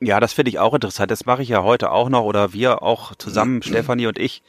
Ja, 0.00 0.20
das 0.20 0.34
finde 0.34 0.50
ich 0.50 0.58
auch 0.58 0.74
interessant. 0.74 1.10
Das 1.10 1.24
mache 1.24 1.42
ich 1.42 1.48
ja 1.48 1.62
heute 1.62 1.90
auch 1.90 2.10
noch 2.10 2.24
oder 2.24 2.52
wir 2.52 2.82
auch 2.82 3.14
zusammen, 3.14 3.62
Stefanie 3.62 4.08
und 4.08 4.18
ich, 4.18 4.42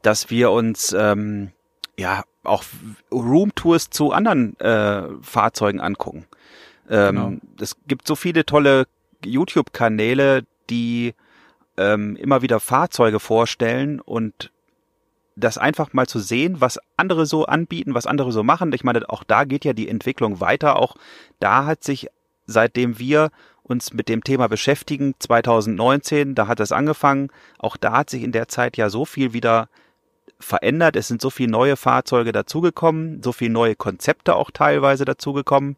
dass 0.00 0.30
wir 0.30 0.50
uns 0.50 0.94
ähm, 0.98 1.50
ja 1.98 2.24
auch 2.42 2.64
Roomtours 3.12 3.90
zu 3.90 4.12
anderen 4.12 4.58
äh, 4.60 5.02
Fahrzeugen 5.20 5.80
angucken. 5.80 6.26
Ähm, 6.88 7.14
genau. 7.14 7.32
Es 7.60 7.76
gibt 7.86 8.06
so 8.06 8.14
viele 8.14 8.46
tolle 8.46 8.86
YouTube-Kanäle, 9.24 10.44
die 10.70 11.14
ähm, 11.76 12.16
immer 12.16 12.42
wieder 12.42 12.60
Fahrzeuge 12.60 13.20
vorstellen 13.20 14.00
und 14.00 14.50
das 15.36 15.58
einfach 15.58 15.92
mal 15.92 16.06
zu 16.06 16.18
sehen, 16.18 16.60
was 16.60 16.80
andere 16.96 17.26
so 17.26 17.44
anbieten, 17.44 17.94
was 17.94 18.06
andere 18.06 18.32
so 18.32 18.42
machen. 18.42 18.72
Ich 18.72 18.84
meine, 18.84 19.08
auch 19.10 19.22
da 19.22 19.44
geht 19.44 19.64
ja 19.64 19.74
die 19.74 19.88
Entwicklung 19.88 20.40
weiter. 20.40 20.76
Auch 20.76 20.96
da 21.40 21.66
hat 21.66 21.84
sich, 21.84 22.08
seitdem 22.46 22.98
wir 22.98 23.30
uns 23.62 23.92
mit 23.92 24.08
dem 24.08 24.24
Thema 24.24 24.48
beschäftigen. 24.48 25.14
2019, 25.18 26.34
da 26.34 26.46
hat 26.46 26.60
es 26.60 26.72
angefangen. 26.72 27.28
Auch 27.58 27.76
da 27.76 27.92
hat 27.92 28.10
sich 28.10 28.22
in 28.22 28.32
der 28.32 28.48
Zeit 28.48 28.78
ja 28.78 28.88
so 28.88 29.04
viel 29.04 29.34
wieder 29.34 29.68
verändert. 30.38 30.96
Es 30.96 31.08
sind 31.08 31.20
so 31.20 31.30
viele 31.30 31.50
neue 31.50 31.76
Fahrzeuge 31.76 32.32
dazugekommen, 32.32 33.22
so 33.22 33.32
viele 33.32 33.52
neue 33.52 33.74
Konzepte 33.74 34.36
auch 34.36 34.50
teilweise 34.50 35.04
dazugekommen. 35.04 35.76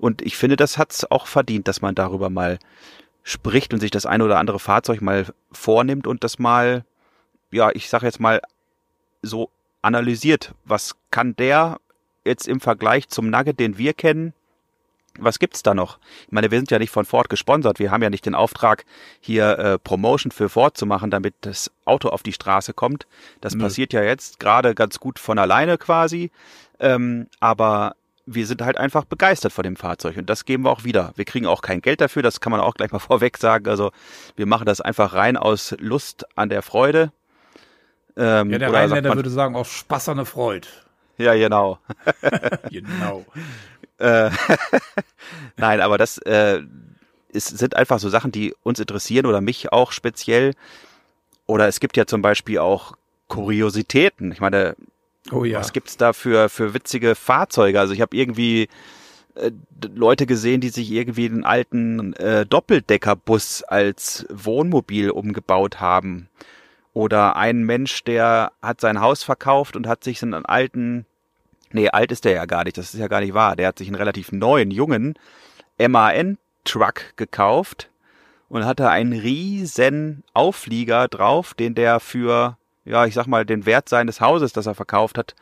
Und 0.00 0.22
ich 0.22 0.36
finde, 0.36 0.56
das 0.56 0.78
hat 0.78 0.92
es 0.92 1.10
auch 1.10 1.26
verdient, 1.26 1.68
dass 1.68 1.82
man 1.82 1.94
darüber 1.94 2.30
mal 2.30 2.58
spricht 3.22 3.74
und 3.74 3.80
sich 3.80 3.90
das 3.90 4.06
eine 4.06 4.24
oder 4.24 4.38
andere 4.38 4.58
Fahrzeug 4.58 5.02
mal 5.02 5.26
vornimmt 5.52 6.06
und 6.06 6.24
das 6.24 6.38
mal, 6.38 6.84
ja, 7.50 7.70
ich 7.74 7.90
sage 7.90 8.06
jetzt 8.06 8.18
mal 8.18 8.40
so 9.20 9.50
analysiert. 9.82 10.54
Was 10.64 10.96
kann 11.10 11.36
der 11.36 11.78
jetzt 12.24 12.48
im 12.48 12.60
Vergleich 12.60 13.08
zum 13.08 13.28
Nugget, 13.28 13.60
den 13.60 13.76
wir 13.76 13.92
kennen, 13.92 14.32
was 15.18 15.38
gibt's 15.38 15.62
da 15.62 15.74
noch? 15.74 15.98
Ich 16.26 16.32
meine, 16.32 16.50
wir 16.50 16.58
sind 16.58 16.70
ja 16.70 16.78
nicht 16.78 16.92
von 16.92 17.04
Ford 17.04 17.28
gesponsert. 17.28 17.78
Wir 17.78 17.90
haben 17.90 18.02
ja 18.02 18.10
nicht 18.10 18.24
den 18.24 18.34
Auftrag, 18.34 18.84
hier 19.20 19.58
äh, 19.58 19.78
Promotion 19.78 20.30
für 20.30 20.48
Ford 20.48 20.76
zu 20.76 20.86
machen, 20.86 21.10
damit 21.10 21.34
das 21.42 21.70
Auto 21.84 22.08
auf 22.08 22.22
die 22.22 22.32
Straße 22.32 22.72
kommt. 22.72 23.06
Das 23.40 23.54
Nö. 23.54 23.64
passiert 23.64 23.92
ja 23.92 24.02
jetzt 24.02 24.40
gerade 24.40 24.74
ganz 24.74 24.98
gut 24.98 25.18
von 25.18 25.38
alleine 25.38 25.78
quasi. 25.78 26.30
Ähm, 26.78 27.26
aber 27.40 27.96
wir 28.34 28.46
sind 28.46 28.62
halt 28.62 28.76
einfach 28.76 29.04
begeistert 29.04 29.52
von 29.52 29.64
dem 29.64 29.76
Fahrzeug 29.76 30.16
und 30.16 30.30
das 30.30 30.44
geben 30.44 30.64
wir 30.64 30.70
auch 30.70 30.84
wieder. 30.84 31.12
Wir 31.16 31.24
kriegen 31.24 31.46
auch 31.46 31.62
kein 31.62 31.80
Geld 31.80 32.00
dafür, 32.00 32.22
das 32.22 32.40
kann 32.40 32.52
man 32.52 32.60
auch 32.60 32.74
gleich 32.74 32.92
mal 32.92 32.98
vorweg 33.00 33.36
sagen. 33.38 33.68
Also 33.68 33.90
wir 34.36 34.46
machen 34.46 34.66
das 34.66 34.80
einfach 34.80 35.14
rein 35.14 35.36
aus 35.36 35.74
Lust 35.78 36.26
an 36.36 36.48
der 36.48 36.62
Freude. 36.62 37.12
Ähm, 38.16 38.50
ja, 38.50 38.58
der 38.58 38.72
Rheinländer 38.72 39.14
würde 39.14 39.30
sagen, 39.30 39.56
aus 39.56 39.70
Spaß 39.70 40.10
an 40.10 40.16
der 40.18 40.26
Freude. 40.26 40.68
Ja, 41.18 41.34
genau. 41.34 41.78
genau. 42.70 43.26
Äh, 43.98 44.30
Nein, 45.58 45.82
aber 45.82 45.98
das 45.98 46.16
äh, 46.16 46.62
ist, 47.28 47.58
sind 47.58 47.76
einfach 47.76 47.98
so 47.98 48.08
Sachen, 48.08 48.32
die 48.32 48.54
uns 48.62 48.80
interessieren 48.80 49.26
oder 49.26 49.42
mich 49.42 49.70
auch 49.70 49.92
speziell. 49.92 50.54
Oder 51.44 51.68
es 51.68 51.78
gibt 51.78 51.98
ja 51.98 52.06
zum 52.06 52.22
Beispiel 52.22 52.58
auch 52.58 52.94
Kuriositäten. 53.28 54.32
Ich 54.32 54.40
meine, 54.40 54.76
oh 55.32 55.44
ja. 55.44 55.58
was 55.58 55.72
gibt's 55.72 55.96
da 55.96 56.12
für, 56.12 56.48
für 56.48 56.74
witzige 56.74 57.14
Fahrzeuge? 57.14 57.80
Also 57.80 57.94
ich 57.94 58.00
habe 58.00 58.16
irgendwie 58.16 58.68
äh, 59.34 59.50
Leute 59.94 60.26
gesehen, 60.26 60.60
die 60.60 60.70
sich 60.70 60.90
irgendwie 60.90 61.26
einen 61.26 61.44
alten 61.44 62.14
äh, 62.14 62.46
Doppeldeckerbus 62.46 63.62
als 63.64 64.26
Wohnmobil 64.30 65.10
umgebaut 65.10 65.80
haben. 65.80 66.28
Oder 66.92 67.36
ein 67.36 67.62
Mensch, 67.64 68.02
der 68.02 68.52
hat 68.62 68.80
sein 68.80 69.00
Haus 69.00 69.22
verkauft 69.22 69.76
und 69.76 69.86
hat 69.86 70.02
sich 70.02 70.22
einen 70.22 70.44
alten 70.44 71.06
Nee, 71.72 71.88
alt 71.88 72.10
ist 72.10 72.24
der 72.24 72.32
ja 72.32 72.46
gar 72.46 72.64
nicht, 72.64 72.76
das 72.78 72.94
ist 72.94 73.00
ja 73.00 73.08
gar 73.08 73.20
nicht 73.20 73.34
wahr. 73.34 73.54
Der 73.56 73.68
hat 73.68 73.78
sich 73.78 73.88
einen 73.88 73.96
relativ 73.96 74.32
neuen, 74.32 74.70
jungen 74.70 75.14
MAN-Truck 75.78 77.16
gekauft 77.16 77.90
und 78.48 78.64
hatte 78.64 78.90
einen 78.90 79.12
riesen 79.12 80.24
Auflieger 80.34 81.06
drauf, 81.06 81.54
den 81.54 81.76
der 81.76 82.00
für, 82.00 82.58
ja, 82.90 83.06
ich 83.06 83.14
sag 83.14 83.26
mal, 83.26 83.46
den 83.46 83.66
Wert 83.66 83.88
seines 83.88 84.20
Hauses, 84.20 84.52
das 84.52 84.66
er 84.66 84.74
verkauft 84.74 85.16
hat, 85.16 85.34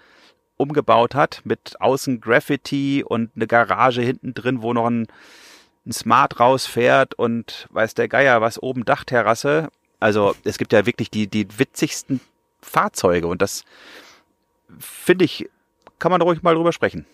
umgebaut 0.56 1.14
hat, 1.14 1.40
mit 1.44 1.80
außen 1.80 2.20
Graffiti 2.20 3.04
und 3.06 3.30
eine 3.34 3.46
Garage 3.46 4.02
hinten 4.02 4.34
drin, 4.34 4.62
wo 4.62 4.72
noch 4.72 4.86
ein, 4.86 5.06
ein 5.86 5.92
Smart 5.92 6.38
rausfährt 6.38 7.14
und 7.14 7.68
weiß 7.70 7.94
der 7.94 8.08
Geier 8.08 8.40
was, 8.40 8.62
oben 8.62 8.84
Dachterrasse. 8.84 9.68
Also 10.00 10.34
es 10.44 10.58
gibt 10.58 10.72
ja 10.72 10.84
wirklich 10.86 11.10
die, 11.10 11.26
die 11.26 11.58
witzigsten 11.58 12.20
Fahrzeuge 12.60 13.26
und 13.26 13.40
das 13.40 13.64
finde 14.78 15.24
ich 15.24 15.48
kann 15.98 16.12
man 16.12 16.22
ruhig 16.22 16.42
mal 16.42 16.54
drüber 16.54 16.72
sprechen. 16.72 17.06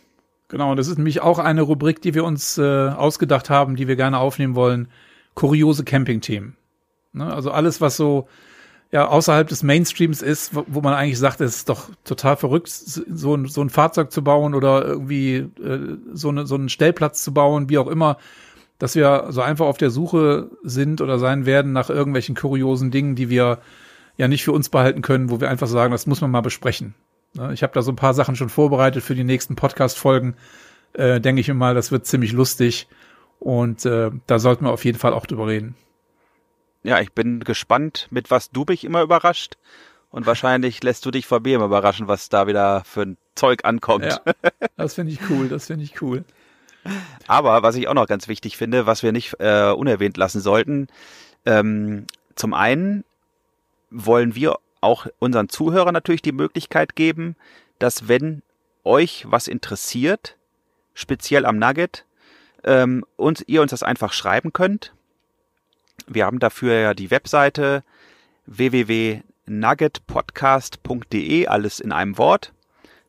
Genau, 0.48 0.70
und 0.70 0.76
das 0.76 0.88
ist 0.88 0.98
nämlich 0.98 1.20
auch 1.20 1.38
eine 1.38 1.62
Rubrik, 1.62 2.02
die 2.02 2.14
wir 2.14 2.24
uns 2.24 2.58
äh, 2.58 2.88
ausgedacht 2.88 3.48
haben, 3.48 3.76
die 3.76 3.88
wir 3.88 3.96
gerne 3.96 4.18
aufnehmen 4.18 4.54
wollen. 4.54 4.88
Kuriose 5.34 5.84
Camping-Themen. 5.84 6.56
Ne? 7.12 7.32
Also 7.32 7.50
alles, 7.50 7.80
was 7.80 7.96
so 7.96 8.28
ja 8.94 9.08
außerhalb 9.08 9.48
des 9.48 9.64
Mainstreams 9.64 10.22
ist, 10.22 10.54
wo, 10.54 10.64
wo 10.68 10.80
man 10.80 10.94
eigentlich 10.94 11.18
sagt, 11.18 11.40
es 11.40 11.56
ist 11.56 11.68
doch 11.68 11.88
total 12.04 12.36
verrückt, 12.36 12.68
so 12.68 13.34
ein, 13.34 13.46
so 13.46 13.60
ein 13.60 13.68
Fahrzeug 13.68 14.12
zu 14.12 14.22
bauen 14.22 14.54
oder 14.54 14.86
irgendwie 14.86 15.48
äh, 15.60 15.96
so, 16.12 16.28
eine, 16.28 16.46
so 16.46 16.54
einen 16.54 16.68
Stellplatz 16.68 17.24
zu 17.24 17.34
bauen, 17.34 17.68
wie 17.68 17.78
auch 17.78 17.88
immer, 17.88 18.18
dass 18.78 18.94
wir 18.94 19.26
so 19.30 19.42
einfach 19.42 19.66
auf 19.66 19.78
der 19.78 19.90
Suche 19.90 20.48
sind 20.62 21.00
oder 21.00 21.18
sein 21.18 21.44
werden 21.44 21.72
nach 21.72 21.90
irgendwelchen 21.90 22.36
kuriosen 22.36 22.92
Dingen, 22.92 23.16
die 23.16 23.30
wir 23.30 23.58
ja 24.16 24.28
nicht 24.28 24.44
für 24.44 24.52
uns 24.52 24.68
behalten 24.68 25.02
können, 25.02 25.28
wo 25.28 25.40
wir 25.40 25.50
einfach 25.50 25.66
sagen, 25.66 25.90
das 25.90 26.06
muss 26.06 26.20
man 26.20 26.30
mal 26.30 26.42
besprechen. 26.42 26.94
Ne, 27.34 27.52
ich 27.52 27.64
habe 27.64 27.72
da 27.72 27.82
so 27.82 27.90
ein 27.90 27.96
paar 27.96 28.14
Sachen 28.14 28.36
schon 28.36 28.48
vorbereitet 28.48 29.02
für 29.02 29.16
die 29.16 29.24
nächsten 29.24 29.56
Podcast-Folgen. 29.56 30.36
Äh, 30.92 31.20
Denke 31.20 31.40
ich 31.40 31.48
mir 31.48 31.54
mal, 31.54 31.74
das 31.74 31.90
wird 31.90 32.06
ziemlich 32.06 32.30
lustig. 32.30 32.86
Und 33.40 33.84
äh, 33.86 34.12
da 34.28 34.38
sollten 34.38 34.64
wir 34.64 34.70
auf 34.70 34.84
jeden 34.84 34.98
Fall 34.98 35.14
auch 35.14 35.26
drüber 35.26 35.48
reden. 35.48 35.74
Ja, 36.84 37.00
ich 37.00 37.12
bin 37.12 37.40
gespannt, 37.40 38.06
mit 38.10 38.30
was 38.30 38.50
du 38.50 38.64
mich 38.68 38.84
immer 38.84 39.02
überrascht. 39.02 39.56
Und 40.10 40.26
wahrscheinlich 40.26 40.80
lässt 40.84 41.04
du 41.04 41.10
dich 41.10 41.26
von 41.26 41.42
mir 41.42 41.56
immer 41.56 41.64
überraschen, 41.64 42.06
was 42.06 42.28
da 42.28 42.46
wieder 42.46 42.84
für 42.84 43.02
ein 43.02 43.16
Zeug 43.34 43.64
ankommt. 43.64 44.04
Ja, 44.04 44.20
das 44.76 44.94
finde 44.94 45.10
ich 45.10 45.18
cool, 45.28 45.48
das 45.48 45.66
finde 45.66 45.84
ich 45.84 46.00
cool. 46.02 46.24
Aber 47.26 47.64
was 47.64 47.74
ich 47.74 47.88
auch 47.88 47.94
noch 47.94 48.06
ganz 48.06 48.28
wichtig 48.28 48.56
finde, 48.56 48.86
was 48.86 49.02
wir 49.02 49.10
nicht 49.10 49.40
äh, 49.40 49.70
unerwähnt 49.70 50.16
lassen 50.16 50.40
sollten, 50.40 50.86
ähm, 51.46 52.06
zum 52.36 52.54
einen 52.54 53.04
wollen 53.90 54.34
wir 54.34 54.58
auch 54.80 55.06
unseren 55.18 55.48
Zuhörern 55.48 55.94
natürlich 55.94 56.22
die 56.22 56.32
Möglichkeit 56.32 56.94
geben, 56.94 57.36
dass 57.78 58.06
wenn 58.06 58.42
euch 58.84 59.24
was 59.26 59.48
interessiert, 59.48 60.36
speziell 60.92 61.46
am 61.46 61.58
Nugget, 61.58 62.04
ähm, 62.64 63.04
und 63.16 63.44
ihr 63.46 63.62
uns 63.62 63.70
das 63.70 63.82
einfach 63.82 64.12
schreiben 64.12 64.52
könnt. 64.52 64.92
Wir 66.06 66.26
haben 66.26 66.38
dafür 66.38 66.74
ja 66.74 66.92
die 66.94 67.10
Webseite 67.10 67.82
www.nuggetpodcast.de, 68.46 71.46
alles 71.46 71.80
in 71.80 71.92
einem 71.92 72.18
Wort. 72.18 72.52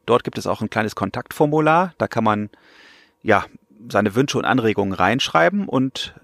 Dort 0.05 0.23
gibt 0.23 0.37
es 0.37 0.47
auch 0.47 0.61
ein 0.61 0.69
kleines 0.69 0.95
Kontaktformular. 0.95 1.93
Da 1.97 2.07
kann 2.07 2.23
man 2.23 2.49
ja 3.23 3.43
seine 3.89 4.15
Wünsche 4.15 4.37
und 4.37 4.45
Anregungen 4.45 4.93
reinschreiben 4.93 5.67
und 5.67 6.15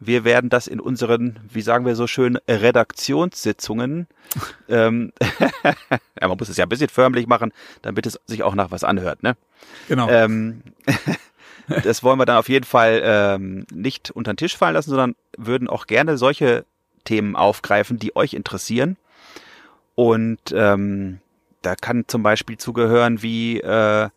wir 0.00 0.24
werden 0.24 0.48
das 0.48 0.68
in 0.68 0.80
unseren, 0.80 1.40
wie 1.50 1.62
sagen 1.62 1.84
wir 1.84 1.96
so 1.96 2.06
schön, 2.06 2.38
Redaktionssitzungen, 2.48 4.06
ähm, 4.68 5.12
ja, 6.20 6.28
man 6.28 6.38
muss 6.38 6.48
es 6.48 6.56
ja 6.56 6.66
ein 6.66 6.68
bisschen 6.68 6.88
förmlich 6.88 7.26
machen, 7.26 7.52
damit 7.82 8.06
es 8.06 8.20
sich 8.26 8.42
auch 8.42 8.54
nach 8.54 8.70
was 8.70 8.84
anhört, 8.84 9.22
ne? 9.22 9.36
Genau. 9.88 10.08
Ähm, 10.08 10.62
das 11.84 12.02
wollen 12.02 12.18
wir 12.18 12.26
dann 12.26 12.38
auf 12.38 12.48
jeden 12.48 12.64
Fall 12.64 13.00
ähm, 13.04 13.66
nicht 13.72 14.10
unter 14.10 14.32
den 14.32 14.36
Tisch 14.36 14.56
fallen 14.56 14.74
lassen, 14.74 14.90
sondern 14.90 15.14
würden 15.36 15.68
auch 15.68 15.86
gerne 15.86 16.18
solche 16.18 16.64
Themen 17.04 17.36
aufgreifen, 17.36 17.98
die 17.98 18.16
euch 18.16 18.34
interessieren. 18.34 18.96
Und 19.94 20.38
ähm, 20.52 21.20
da 21.62 21.74
kann 21.74 22.04
zum 22.06 22.22
Beispiel 22.22 22.58
zugehören, 22.58 23.22
wie 23.22 23.60
äh, 23.60 24.08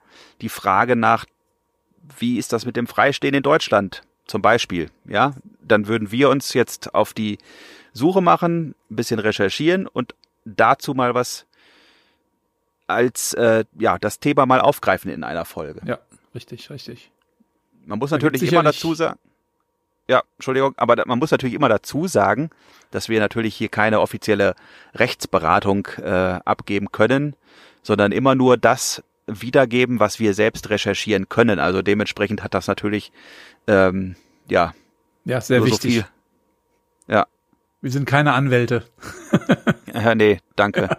die 0.42 0.50
Frage 0.50 0.96
nach, 0.96 1.26
wie 2.20 2.38
ist 2.38 2.54
das 2.54 2.66
mit 2.66 2.76
dem 2.76 2.88
Freistehen 2.88 3.34
in 3.34 3.44
Deutschland? 3.44 4.02
Zum 4.28 4.42
Beispiel, 4.42 4.90
ja, 5.06 5.34
dann 5.62 5.88
würden 5.88 6.12
wir 6.12 6.30
uns 6.30 6.54
jetzt 6.54 6.94
auf 6.94 7.14
die 7.14 7.38
Suche 7.94 8.22
machen, 8.22 8.76
ein 8.90 8.96
bisschen 8.96 9.20
recherchieren 9.20 9.88
und 9.88 10.16
dazu 10.46 10.94
mal 10.94 11.14
was 11.14 11.46
als 12.88 13.34
äh, 13.34 13.66
ja 13.80 13.98
das 13.98 14.20
Thema 14.20 14.46
mal 14.46 14.62
aufgreifen 14.62 15.12
in 15.12 15.24
einer 15.24 15.46
Folge. 15.46 15.82
Ja, 15.86 16.00
richtig, 16.36 16.70
richtig. 16.70 17.12
Man 17.86 18.00
muss 18.00 18.12
natürlich 18.12 18.44
immer 18.44 18.64
dazu 18.64 18.94
sagen, 18.94 19.20
ja, 20.08 20.24
Entschuldigung, 20.38 20.74
aber 20.78 21.04
man 21.06 21.20
muss 21.20 21.32
natürlich 21.32 21.56
immer 21.56 21.70
dazu 21.70 22.08
sagen, 22.08 22.50
dass 22.92 23.08
wir 23.08 23.20
natürlich 23.20 23.56
hier 23.56 23.70
keine 23.70 24.02
offizielle 24.02 24.56
Rechtsberatung 24.94 25.88
äh, 25.98 26.40
abgeben 26.44 26.92
können, 26.92 27.36
sondern 27.82 28.12
immer 28.12 28.36
nur 28.36 28.58
das 28.58 29.04
wiedergeben, 29.28 30.00
was 30.00 30.20
wir 30.20 30.34
selbst 30.34 30.70
recherchieren 30.70 31.30
können. 31.30 31.60
Also 31.60 31.82
dementsprechend 31.82 32.44
hat 32.44 32.54
das 32.54 32.68
natürlich 32.68 33.12
ähm, 33.68 34.16
ja 34.50 34.74
ja 35.24 35.40
sehr 35.40 35.64
wichtig. 35.64 35.98
So 35.98 37.14
ja. 37.14 37.28
Wir 37.82 37.92
sind 37.92 38.06
keine 38.06 38.34
Anwälte. 38.34 38.84
ja, 39.94 40.14
nee, 40.16 40.40
danke. 40.56 40.90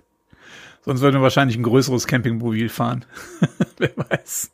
Sonst 0.82 1.02
würden 1.02 1.16
wir 1.16 1.22
wahrscheinlich 1.22 1.58
ein 1.58 1.62
größeres 1.62 2.06
Campingmobil 2.06 2.68
fahren. 2.68 3.04
Wer 3.78 3.92
weiß. 3.96 4.50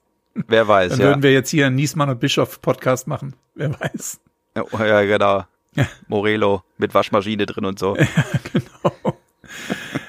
Wer 0.48 0.66
weiß, 0.68 0.92
Dann 0.92 1.00
ja. 1.00 1.06
würden 1.06 1.22
wir 1.22 1.32
jetzt 1.32 1.48
hier 1.50 1.66
einen 1.66 1.76
Niesmann 1.76 2.10
und 2.10 2.20
Bischof 2.20 2.60
Podcast 2.60 3.06
machen. 3.06 3.34
Wer 3.54 3.80
weiß. 3.80 4.20
Ja, 4.54 4.64
ja 4.84 5.00
genau. 5.02 5.44
Ja. 5.74 5.86
Morelo 6.08 6.62
mit 6.78 6.92
Waschmaschine 6.94 7.46
drin 7.46 7.64
und 7.64 7.78
so. 7.78 7.96
Ja, 8.00 8.06
genau. 8.52 9.16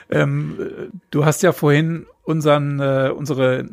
ähm, 0.09 0.91
du 1.11 1.25
hast 1.25 1.43
ja 1.43 1.51
vorhin 1.51 2.07
unseren, 2.23 2.79
äh, 2.79 3.11
unsere 3.15 3.69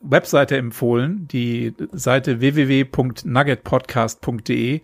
Webseite 0.00 0.56
empfohlen, 0.56 1.26
die 1.28 1.74
Seite 1.92 2.40
www.nuggetpodcast.de. 2.40 4.80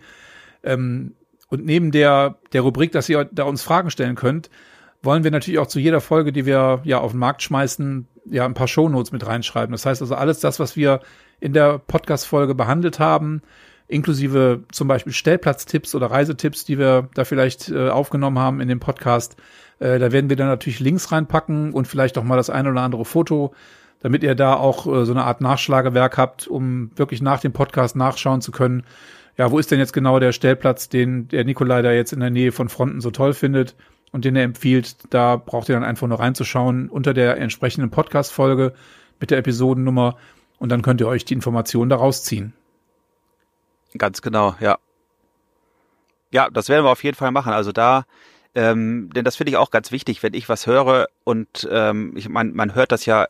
Ähm, 0.63 1.13
und 1.49 1.65
neben 1.65 1.91
der, 1.91 2.37
der 2.53 2.61
Rubrik, 2.61 2.91
dass 2.91 3.07
ihr 3.07 3.29
da 3.31 3.43
uns 3.43 3.61
Fragen 3.63 3.91
stellen 3.91 4.15
könnt, 4.15 4.49
wollen 5.03 5.23
wir 5.23 5.31
natürlich 5.31 5.59
auch 5.59 5.67
zu 5.67 5.79
jeder 5.79 6.01
Folge, 6.01 6.33
die 6.33 6.45
wir 6.45 6.81
ja 6.83 6.99
auf 6.99 7.11
den 7.11 7.19
Markt 7.19 7.43
schmeißen, 7.43 8.07
ja 8.25 8.45
ein 8.45 8.53
paar 8.53 8.67
Shownotes 8.67 9.11
mit 9.11 9.25
reinschreiben. 9.25 9.71
Das 9.71 9.85
heißt 9.85 10.01
also 10.01 10.15
alles 10.15 10.39
das, 10.39 10.59
was 10.59 10.75
wir 10.75 11.01
in 11.39 11.53
der 11.53 11.79
Podcast-Folge 11.79 12.55
behandelt 12.55 12.99
haben, 12.99 13.41
inklusive 13.87 14.63
zum 14.71 14.87
Beispiel 14.87 15.13
Stellplatztipps 15.13 15.95
oder 15.95 16.07
Reisetipps, 16.07 16.65
die 16.65 16.77
wir 16.77 17.09
da 17.13 17.23
vielleicht 17.23 17.69
äh, 17.69 17.89
aufgenommen 17.89 18.39
haben 18.39 18.61
in 18.61 18.67
dem 18.67 18.79
Podcast. 18.79 19.37
Äh, 19.79 19.99
da 19.99 20.11
werden 20.11 20.29
wir 20.29 20.37
dann 20.37 20.47
natürlich 20.47 20.79
Links 20.79 21.11
reinpacken 21.11 21.71
und 21.71 21.87
vielleicht 21.87 22.17
auch 22.17 22.23
mal 22.23 22.37
das 22.37 22.49
eine 22.49 22.71
oder 22.71 22.81
andere 22.81 23.05
Foto, 23.05 23.53
damit 23.99 24.23
ihr 24.23 24.35
da 24.35 24.55
auch 24.55 24.87
äh, 24.87 25.05
so 25.05 25.11
eine 25.11 25.23
Art 25.23 25.41
Nachschlagewerk 25.41 26.17
habt, 26.17 26.47
um 26.47 26.91
wirklich 26.95 27.21
nach 27.21 27.41
dem 27.41 27.53
Podcast 27.53 27.95
nachschauen 27.95 28.41
zu 28.41 28.51
können. 28.51 28.83
Ja, 29.37 29.51
wo 29.51 29.59
ist 29.59 29.69
denn 29.69 29.79
jetzt 29.79 29.93
genau 29.93 30.19
der 30.19 30.31
Stellplatz, 30.31 30.89
den 30.89 31.27
der 31.27 31.43
Nikolai 31.43 31.81
da 31.81 31.91
jetzt 31.91 32.13
in 32.13 32.21
der 32.21 32.29
Nähe 32.29 32.51
von 32.51 32.69
Fronten 32.69 33.01
so 33.01 33.11
toll 33.11 33.33
findet? 33.33 33.75
Und 34.15 34.23
den 34.23 34.37
er 34.37 34.43
empfiehlt, 34.43 34.95
da 35.09 35.35
braucht 35.35 35.67
ihr 35.67 35.75
dann 35.75 35.83
einfach 35.83 36.07
nur 36.07 36.21
reinzuschauen 36.21 36.87
unter 36.87 37.13
der 37.13 37.35
entsprechenden 37.35 37.91
Podcast-Folge 37.91 38.73
mit 39.19 39.29
der 39.29 39.39
Episodennummer 39.39 40.15
und 40.57 40.69
dann 40.69 40.81
könnt 40.81 41.01
ihr 41.01 41.07
euch 41.09 41.25
die 41.25 41.33
Informationen 41.33 41.89
daraus 41.89 42.23
ziehen. 42.23 42.53
Ganz 43.97 44.21
genau, 44.21 44.55
ja. 44.61 44.77
Ja, 46.31 46.49
das 46.49 46.69
werden 46.69 46.85
wir 46.85 46.91
auf 46.91 47.03
jeden 47.03 47.17
Fall 47.17 47.31
machen. 47.31 47.51
Also 47.51 47.73
da, 47.73 48.05
ähm, 48.55 49.09
denn 49.13 49.25
das 49.25 49.35
finde 49.35 49.49
ich 49.49 49.57
auch 49.57 49.69
ganz 49.69 49.91
wichtig, 49.91 50.23
wenn 50.23 50.33
ich 50.33 50.47
was 50.47 50.65
höre 50.65 51.09
und 51.25 51.67
ähm, 51.69 52.13
ich 52.15 52.29
meine, 52.29 52.53
man 52.53 52.73
hört 52.73 52.93
das 52.93 53.05
ja 53.05 53.27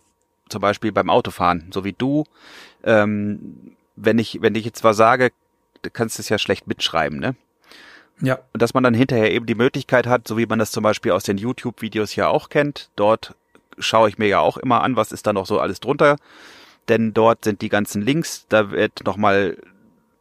zum 0.49 0.61
Beispiel 0.61 0.91
beim 0.91 1.09
Autofahren, 1.09 1.71
so 1.73 1.83
wie 1.83 1.93
du. 1.93 2.25
Ähm, 2.83 3.75
wenn 3.95 4.19
ich, 4.19 4.39
wenn 4.43 4.53
ich 4.53 4.65
jetzt 4.65 4.83
was 4.83 4.97
sage, 4.97 5.31
kannst 5.93 6.19
du 6.19 6.21
es 6.21 6.29
ja 6.29 6.37
schlecht 6.37 6.67
mitschreiben, 6.67 7.17
ne? 7.17 7.35
Ja. 8.21 8.39
Und 8.53 8.61
dass 8.61 8.73
man 8.73 8.83
dann 8.83 8.93
hinterher 8.93 9.31
eben 9.31 9.45
die 9.45 9.55
Möglichkeit 9.55 10.07
hat, 10.07 10.27
so 10.27 10.37
wie 10.37 10.45
man 10.45 10.59
das 10.59 10.71
zum 10.71 10.83
Beispiel 10.83 11.11
aus 11.11 11.23
den 11.23 11.37
YouTube-Videos 11.37 12.15
ja 12.15 12.27
auch 12.27 12.49
kennt, 12.49 12.89
dort 12.95 13.35
schaue 13.77 14.09
ich 14.09 14.17
mir 14.17 14.27
ja 14.27 14.39
auch 14.39 14.57
immer 14.57 14.81
an, 14.81 14.95
was 14.95 15.11
ist 15.11 15.27
da 15.27 15.33
noch 15.33 15.45
so 15.45 15.59
alles 15.59 15.79
drunter. 15.79 16.15
Denn 16.87 17.13
dort 17.13 17.43
sind 17.43 17.61
die 17.61 17.69
ganzen 17.69 18.01
Links, 18.01 18.45
da 18.47 18.71
wird 18.71 19.05
nochmal 19.05 19.57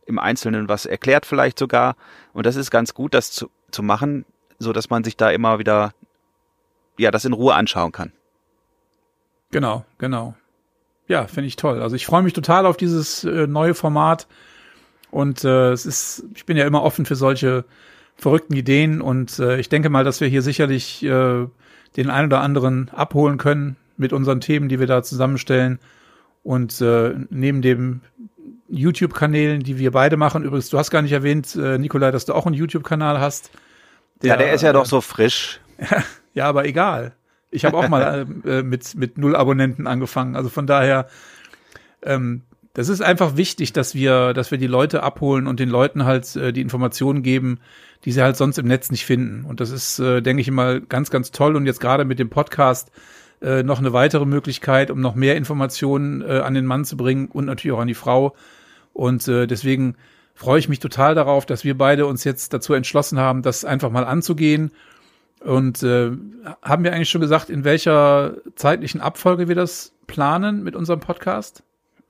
im 0.06 0.18
Einzelnen 0.18 0.68
was 0.68 0.86
erklärt 0.86 1.26
vielleicht 1.26 1.58
sogar. 1.58 1.96
Und 2.32 2.46
das 2.46 2.56
ist 2.56 2.70
ganz 2.70 2.94
gut, 2.94 3.14
das 3.14 3.30
zu, 3.30 3.50
zu 3.70 3.82
machen, 3.82 4.24
so 4.58 4.72
dass 4.72 4.90
man 4.90 5.04
sich 5.04 5.16
da 5.16 5.30
immer 5.30 5.58
wieder, 5.58 5.92
ja, 6.98 7.10
das 7.10 7.24
in 7.24 7.32
Ruhe 7.32 7.54
anschauen 7.54 7.92
kann. 7.92 8.12
Genau, 9.50 9.84
genau. 9.98 10.34
Ja, 11.06 11.26
finde 11.26 11.48
ich 11.48 11.56
toll. 11.56 11.80
Also 11.82 11.96
ich 11.96 12.06
freue 12.06 12.22
mich 12.22 12.32
total 12.32 12.66
auf 12.66 12.76
dieses 12.76 13.24
äh, 13.24 13.46
neue 13.46 13.74
Format. 13.74 14.26
Und 15.14 15.44
äh, 15.44 15.70
es 15.70 15.86
ist, 15.86 16.24
ich 16.34 16.44
bin 16.44 16.56
ja 16.56 16.66
immer 16.66 16.82
offen 16.82 17.06
für 17.06 17.14
solche 17.14 17.64
verrückten 18.16 18.56
Ideen 18.56 19.00
und 19.00 19.38
äh, 19.38 19.60
ich 19.60 19.68
denke 19.68 19.88
mal, 19.88 20.02
dass 20.02 20.20
wir 20.20 20.26
hier 20.26 20.42
sicherlich 20.42 21.04
äh, 21.04 21.46
den 21.96 22.10
einen 22.10 22.26
oder 22.26 22.40
anderen 22.40 22.88
abholen 22.88 23.38
können 23.38 23.76
mit 23.96 24.12
unseren 24.12 24.40
Themen, 24.40 24.68
die 24.68 24.80
wir 24.80 24.88
da 24.88 25.04
zusammenstellen. 25.04 25.78
Und 26.42 26.80
äh, 26.80 27.14
neben 27.30 27.62
dem 27.62 28.00
YouTube-Kanälen, 28.68 29.62
die 29.62 29.78
wir 29.78 29.92
beide 29.92 30.16
machen, 30.16 30.42
übrigens, 30.42 30.68
du 30.70 30.78
hast 30.78 30.90
gar 30.90 31.00
nicht 31.00 31.12
erwähnt, 31.12 31.54
äh, 31.54 31.78
Nikolai, 31.78 32.10
dass 32.10 32.24
du 32.24 32.34
auch 32.34 32.46
einen 32.46 32.56
YouTube-Kanal 32.56 33.20
hast. 33.20 33.52
Der, 34.20 34.30
ja, 34.30 34.36
der 34.36 34.52
ist 34.52 34.62
ja 34.62 34.72
doch 34.72 34.84
so 34.84 35.00
frisch. 35.00 35.60
ja, 36.34 36.46
aber 36.46 36.64
egal. 36.64 37.12
Ich 37.52 37.64
habe 37.64 37.76
auch 37.76 37.88
mal 37.88 38.26
äh, 38.44 38.64
mit, 38.64 38.96
mit 38.96 39.16
null 39.16 39.36
Abonnenten 39.36 39.86
angefangen. 39.86 40.34
Also 40.34 40.48
von 40.48 40.66
daher, 40.66 41.06
ähm, 42.02 42.42
das 42.74 42.88
ist 42.88 43.00
einfach 43.00 43.36
wichtig, 43.36 43.72
dass 43.72 43.94
wir, 43.94 44.34
dass 44.34 44.50
wir 44.50 44.58
die 44.58 44.66
Leute 44.66 45.04
abholen 45.04 45.46
und 45.46 45.60
den 45.60 45.70
Leuten 45.70 46.04
halt 46.04 46.34
äh, 46.34 46.52
die 46.52 46.60
Informationen 46.60 47.22
geben, 47.22 47.60
die 48.04 48.10
sie 48.10 48.20
halt 48.20 48.36
sonst 48.36 48.58
im 48.58 48.66
Netz 48.66 48.90
nicht 48.90 49.06
finden. 49.06 49.44
Und 49.44 49.60
das 49.60 49.70
ist, 49.70 50.00
äh, 50.00 50.20
denke 50.20 50.40
ich 50.40 50.48
immer, 50.48 50.80
ganz, 50.80 51.10
ganz 51.10 51.30
toll. 51.30 51.54
Und 51.54 51.66
jetzt 51.66 51.80
gerade 51.80 52.04
mit 52.04 52.18
dem 52.18 52.30
Podcast 52.30 52.90
äh, 53.40 53.62
noch 53.62 53.78
eine 53.78 53.92
weitere 53.92 54.26
Möglichkeit, 54.26 54.90
um 54.90 55.00
noch 55.00 55.14
mehr 55.14 55.36
Informationen 55.36 56.20
äh, 56.22 56.40
an 56.40 56.54
den 56.54 56.66
Mann 56.66 56.84
zu 56.84 56.96
bringen 56.96 57.28
und 57.28 57.44
natürlich 57.44 57.76
auch 57.76 57.80
an 57.80 57.88
die 57.88 57.94
Frau. 57.94 58.34
Und 58.92 59.28
äh, 59.28 59.46
deswegen 59.46 59.94
freue 60.34 60.58
ich 60.58 60.68
mich 60.68 60.80
total 60.80 61.14
darauf, 61.14 61.46
dass 61.46 61.62
wir 61.62 61.78
beide 61.78 62.06
uns 62.06 62.24
jetzt 62.24 62.52
dazu 62.52 62.74
entschlossen 62.74 63.20
haben, 63.20 63.42
das 63.42 63.64
einfach 63.64 63.90
mal 63.90 64.04
anzugehen. 64.04 64.72
Und 65.38 65.84
äh, 65.84 66.10
haben 66.62 66.82
wir 66.82 66.92
eigentlich 66.92 67.10
schon 67.10 67.20
gesagt, 67.20 67.50
in 67.50 67.62
welcher 67.62 68.34
zeitlichen 68.56 69.00
Abfolge 69.00 69.46
wir 69.46 69.54
das 69.54 69.92
planen 70.08 70.64
mit 70.64 70.74
unserem 70.74 70.98
Podcast? 70.98 71.62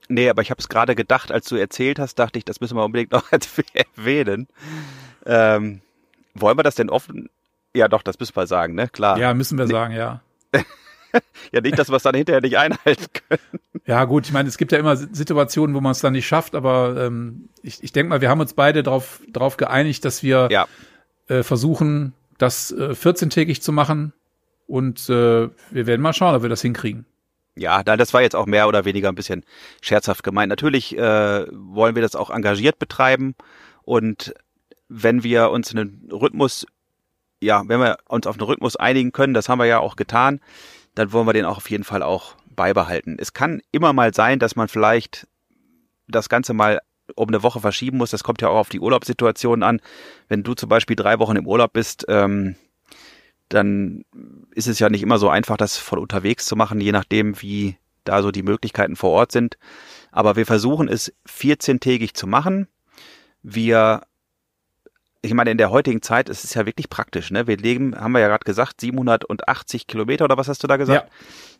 Nee, 0.07 0.29
aber 0.29 0.41
ich 0.41 0.51
habe 0.51 0.59
es 0.59 0.69
gerade 0.69 0.95
gedacht, 0.95 1.31
als 1.31 1.47
du 1.47 1.55
erzählt 1.55 1.99
hast, 1.99 2.15
dachte 2.15 2.37
ich, 2.39 2.45
das 2.45 2.61
müssen 2.61 2.77
wir 2.77 2.83
unbedingt 2.83 3.11
noch 3.11 3.25
erwähnen. 3.95 4.47
Ähm, 5.25 5.81
wollen 6.33 6.57
wir 6.57 6.63
das 6.63 6.75
denn 6.75 6.89
offen? 6.89 7.29
Ja, 7.73 7.87
doch, 7.87 8.03
das 8.03 8.19
müssen 8.19 8.35
wir 8.35 8.47
sagen, 8.47 8.75
ne? 8.75 8.87
Klar. 8.87 9.17
Ja, 9.17 9.33
müssen 9.33 9.57
wir 9.57 9.65
nee. 9.65 9.71
sagen, 9.71 9.93
ja. 9.93 10.21
ja, 11.51 11.61
nicht, 11.61 11.77
dass 11.77 11.89
wir 11.89 11.95
es 11.95 12.03
dann 12.03 12.15
hinterher 12.15 12.41
nicht 12.41 12.57
einhalten 12.57 13.05
können. 13.27 13.59
Ja, 13.85 14.05
gut, 14.05 14.25
ich 14.25 14.33
meine, 14.33 14.47
es 14.49 14.57
gibt 14.57 14.71
ja 14.71 14.79
immer 14.79 14.95
Situationen, 14.95 15.75
wo 15.75 15.81
man 15.81 15.91
es 15.91 15.99
dann 15.99 16.13
nicht 16.13 16.27
schafft, 16.27 16.55
aber 16.55 16.95
ähm, 17.05 17.49
ich, 17.61 17.83
ich 17.83 17.91
denke 17.91 18.09
mal, 18.09 18.21
wir 18.21 18.29
haben 18.29 18.39
uns 18.39 18.53
beide 18.53 18.83
darauf 18.83 19.21
drauf 19.31 19.57
geeinigt, 19.57 20.05
dass 20.05 20.23
wir 20.23 20.47
ja. 20.51 20.67
äh, 21.27 21.43
versuchen, 21.43 22.13
das 22.37 22.71
äh, 22.71 22.91
14-tägig 22.91 23.61
zu 23.61 23.71
machen. 23.71 24.13
Und 24.67 25.09
äh, 25.09 25.49
wir 25.71 25.87
werden 25.87 26.01
mal 26.01 26.13
schauen, 26.13 26.35
ob 26.35 26.41
wir 26.41 26.49
das 26.49 26.61
hinkriegen. 26.61 27.05
Ja, 27.57 27.83
das 27.83 28.13
war 28.13 28.21
jetzt 28.21 28.35
auch 28.35 28.47
mehr 28.47 28.67
oder 28.67 28.83
weniger 28.85 29.09
ein 29.09 29.15
bisschen 29.15 29.45
scherzhaft 29.81 30.23
gemeint. 30.23 30.49
Natürlich 30.49 30.97
äh, 30.97 31.45
wollen 31.51 31.95
wir 31.95 32.01
das 32.01 32.15
auch 32.15 32.29
engagiert 32.29 32.79
betreiben 32.79 33.35
und 33.83 34.33
wenn 34.89 35.23
wir 35.23 35.49
uns 35.51 35.71
einen 35.71 36.09
Rhythmus 36.11 36.65
ja, 37.41 37.63
wenn 37.67 37.79
wir 37.79 37.97
uns 38.07 38.27
auf 38.27 38.35
einen 38.35 38.47
Rhythmus 38.47 38.75
einigen 38.75 39.11
können, 39.11 39.33
das 39.33 39.49
haben 39.49 39.59
wir 39.59 39.65
ja 39.65 39.79
auch 39.79 39.95
getan, 39.95 40.39
dann 40.95 41.11
wollen 41.13 41.27
wir 41.27 41.33
den 41.33 41.45
auch 41.45 41.57
auf 41.57 41.69
jeden 41.69 41.83
Fall 41.83 42.01
auch 42.01 42.35
beibehalten. 42.49 43.17
Es 43.19 43.33
kann 43.33 43.61
immer 43.71 43.93
mal 43.93 44.13
sein, 44.13 44.39
dass 44.39 44.55
man 44.55 44.67
vielleicht 44.67 45.27
das 46.07 46.29
Ganze 46.29 46.53
mal 46.53 46.81
um 47.15 47.27
eine 47.27 47.43
Woche 47.43 47.59
verschieben 47.59 47.97
muss. 47.97 48.11
Das 48.11 48.23
kommt 48.23 48.41
ja 48.41 48.49
auch 48.49 48.57
auf 48.57 48.69
die 48.69 48.79
Urlaubssituation 48.79 49.61
an. 49.61 49.79
Wenn 50.27 50.43
du 50.43 50.53
zum 50.53 50.69
Beispiel 50.69 50.95
drei 50.95 51.19
Wochen 51.19 51.35
im 51.35 51.47
Urlaub 51.47 51.73
bist, 51.73 52.05
ähm, 52.07 52.55
dann 53.49 54.03
ist 54.51 54.67
es 54.67 54.79
ja 54.79 54.89
nicht 54.89 55.03
immer 55.03 55.17
so 55.17 55.29
einfach, 55.29 55.57
das 55.57 55.77
von 55.77 55.99
unterwegs 55.99 56.45
zu 56.45 56.55
machen, 56.55 56.81
je 56.81 56.91
nachdem, 56.91 57.41
wie 57.41 57.77
da 58.03 58.21
so 58.21 58.31
die 58.31 58.43
Möglichkeiten 58.43 58.95
vor 58.95 59.11
Ort 59.11 59.31
sind. 59.31 59.57
Aber 60.11 60.35
wir 60.35 60.45
versuchen 60.45 60.87
es 60.87 61.13
14-tägig 61.27 62.13
zu 62.13 62.27
machen. 62.27 62.67
Wir, 63.43 64.03
ich 65.21 65.33
meine, 65.33 65.51
in 65.51 65.57
der 65.57 65.71
heutigen 65.71 66.01
Zeit 66.01 66.29
ist 66.29 66.43
es 66.43 66.53
ja 66.53 66.65
wirklich 66.65 66.89
praktisch. 66.89 67.31
Ne? 67.31 67.47
Wir 67.47 67.57
leben, 67.57 67.99
haben 67.99 68.13
wir 68.13 68.19
ja 68.19 68.27
gerade 68.27 68.45
gesagt, 68.45 68.81
780 68.81 69.87
Kilometer 69.87 70.25
oder 70.25 70.37
was 70.37 70.47
hast 70.47 70.63
du 70.63 70.67
da 70.67 70.77
gesagt, 70.77 71.11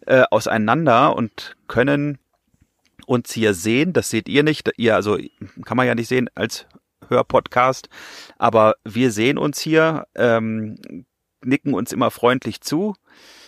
ja. 0.07 0.21
äh, 0.21 0.25
auseinander 0.31 1.15
und 1.15 1.55
können 1.67 2.19
uns 3.05 3.33
hier 3.33 3.53
sehen. 3.53 3.93
Das 3.93 4.09
seht 4.09 4.29
ihr 4.29 4.43
nicht. 4.43 4.71
Ihr, 4.77 4.95
also 4.95 5.17
kann 5.65 5.77
man 5.77 5.87
ja 5.87 5.95
nicht 5.95 6.07
sehen 6.07 6.29
als 6.35 6.65
Hörpodcast. 7.09 7.89
Aber 8.37 8.75
wir 8.83 9.11
sehen 9.11 9.37
uns 9.37 9.59
hier, 9.59 10.07
ähm, 10.15 10.77
nicken 11.45 11.73
uns 11.73 11.91
immer 11.91 12.11
freundlich 12.11 12.61
zu. 12.61 12.95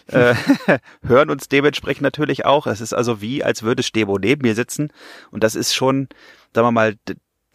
äh, 0.08 0.36
hören 1.06 1.30
uns 1.30 1.50
dementsprechend 1.50 2.04
natürlich 2.04 2.46
auch. 2.46 2.68
Es 2.68 2.82
ist 2.82 2.94
also 2.94 3.22
wie, 3.22 3.44
als 3.44 3.64
würde 3.64 3.84
Stebo 3.84 4.18
neben 4.18 4.44
mir 4.44 4.56
sitzen. 4.56 4.92
Und 5.32 5.44
das 5.44 5.56
ist 5.56 5.74
schon, 5.74 6.08
sagen 6.54 6.68
wir 6.68 6.72
mal, 6.72 6.96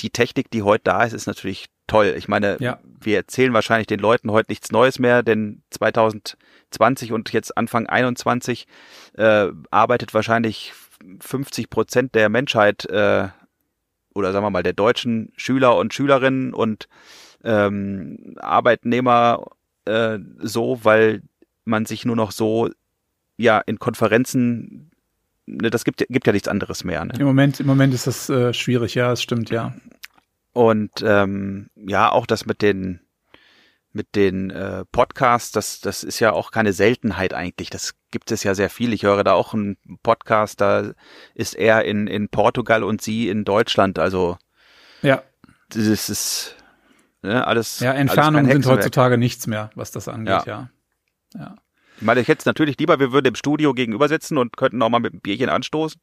die 0.01 0.11
Technik, 0.11 0.51
die 0.51 0.62
heute 0.62 0.84
da 0.84 1.05
ist, 1.05 1.12
ist 1.12 1.26
natürlich 1.26 1.66
toll. 1.86 2.14
Ich 2.16 2.28
meine, 2.28 2.57
ja. 2.61 2.78
wir 2.82 3.16
erzählen 3.16 3.53
wahrscheinlich 3.53 3.86
den 3.86 4.01
Leuten 4.01 4.30
heute 4.30 4.51
nichts 4.51 4.72
Neues 4.72 4.99
mehr, 4.99 5.22
denn 5.22 5.62
2020 5.70 7.12
und 7.12 7.32
jetzt 7.32 7.57
Anfang 7.57 7.86
21 7.86 8.66
äh, 9.14 9.49
arbeitet 9.70 10.14
wahrscheinlich 10.14 10.72
50 11.20 11.70
Prozent 11.70 12.14
der 12.14 12.28
Menschheit 12.28 12.86
äh, 12.86 13.28
oder 14.14 14.32
sagen 14.32 14.45
wir 14.45 14.51
mal 14.51 14.62
der 14.62 14.72
deutschen 14.72 15.32
Schüler 15.36 15.76
und 15.76 15.95
Schülerinnen 15.95 16.55
und 16.55 16.88
ähm, 17.45 18.36
Arbeitnehmer 18.40 19.47
äh, 19.85 20.18
so, 20.39 20.80
weil 20.83 21.22
man 21.64 21.87
sich 21.87 22.05
nur 22.05 22.16
noch 22.16 22.33
so 22.33 22.70
ja 23.37 23.59
in 23.59 23.78
Konferenzen 23.78 24.91
ne, 25.47 25.70
das 25.70 25.85
gibt, 25.85 26.05
gibt 26.09 26.26
ja 26.26 26.33
nichts 26.33 26.49
anderes 26.49 26.85
mehr. 26.85 27.05
Ne? 27.05 27.14
Im 27.18 27.26
Moment, 27.26 27.61
im 27.61 27.66
Moment 27.66 27.95
ist 27.95 28.07
das 28.07 28.28
äh, 28.28 28.53
schwierig, 28.53 28.95
ja, 28.95 29.12
es 29.12 29.22
stimmt, 29.22 29.51
ja. 29.51 29.74
Und 30.53 30.91
ähm, 31.03 31.70
ja, 31.76 32.11
auch 32.12 32.26
das 32.26 32.47
mit 32.47 32.62
den 32.62 33.01
mit 33.95 34.14
den 34.14 34.51
äh, 34.51 34.85
Podcasts, 34.91 35.53
das, 35.53 35.80
das 35.80 36.03
ist 36.03 36.18
ja 36.18 36.33
auch 36.33 36.51
keine 36.51 36.72
Seltenheit 36.72 37.35
eigentlich. 37.35 37.68
Das 37.68 37.95
gibt 38.11 38.30
es 38.30 38.43
ja 38.43 38.55
sehr 38.55 38.70
viel. 38.70 38.95
Ich 38.95 39.03
höre 39.03 39.22
da 39.22 39.35
auch 39.35 39.53
einen 39.53 39.76
Podcast, 40.03 40.62
da 40.62 40.93
ist 41.35 41.55
er 41.55 41.85
in, 41.85 42.07
in 42.07 42.30
Portugal 42.30 42.85
und 42.85 43.03
sie 43.03 43.28
in 43.28 43.45
Deutschland. 43.45 43.99
Also 43.99 44.39
ja, 45.03 45.22
das 45.68 46.09
ist 46.09 46.57
ne, 47.23 47.47
alles. 47.47 47.81
Ja, 47.81 47.93
Entfernungen 47.93 48.51
sind 48.51 48.66
heutzutage 48.66 49.18
nichts 49.18 49.47
mehr, 49.47 49.70
was 49.75 49.91
das 49.91 50.09
angeht, 50.09 50.47
ja. 50.47 50.70
ja. 51.35 51.39
ja. 51.39 51.55
Ich 51.97 52.03
meine, 52.03 52.20
ich 52.20 52.29
hätte 52.29 52.41
es 52.41 52.47
natürlich 52.47 52.79
lieber, 52.79 52.99
wir 52.99 53.12
würden 53.12 53.27
im 53.27 53.35
Studio 53.35 53.75
gegenüber 53.75 54.09
sitzen 54.09 54.39
und 54.39 54.57
könnten 54.57 54.83
auch 54.83 54.89
mal 54.89 54.99
mit 54.99 55.12
einem 55.12 55.20
Bierchen 55.20 55.49
anstoßen. 55.49 56.01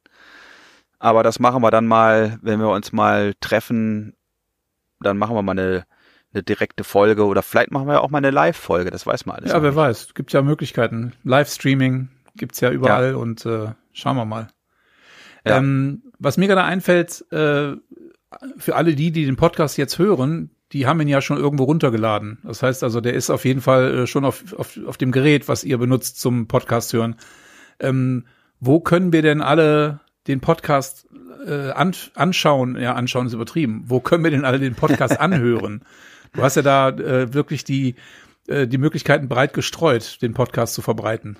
Aber 0.98 1.22
das 1.22 1.38
machen 1.38 1.62
wir 1.62 1.70
dann 1.70 1.86
mal, 1.86 2.38
wenn 2.42 2.60
wir 2.60 2.68
uns 2.68 2.92
mal 2.92 3.34
treffen, 3.40 4.14
dann 5.00 5.18
machen 5.18 5.34
wir 5.34 5.42
mal 5.42 5.52
eine 5.52 5.84
eine 6.32 6.42
direkte 6.42 6.84
Folge 6.84 7.26
oder 7.26 7.42
vielleicht 7.42 7.70
machen 7.70 7.88
wir 7.88 8.02
auch 8.02 8.10
mal 8.10 8.18
eine 8.18 8.30
Live-Folge, 8.30 8.90
das 8.90 9.06
weiß 9.06 9.26
man 9.26 9.36
alles. 9.36 9.50
Ja, 9.50 9.62
wer 9.62 9.70
nicht. 9.70 9.76
weiß. 9.76 10.14
Gibt 10.14 10.32
ja 10.32 10.42
Möglichkeiten. 10.42 11.12
Livestreaming 11.24 12.08
gibt's 12.36 12.60
ja 12.60 12.70
überall 12.70 13.10
ja. 13.10 13.16
und 13.16 13.44
äh, 13.46 13.72
schauen 13.92 14.16
wir 14.16 14.24
mal. 14.24 14.48
Ja. 15.44 15.56
Ähm, 15.58 16.02
was 16.18 16.36
mir 16.36 16.46
gerade 16.46 16.64
einfällt, 16.64 17.24
äh, 17.32 17.74
für 18.58 18.76
alle 18.76 18.94
die, 18.94 19.10
die 19.10 19.26
den 19.26 19.36
Podcast 19.36 19.76
jetzt 19.76 19.98
hören, 19.98 20.50
die 20.72 20.86
haben 20.86 21.00
ihn 21.00 21.08
ja 21.08 21.20
schon 21.20 21.38
irgendwo 21.38 21.64
runtergeladen. 21.64 22.38
Das 22.44 22.62
heißt 22.62 22.84
also, 22.84 23.00
der 23.00 23.14
ist 23.14 23.30
auf 23.30 23.44
jeden 23.44 23.60
Fall 23.60 24.00
äh, 24.00 24.06
schon 24.06 24.24
auf, 24.24 24.52
auf, 24.54 24.78
auf 24.86 24.96
dem 24.96 25.12
Gerät, 25.12 25.48
was 25.48 25.64
ihr 25.64 25.78
benutzt 25.78 26.20
zum 26.20 26.46
Podcast 26.46 26.92
hören. 26.92 27.16
Ähm, 27.80 28.26
wo 28.60 28.80
können 28.80 29.12
wir 29.12 29.22
denn 29.22 29.42
alle 29.42 30.00
den 30.26 30.40
Podcast 30.40 31.08
äh, 31.46 31.70
an, 31.70 31.94
anschauen? 32.14 32.76
Ja, 32.80 32.94
anschauen 32.94 33.26
ist 33.26 33.32
übertrieben. 33.32 33.84
Wo 33.86 34.00
können 34.00 34.22
wir 34.22 34.30
denn 34.30 34.44
alle 34.44 34.58
den 34.58 34.74
Podcast 34.74 35.18
anhören? 35.20 35.84
Du 36.32 36.42
hast 36.42 36.56
ja 36.56 36.62
da 36.62 36.90
äh, 36.90 37.34
wirklich 37.34 37.64
die, 37.64 37.96
äh, 38.46 38.68
die 38.68 38.78
Möglichkeiten 38.78 39.28
breit 39.28 39.54
gestreut, 39.54 40.22
den 40.22 40.34
Podcast 40.34 40.74
zu 40.74 40.82
verbreiten. 40.82 41.36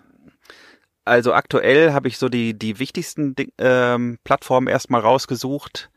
Also 1.04 1.32
aktuell 1.32 1.92
habe 1.92 2.08
ich 2.08 2.18
so 2.18 2.28
die, 2.28 2.58
die 2.58 2.78
wichtigsten 2.78 3.34
ähm, 3.58 4.18
Plattformen 4.24 4.66
erstmal 4.66 5.00
rausgesucht. 5.00 5.90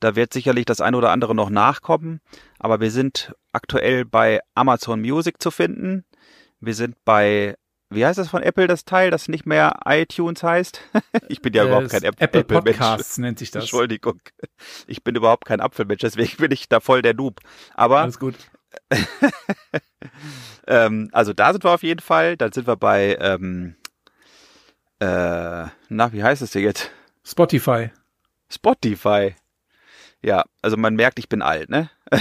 Da 0.00 0.14
wird 0.14 0.32
sicherlich 0.32 0.66
das 0.66 0.80
eine 0.80 0.96
oder 0.96 1.10
andere 1.10 1.34
noch 1.34 1.50
nachkommen. 1.50 2.20
Aber 2.58 2.80
wir 2.80 2.90
sind 2.90 3.34
aktuell 3.52 4.04
bei 4.04 4.40
Amazon 4.54 5.00
Music 5.00 5.40
zu 5.40 5.50
finden. 5.50 6.04
Wir 6.60 6.74
sind 6.74 6.96
bei, 7.04 7.56
wie 7.90 8.04
heißt 8.04 8.18
das 8.18 8.28
von 8.28 8.42
Apple, 8.42 8.66
das 8.66 8.84
Teil, 8.84 9.10
das 9.10 9.28
nicht 9.28 9.46
mehr 9.46 9.80
iTunes 9.86 10.42
heißt? 10.42 10.80
ich 11.28 11.40
bin 11.40 11.54
ja 11.54 11.64
äh, 11.64 11.66
überhaupt 11.66 11.90
kein 11.90 12.02
App 12.02 12.20
Apple, 12.20 12.40
Apple 12.42 12.62
Podcasts 12.62 13.18
nennt 13.18 13.38
sich 13.38 13.50
das. 13.50 13.64
Entschuldigung. 13.64 14.20
Ich 14.86 15.02
bin 15.02 15.14
überhaupt 15.14 15.46
kein 15.46 15.60
Apfelmensch, 15.60 16.00
deswegen 16.02 16.36
bin 16.36 16.52
ich 16.52 16.68
da 16.68 16.80
voll 16.80 17.02
der 17.02 17.14
Noob. 17.14 17.40
Aber. 17.74 18.00
Alles 18.00 18.18
gut. 18.18 18.34
ähm, 20.66 21.08
also 21.12 21.32
da 21.32 21.52
sind 21.52 21.64
wir 21.64 21.70
auf 21.70 21.82
jeden 21.82 22.00
Fall. 22.00 22.36
Dann 22.36 22.52
sind 22.52 22.66
wir 22.66 22.76
bei, 22.76 23.16
ähm, 23.20 23.76
äh, 24.98 25.66
na, 25.88 26.12
wie 26.12 26.22
heißt 26.22 26.42
es 26.42 26.50
denn 26.50 26.62
jetzt? 26.62 26.90
Spotify. 27.24 27.90
Spotify. 28.50 29.34
Ja, 30.26 30.44
also 30.60 30.76
man 30.76 30.96
merkt, 30.96 31.20
ich 31.20 31.28
bin 31.28 31.40
alt, 31.40 31.70
ne? 31.70 31.88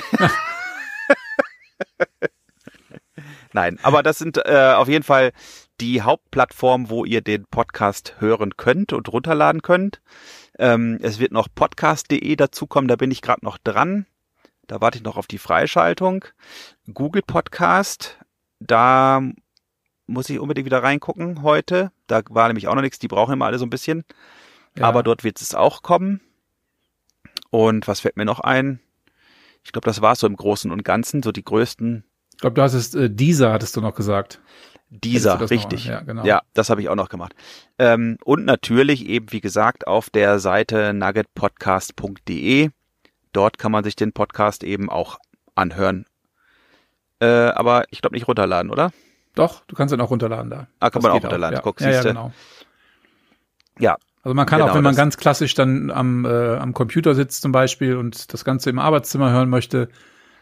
Nein, 3.52 3.80
aber 3.82 4.04
das 4.04 4.20
sind 4.20 4.38
äh, 4.46 4.74
auf 4.76 4.88
jeden 4.88 5.04
Fall 5.04 5.32
die 5.82 6.04
Hauptplattformen, 6.04 6.92
wo 6.92 7.04
ihr 7.04 7.22
den 7.22 7.48
Podcast 7.48 8.14
hören 8.20 8.58
könnt 8.58 8.94
und 8.94 9.12
runterladen 9.12 9.64
könnt. 9.64 10.02
Ähm, 10.60 11.00
es 11.02 11.18
wird 11.18 11.32
noch 11.32 11.48
podcast.de 11.54 12.36
dazukommen, 12.36 12.88
da 12.88 12.96
bin 12.96 13.10
ich 13.10 13.24
gerade 13.24 13.44
noch 13.44 13.58
dran. 13.58 14.06
Da 14.68 14.82
warte 14.82 15.00
ich 15.00 15.04
noch 15.04 15.18
auf 15.18 15.26
die 15.26 15.40
Freischaltung. 15.40 16.26
Google 16.94 17.24
Podcast, 17.24 18.20
da 18.60 19.24
muss 20.06 20.30
ich 20.30 20.38
unbedingt 20.38 20.68
wieder 20.68 20.84
reingucken 20.84 21.42
heute. 21.42 21.92
Da 22.06 22.22
war 22.30 22.50
nämlich 22.50 22.68
auch 22.68 22.76
noch 22.76 22.84
nichts, 22.84 23.00
die 23.00 23.08
brauchen 23.08 23.34
immer 23.34 23.46
alle 23.46 23.58
so 23.58 23.66
ein 23.66 23.72
bisschen. 23.72 24.06
Ja. 24.78 24.86
Aber 24.86 25.02
dort 25.02 25.24
wird 25.24 25.42
es 25.42 25.56
auch 25.56 25.82
kommen. 25.82 26.22
Und 27.56 27.88
was 27.88 28.02
fällt 28.02 28.18
mir 28.18 28.26
noch 28.26 28.42
ein? 28.42 28.82
Ich 29.64 29.72
glaube, 29.72 29.86
das 29.86 30.02
war 30.02 30.14
so 30.18 30.28
im 30.28 30.36
Großen 30.36 30.72
und 30.72 30.84
Ganzen, 30.84 31.24
so 31.24 31.32
die 31.32 31.46
größten. 31.46 32.04
Ich 32.34 32.40
glaube, 32.40 32.54
du 32.54 32.62
hast 32.62 32.74
es, 32.74 32.94
äh, 32.94 33.10
dieser 33.10 33.54
hattest 33.54 33.78
du 33.78 33.82
noch 33.82 33.96
gesagt. 33.96 34.42
Dieser, 34.90 35.40
richtig. 35.50 35.86
Ja, 35.86 36.02
genau. 36.02 36.26
ja, 36.26 36.42
das 36.54 36.70
habe 36.70 36.82
ich 36.82 36.90
auch 36.90 36.96
noch 36.96 37.08
gemacht. 37.08 37.34
Ähm, 37.80 38.18
und 38.26 38.44
natürlich 38.44 39.06
eben, 39.06 39.32
wie 39.32 39.40
gesagt, 39.40 39.88
auf 39.88 40.10
der 40.10 40.40
Seite 40.40 40.94
nuggetpodcast.de. 40.94 42.72
Dort 43.32 43.58
kann 43.58 43.72
man 43.72 43.86
sich 43.86 43.96
den 43.96 44.12
Podcast 44.12 44.66
eben 44.66 44.90
auch 44.90 45.18
anhören. 45.56 46.08
Äh, 47.22 47.26
aber 47.26 47.86
ich 47.90 48.02
glaube 48.02 48.18
nicht 48.18 48.28
runterladen, 48.28 48.70
oder? 48.70 48.92
Doch, 49.34 49.64
du 49.68 49.76
kannst 49.78 49.94
ihn 49.94 50.02
auch 50.02 50.12
runterladen 50.12 50.50
da. 50.50 50.68
Ah, 50.82 50.90
kann 50.90 51.02
das 51.02 51.04
man 51.04 51.12
auch 51.14 51.24
runterladen. 51.24 51.60
Auch, 51.60 51.64
ja. 51.66 51.72
Guck, 51.72 51.80
ja, 51.80 51.92
ja, 51.92 52.04
genau. 52.04 52.34
Ja, 53.80 53.96
also 54.26 54.34
man 54.34 54.48
kann 54.48 54.58
genau, 54.60 54.72
auch, 54.72 54.76
wenn 54.76 54.84
man 54.84 54.96
ganz 54.96 55.18
klassisch 55.18 55.54
dann 55.54 55.92
am, 55.92 56.26
äh, 56.26 56.56
am 56.56 56.74
Computer 56.74 57.14
sitzt 57.14 57.44
zum 57.44 57.52
Beispiel 57.52 57.96
und 57.96 58.34
das 58.34 58.44
Ganze 58.44 58.72
im 58.72 58.80
Arbeitszimmer 58.80 59.32
hören 59.32 59.52
möchte, 59.52 59.88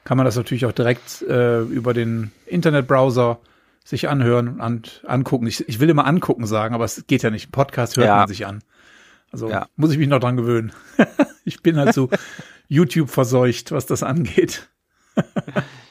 kann 0.05 0.15
man 0.15 0.23
das 0.25 0.37
natürlich 0.37 0.65
auch 0.65 0.71
direkt 0.71 1.21
äh, 1.23 1.59
über 1.63 1.93
den 1.93 2.31
Internetbrowser 2.45 3.39
sich 3.83 4.07
anhören 4.07 4.61
und 4.61 5.03
angucken. 5.05 5.47
Ich, 5.47 5.67
ich 5.67 5.81
will 5.81 5.89
immer 5.89 6.05
angucken 6.05 6.45
sagen, 6.45 6.73
aber 6.73 6.85
es 6.85 7.05
geht 7.07 7.23
ja 7.23 7.29
nicht. 7.29 7.51
Podcast 7.51 7.97
hört 7.97 8.07
ja. 8.07 8.15
man 8.19 8.27
sich 8.29 8.45
an. 8.45 8.63
Also 9.33 9.49
ja. 9.49 9.67
muss 9.75 9.91
ich 9.91 9.97
mich 9.97 10.07
noch 10.07 10.19
dran 10.19 10.37
gewöhnen. 10.37 10.71
ich 11.43 11.61
bin 11.61 11.75
halt 11.75 11.93
so 11.93 12.09
YouTube 12.69 13.09
verseucht, 13.09 13.73
was 13.73 13.85
das 13.85 14.01
angeht. 14.01 14.69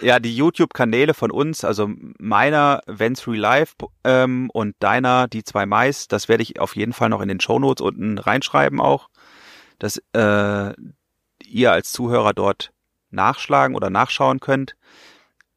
Ja, 0.00 0.18
die 0.18 0.34
YouTube-Kanäle 0.34 1.14
von 1.14 1.30
uns, 1.30 1.64
also 1.64 1.90
meiner 2.18 2.80
Vents 2.86 3.28
Real 3.28 3.38
Life 3.38 3.74
ähm, 4.02 4.50
und 4.52 4.74
deiner, 4.80 5.28
die 5.28 5.44
zwei 5.44 5.66
Mais, 5.66 6.08
das 6.08 6.28
werde 6.28 6.42
ich 6.42 6.58
auf 6.58 6.74
jeden 6.74 6.92
Fall 6.92 7.08
noch 7.08 7.20
in 7.20 7.28
den 7.28 7.40
Show 7.40 7.58
Notes 7.58 7.80
unten 7.84 8.18
reinschreiben 8.18 8.80
auch, 8.80 9.08
dass 9.78 10.02
äh, 10.12 10.72
ihr 11.44 11.72
als 11.72 11.92
Zuhörer 11.92 12.32
dort 12.32 12.72
nachschlagen 13.10 13.76
oder 13.76 13.90
nachschauen 13.90 14.40
könnt. 14.40 14.74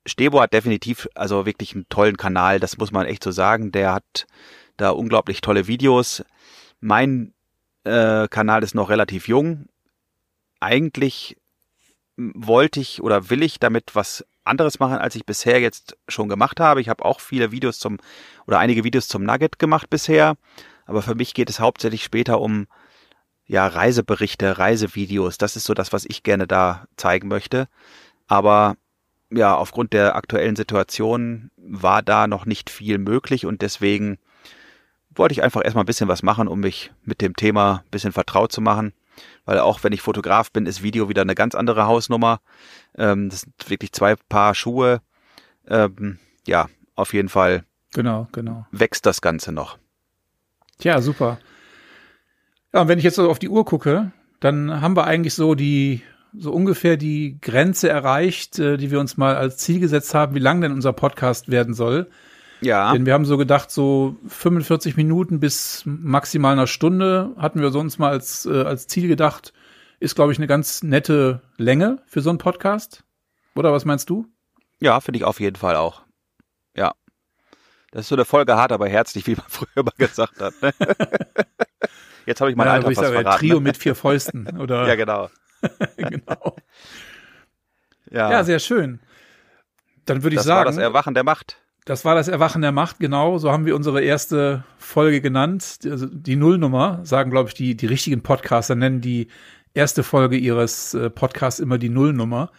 Stebo 0.05 0.41
hat 0.41 0.53
definitiv 0.53 1.07
also 1.15 1.45
wirklich 1.45 1.73
einen 1.73 1.87
tollen 1.89 2.17
Kanal, 2.17 2.59
das 2.59 2.77
muss 2.77 2.91
man 2.91 3.05
echt 3.05 3.23
so 3.23 3.31
sagen. 3.31 3.71
Der 3.71 3.93
hat 3.93 4.27
da 4.77 4.89
unglaublich 4.89 5.41
tolle 5.41 5.67
Videos. 5.67 6.23
Mein 6.81 7.33
äh, 7.83 8.27
Kanal 8.27 8.63
ist 8.63 8.75
noch 8.75 8.89
relativ 8.89 9.27
jung. 9.27 9.67
Eigentlich 10.59 11.37
wollte 12.17 12.79
ich 12.79 13.01
oder 13.01 13.29
will 13.29 13.43
ich 13.43 13.59
damit 13.59 13.95
was 13.95 14.25
anderes 14.43 14.79
machen, 14.79 14.97
als 14.97 15.15
ich 15.15 15.25
bisher 15.25 15.59
jetzt 15.59 15.97
schon 16.07 16.29
gemacht 16.29 16.59
habe. 16.59 16.81
Ich 16.81 16.89
habe 16.89 17.05
auch 17.05 17.19
viele 17.19 17.51
Videos 17.51 17.79
zum 17.79 17.97
oder 18.45 18.59
einige 18.59 18.83
Videos 18.83 19.07
zum 19.07 19.23
Nugget 19.23 19.57
gemacht 19.59 19.89
bisher, 19.89 20.35
aber 20.85 21.01
für 21.01 21.15
mich 21.15 21.33
geht 21.33 21.49
es 21.49 21.59
hauptsächlich 21.59 22.03
später 22.03 22.39
um 22.41 22.67
ja 23.45 23.67
Reiseberichte, 23.67 24.57
Reisevideos. 24.57 25.37
Das 25.37 25.55
ist 25.55 25.65
so 25.65 25.73
das, 25.73 25.93
was 25.93 26.05
ich 26.05 26.23
gerne 26.23 26.47
da 26.47 26.87
zeigen 26.97 27.27
möchte. 27.27 27.67
Aber 28.27 28.75
ja, 29.31 29.55
aufgrund 29.55 29.93
der 29.93 30.15
aktuellen 30.15 30.55
Situation 30.55 31.51
war 31.57 32.01
da 32.01 32.27
noch 32.27 32.45
nicht 32.45 32.69
viel 32.69 32.97
möglich 32.97 33.45
und 33.45 33.61
deswegen 33.61 34.19
wollte 35.15 35.33
ich 35.33 35.43
einfach 35.43 35.63
erstmal 35.63 35.83
ein 35.83 35.87
bisschen 35.87 36.07
was 36.07 36.23
machen, 36.23 36.47
um 36.47 36.59
mich 36.59 36.91
mit 37.03 37.21
dem 37.21 37.35
Thema 37.35 37.83
ein 37.85 37.91
bisschen 37.91 38.11
vertraut 38.11 38.51
zu 38.51 38.61
machen. 38.61 38.93
Weil 39.45 39.59
auch 39.59 39.83
wenn 39.83 39.93
ich 39.93 40.01
Fotograf 40.01 40.51
bin, 40.51 40.65
ist 40.65 40.83
Video 40.83 41.09
wieder 41.09 41.21
eine 41.21 41.35
ganz 41.35 41.55
andere 41.55 41.85
Hausnummer. 41.85 42.39
Ähm, 42.95 43.29
das 43.29 43.41
sind 43.41 43.69
wirklich 43.69 43.91
zwei 43.91 44.15
Paar 44.29 44.55
Schuhe. 44.55 45.01
Ähm, 45.67 46.19
ja, 46.47 46.67
auf 46.95 47.13
jeden 47.13 47.29
Fall. 47.29 47.63
Genau, 47.93 48.27
genau. 48.31 48.65
Wächst 48.71 49.05
das 49.05 49.21
Ganze 49.21 49.51
noch. 49.51 49.77
Tja, 50.79 51.01
super. 51.01 51.39
Ja, 52.73 52.81
und 52.81 52.87
wenn 52.87 52.97
ich 52.97 53.03
jetzt 53.03 53.15
so 53.15 53.29
auf 53.29 53.39
die 53.39 53.49
Uhr 53.49 53.65
gucke, 53.65 54.11
dann 54.39 54.81
haben 54.81 54.95
wir 54.95 55.05
eigentlich 55.05 55.35
so 55.35 55.55
die 55.55 56.01
so 56.35 56.51
ungefähr 56.51 56.97
die 56.97 57.37
Grenze 57.41 57.89
erreicht, 57.89 58.57
äh, 58.59 58.77
die 58.77 58.91
wir 58.91 58.99
uns 58.99 59.17
mal 59.17 59.35
als 59.35 59.57
Ziel 59.57 59.79
gesetzt 59.79 60.13
haben, 60.15 60.35
wie 60.35 60.39
lang 60.39 60.61
denn 60.61 60.71
unser 60.71 60.93
Podcast 60.93 61.49
werden 61.49 61.73
soll. 61.73 62.09
Ja. 62.63 62.93
Denn 62.93 63.05
wir 63.05 63.13
haben 63.13 63.25
so 63.25 63.37
gedacht, 63.37 63.71
so 63.71 64.17
45 64.27 64.97
Minuten 64.97 65.39
bis 65.39 65.83
maximal 65.85 66.53
einer 66.53 66.67
Stunde 66.67 67.31
hatten 67.37 67.61
wir 67.61 67.71
sonst 67.71 67.97
mal 67.99 68.09
als, 68.09 68.45
äh, 68.45 68.63
als 68.63 68.87
Ziel 68.87 69.07
gedacht. 69.07 69.53
Ist, 69.99 70.15
glaube 70.15 70.31
ich, 70.31 70.37
eine 70.37 70.47
ganz 70.47 70.83
nette 70.83 71.41
Länge 71.57 72.01
für 72.05 72.21
so 72.21 72.29
einen 72.29 72.39
Podcast. 72.39 73.03
Oder 73.55 73.71
was 73.71 73.85
meinst 73.85 74.09
du? 74.09 74.27
Ja, 74.79 74.99
finde 74.99 75.19
ich 75.19 75.23
auf 75.23 75.39
jeden 75.39 75.55
Fall 75.55 75.75
auch. 75.75 76.01
Ja. 76.75 76.93
Das 77.91 78.01
ist 78.01 78.09
so 78.09 78.15
eine 78.15 78.25
Folge 78.25 78.55
hart, 78.55 78.71
aber 78.71 78.87
herzlich, 78.89 79.27
wie 79.27 79.35
man 79.35 79.45
früher 79.47 79.83
mal 79.83 79.93
gesagt 79.97 80.41
hat. 80.41 80.53
Ne? 80.61 80.73
Jetzt 82.25 82.41
habe 82.41 82.51
ich 82.51 82.57
mein 82.57 82.67
ja, 82.67 82.73
Alter 82.73 82.89
ich 82.89 82.97
fast 82.97 83.07
sage, 83.07 83.21
verraten. 83.21 83.39
Trio 83.39 83.55
ne? 83.55 83.61
mit 83.61 83.77
vier 83.77 83.95
Fäusten. 83.95 84.59
Oder? 84.59 84.87
Ja, 84.87 84.95
genau. 84.95 85.29
genau. 85.97 86.55
Ja, 88.09 88.31
Ja, 88.31 88.43
sehr 88.43 88.59
schön. 88.59 88.99
Dann 90.05 90.23
würde 90.23 90.35
ich 90.35 90.39
das 90.39 90.47
war 90.47 90.57
sagen, 90.57 90.75
das 90.75 90.77
Erwachen 90.77 91.13
der 91.13 91.23
Macht. 91.23 91.62
Das 91.85 92.05
war 92.05 92.15
das 92.15 92.29
Erwachen 92.29 92.61
der 92.61 92.71
Macht, 92.71 92.99
genau. 92.99 93.37
So 93.37 93.51
haben 93.51 93.65
wir 93.65 93.75
unsere 93.75 94.01
erste 94.01 94.63
Folge 94.77 95.19
genannt. 95.19 95.79
Also 95.83 96.05
die 96.05 96.37
Nullnummer, 96.37 97.01
sagen, 97.03 97.29
glaube 97.29 97.49
ich, 97.49 97.55
die, 97.55 97.75
die 97.75 97.87
richtigen 97.87 98.23
Podcaster 98.23 98.75
nennen 98.75 99.01
die 99.01 99.27
erste 99.73 100.03
Folge 100.03 100.37
ihres 100.37 100.93
äh, 100.93 101.09
Podcasts 101.09 101.59
immer 101.59 101.77
die 101.77 101.89
Nullnummer. 101.89 102.51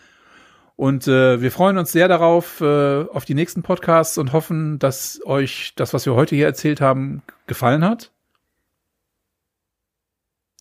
Und 0.77 1.07
äh, 1.07 1.41
wir 1.41 1.53
freuen 1.53 1.79
uns 1.79 1.93
sehr 1.93 2.09
darauf, 2.09 2.61
äh, 2.61 3.05
auf 3.05 3.25
die 3.25 3.35
nächsten 3.35 3.62
Podcasts 3.62 4.18
und 4.18 4.33
hoffen, 4.33 4.79
dass 4.79 5.20
euch 5.25 5.72
das, 5.77 5.95
was 5.95 6.05
wir 6.05 6.14
heute 6.14 6.35
hier 6.35 6.47
erzählt 6.47 6.81
haben, 6.81 7.22
gefallen 7.47 7.85
hat. 7.85 8.11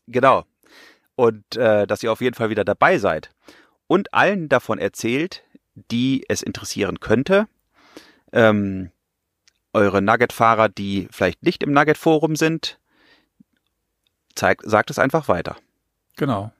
Genau. 0.07 0.45
Und 1.15 1.57
äh, 1.57 1.87
dass 1.87 2.03
ihr 2.03 2.11
auf 2.11 2.21
jeden 2.21 2.35
Fall 2.35 2.49
wieder 2.49 2.63
dabei 2.63 2.97
seid. 2.97 3.31
Und 3.87 4.13
allen 4.13 4.49
davon 4.49 4.77
erzählt, 4.77 5.43
die 5.91 6.23
es 6.29 6.43
interessieren 6.43 6.99
könnte. 6.99 7.47
Ähm, 8.33 8.91
eure 9.71 10.01
Nugget-Fahrer, 10.01 10.69
die 10.69 11.07
vielleicht 11.11 11.43
nicht 11.43 11.63
im 11.63 11.71
Nugget-Forum 11.71 12.35
sind, 12.35 12.79
zeigt, 14.35 14.69
sagt 14.69 14.89
es 14.89 14.99
einfach 14.99 15.27
weiter. 15.27 15.55
Genau. 16.17 16.51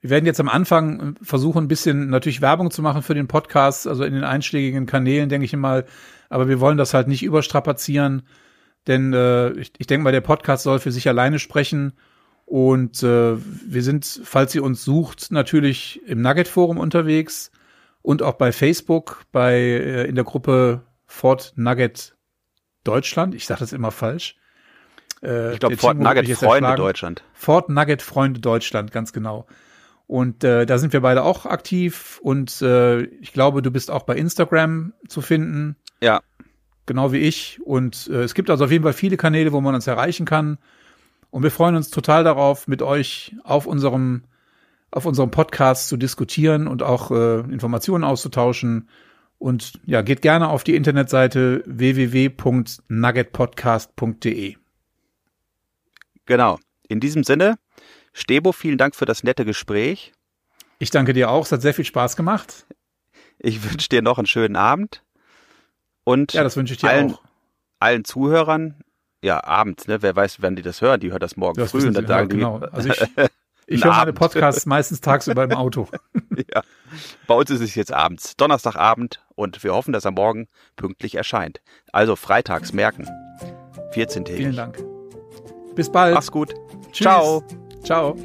Wir 0.00 0.10
werden 0.10 0.26
jetzt 0.26 0.40
am 0.40 0.48
Anfang 0.48 1.16
versuchen, 1.22 1.64
ein 1.64 1.68
bisschen 1.68 2.10
natürlich 2.10 2.42
Werbung 2.42 2.70
zu 2.70 2.82
machen 2.82 3.02
für 3.02 3.14
den 3.14 3.28
Podcast, 3.28 3.86
also 3.86 4.04
in 4.04 4.12
den 4.12 4.24
einschlägigen 4.24 4.86
Kanälen, 4.86 5.28
denke 5.28 5.46
ich 5.46 5.56
mal. 5.56 5.86
Aber 6.28 6.48
wir 6.48 6.60
wollen 6.60 6.76
das 6.76 6.94
halt 6.94 7.08
nicht 7.08 7.22
überstrapazieren, 7.22 8.22
denn 8.86 9.12
äh, 9.12 9.52
ich, 9.52 9.72
ich 9.78 9.86
denke 9.86 10.04
mal, 10.04 10.12
der 10.12 10.20
Podcast 10.20 10.64
soll 10.64 10.78
für 10.78 10.92
sich 10.92 11.08
alleine 11.08 11.38
sprechen. 11.38 11.94
Und 12.44 13.02
äh, 13.02 13.36
wir 13.36 13.82
sind, 13.82 14.20
falls 14.24 14.54
ihr 14.54 14.62
uns 14.62 14.84
sucht, 14.84 15.32
natürlich 15.32 16.00
im 16.06 16.20
Nugget-Forum 16.22 16.78
unterwegs 16.78 17.50
und 18.02 18.22
auch 18.22 18.34
bei 18.34 18.52
Facebook, 18.52 19.24
bei 19.32 19.54
äh, 19.54 20.04
in 20.04 20.14
der 20.14 20.24
Gruppe 20.24 20.82
Fort 21.06 21.52
Nugget 21.56 22.16
Deutschland. 22.84 23.34
Ich 23.34 23.46
sage 23.46 23.60
das 23.60 23.72
immer 23.72 23.90
falsch. 23.90 24.36
Äh, 25.22 25.54
Ich 25.54 25.60
glaube, 25.60 25.76
Fort 25.76 25.98
Nugget 25.98 26.28
Freunde 26.36 26.68
erschlagen. 26.68 26.76
Deutschland. 26.76 27.24
Fort 27.32 27.68
Nugget 27.68 28.02
Freunde 28.02 28.40
Deutschland, 28.40 28.92
ganz 28.92 29.12
genau. 29.12 29.46
Und 30.06 30.44
äh, 30.44 30.66
da 30.66 30.78
sind 30.78 30.92
wir 30.92 31.00
beide 31.00 31.24
auch 31.24 31.46
aktiv 31.46 32.20
und 32.22 32.62
äh, 32.62 33.02
ich 33.02 33.32
glaube, 33.32 33.60
du 33.60 33.72
bist 33.72 33.90
auch 33.90 34.04
bei 34.04 34.14
Instagram 34.14 34.92
zu 35.08 35.20
finden, 35.20 35.74
Ja, 36.00 36.20
genau 36.86 37.10
wie 37.10 37.18
ich. 37.18 37.60
Und 37.64 38.08
äh, 38.12 38.22
es 38.22 38.34
gibt 38.34 38.48
also 38.48 38.64
auf 38.66 38.70
jeden 38.70 38.84
Fall 38.84 38.92
viele 38.92 39.16
Kanäle, 39.16 39.52
wo 39.52 39.60
man 39.60 39.74
uns 39.74 39.88
erreichen 39.88 40.24
kann. 40.24 40.58
Und 41.30 41.42
wir 41.42 41.50
freuen 41.50 41.74
uns 41.74 41.90
total 41.90 42.22
darauf, 42.22 42.68
mit 42.68 42.82
euch 42.82 43.34
auf 43.42 43.66
unserem 43.66 44.22
auf 44.92 45.04
unserem 45.04 45.32
Podcast 45.32 45.88
zu 45.88 45.96
diskutieren 45.96 46.68
und 46.68 46.82
auch 46.84 47.10
äh, 47.10 47.40
Informationen 47.40 48.04
auszutauschen. 48.04 48.88
Und 49.38 49.78
ja, 49.84 50.00
geht 50.02 50.22
gerne 50.22 50.48
auf 50.48 50.64
die 50.64 50.74
Internetseite 50.74 51.62
www.nuggetpodcast.de. 51.66 54.56
genau. 56.24 56.58
In 56.88 57.00
diesem 57.00 57.24
Sinne, 57.24 57.58
Stebo, 58.12 58.52
vielen 58.52 58.78
Dank 58.78 58.94
für 58.94 59.06
das 59.06 59.24
nette 59.24 59.44
Gespräch. 59.44 60.12
Ich 60.78 60.90
danke 60.90 61.12
dir 61.12 61.30
auch, 61.30 61.44
es 61.44 61.50
hat 61.50 61.62
sehr 61.62 61.74
viel 61.74 61.84
Spaß 61.84 62.14
gemacht. 62.16 62.64
Ich 63.38 63.68
wünsche 63.68 63.88
dir 63.88 64.02
noch 64.02 64.18
einen 64.18 64.28
schönen 64.28 64.54
Abend. 64.54 65.02
Und 66.04 66.32
Ja, 66.32 66.44
das 66.44 66.56
wünsche 66.56 66.74
ich 66.74 66.78
dir 66.80 66.88
allen, 66.88 67.14
auch. 67.14 67.22
allen 67.80 68.04
Zuhörern, 68.04 68.76
ja, 69.22 69.42
abends, 69.42 69.88
ne? 69.88 70.00
Wer 70.00 70.14
weiß, 70.14 70.40
wann 70.42 70.54
die 70.54 70.62
das 70.62 70.80
hören, 70.80 71.00
die 71.00 71.10
hören 71.10 71.18
das 71.18 71.36
morgen 71.36 71.58
Das 71.58 71.72
früh 71.72 71.84
und 71.86 71.94
dann 71.94 72.06
sagen 72.06 72.30
ja, 72.30 72.36
genau. 72.36 72.60
die, 72.60 72.72
Also 72.72 72.90
ich, 72.90 73.00
ich 73.66 73.84
höre 73.84 73.92
meine. 73.92 74.12
Podcasts 74.12 74.66
meistens 74.66 75.00
tagsüber 75.00 75.44
im 75.44 75.52
Auto. 75.52 75.88
ja, 76.54 76.62
bei 77.26 77.34
uns 77.34 77.50
ist 77.50 77.60
es 77.60 77.74
jetzt 77.74 77.92
abends, 77.92 78.36
Donnerstagabend 78.36 79.22
und 79.34 79.62
wir 79.64 79.74
hoffen, 79.74 79.92
dass 79.92 80.04
er 80.04 80.12
morgen 80.12 80.48
pünktlich 80.76 81.14
erscheint. 81.14 81.60
Also 81.92 82.16
freitags 82.16 82.72
merken. 82.72 83.08
14 83.92 84.26
Vielen 84.26 84.56
Dank. 84.56 84.82
Bis 85.74 85.90
bald. 85.90 86.14
Mach's 86.14 86.30
gut. 86.30 86.54
Tschüss. 86.92 87.02
Ciao. 87.02 87.44
Ciao. 87.84 88.16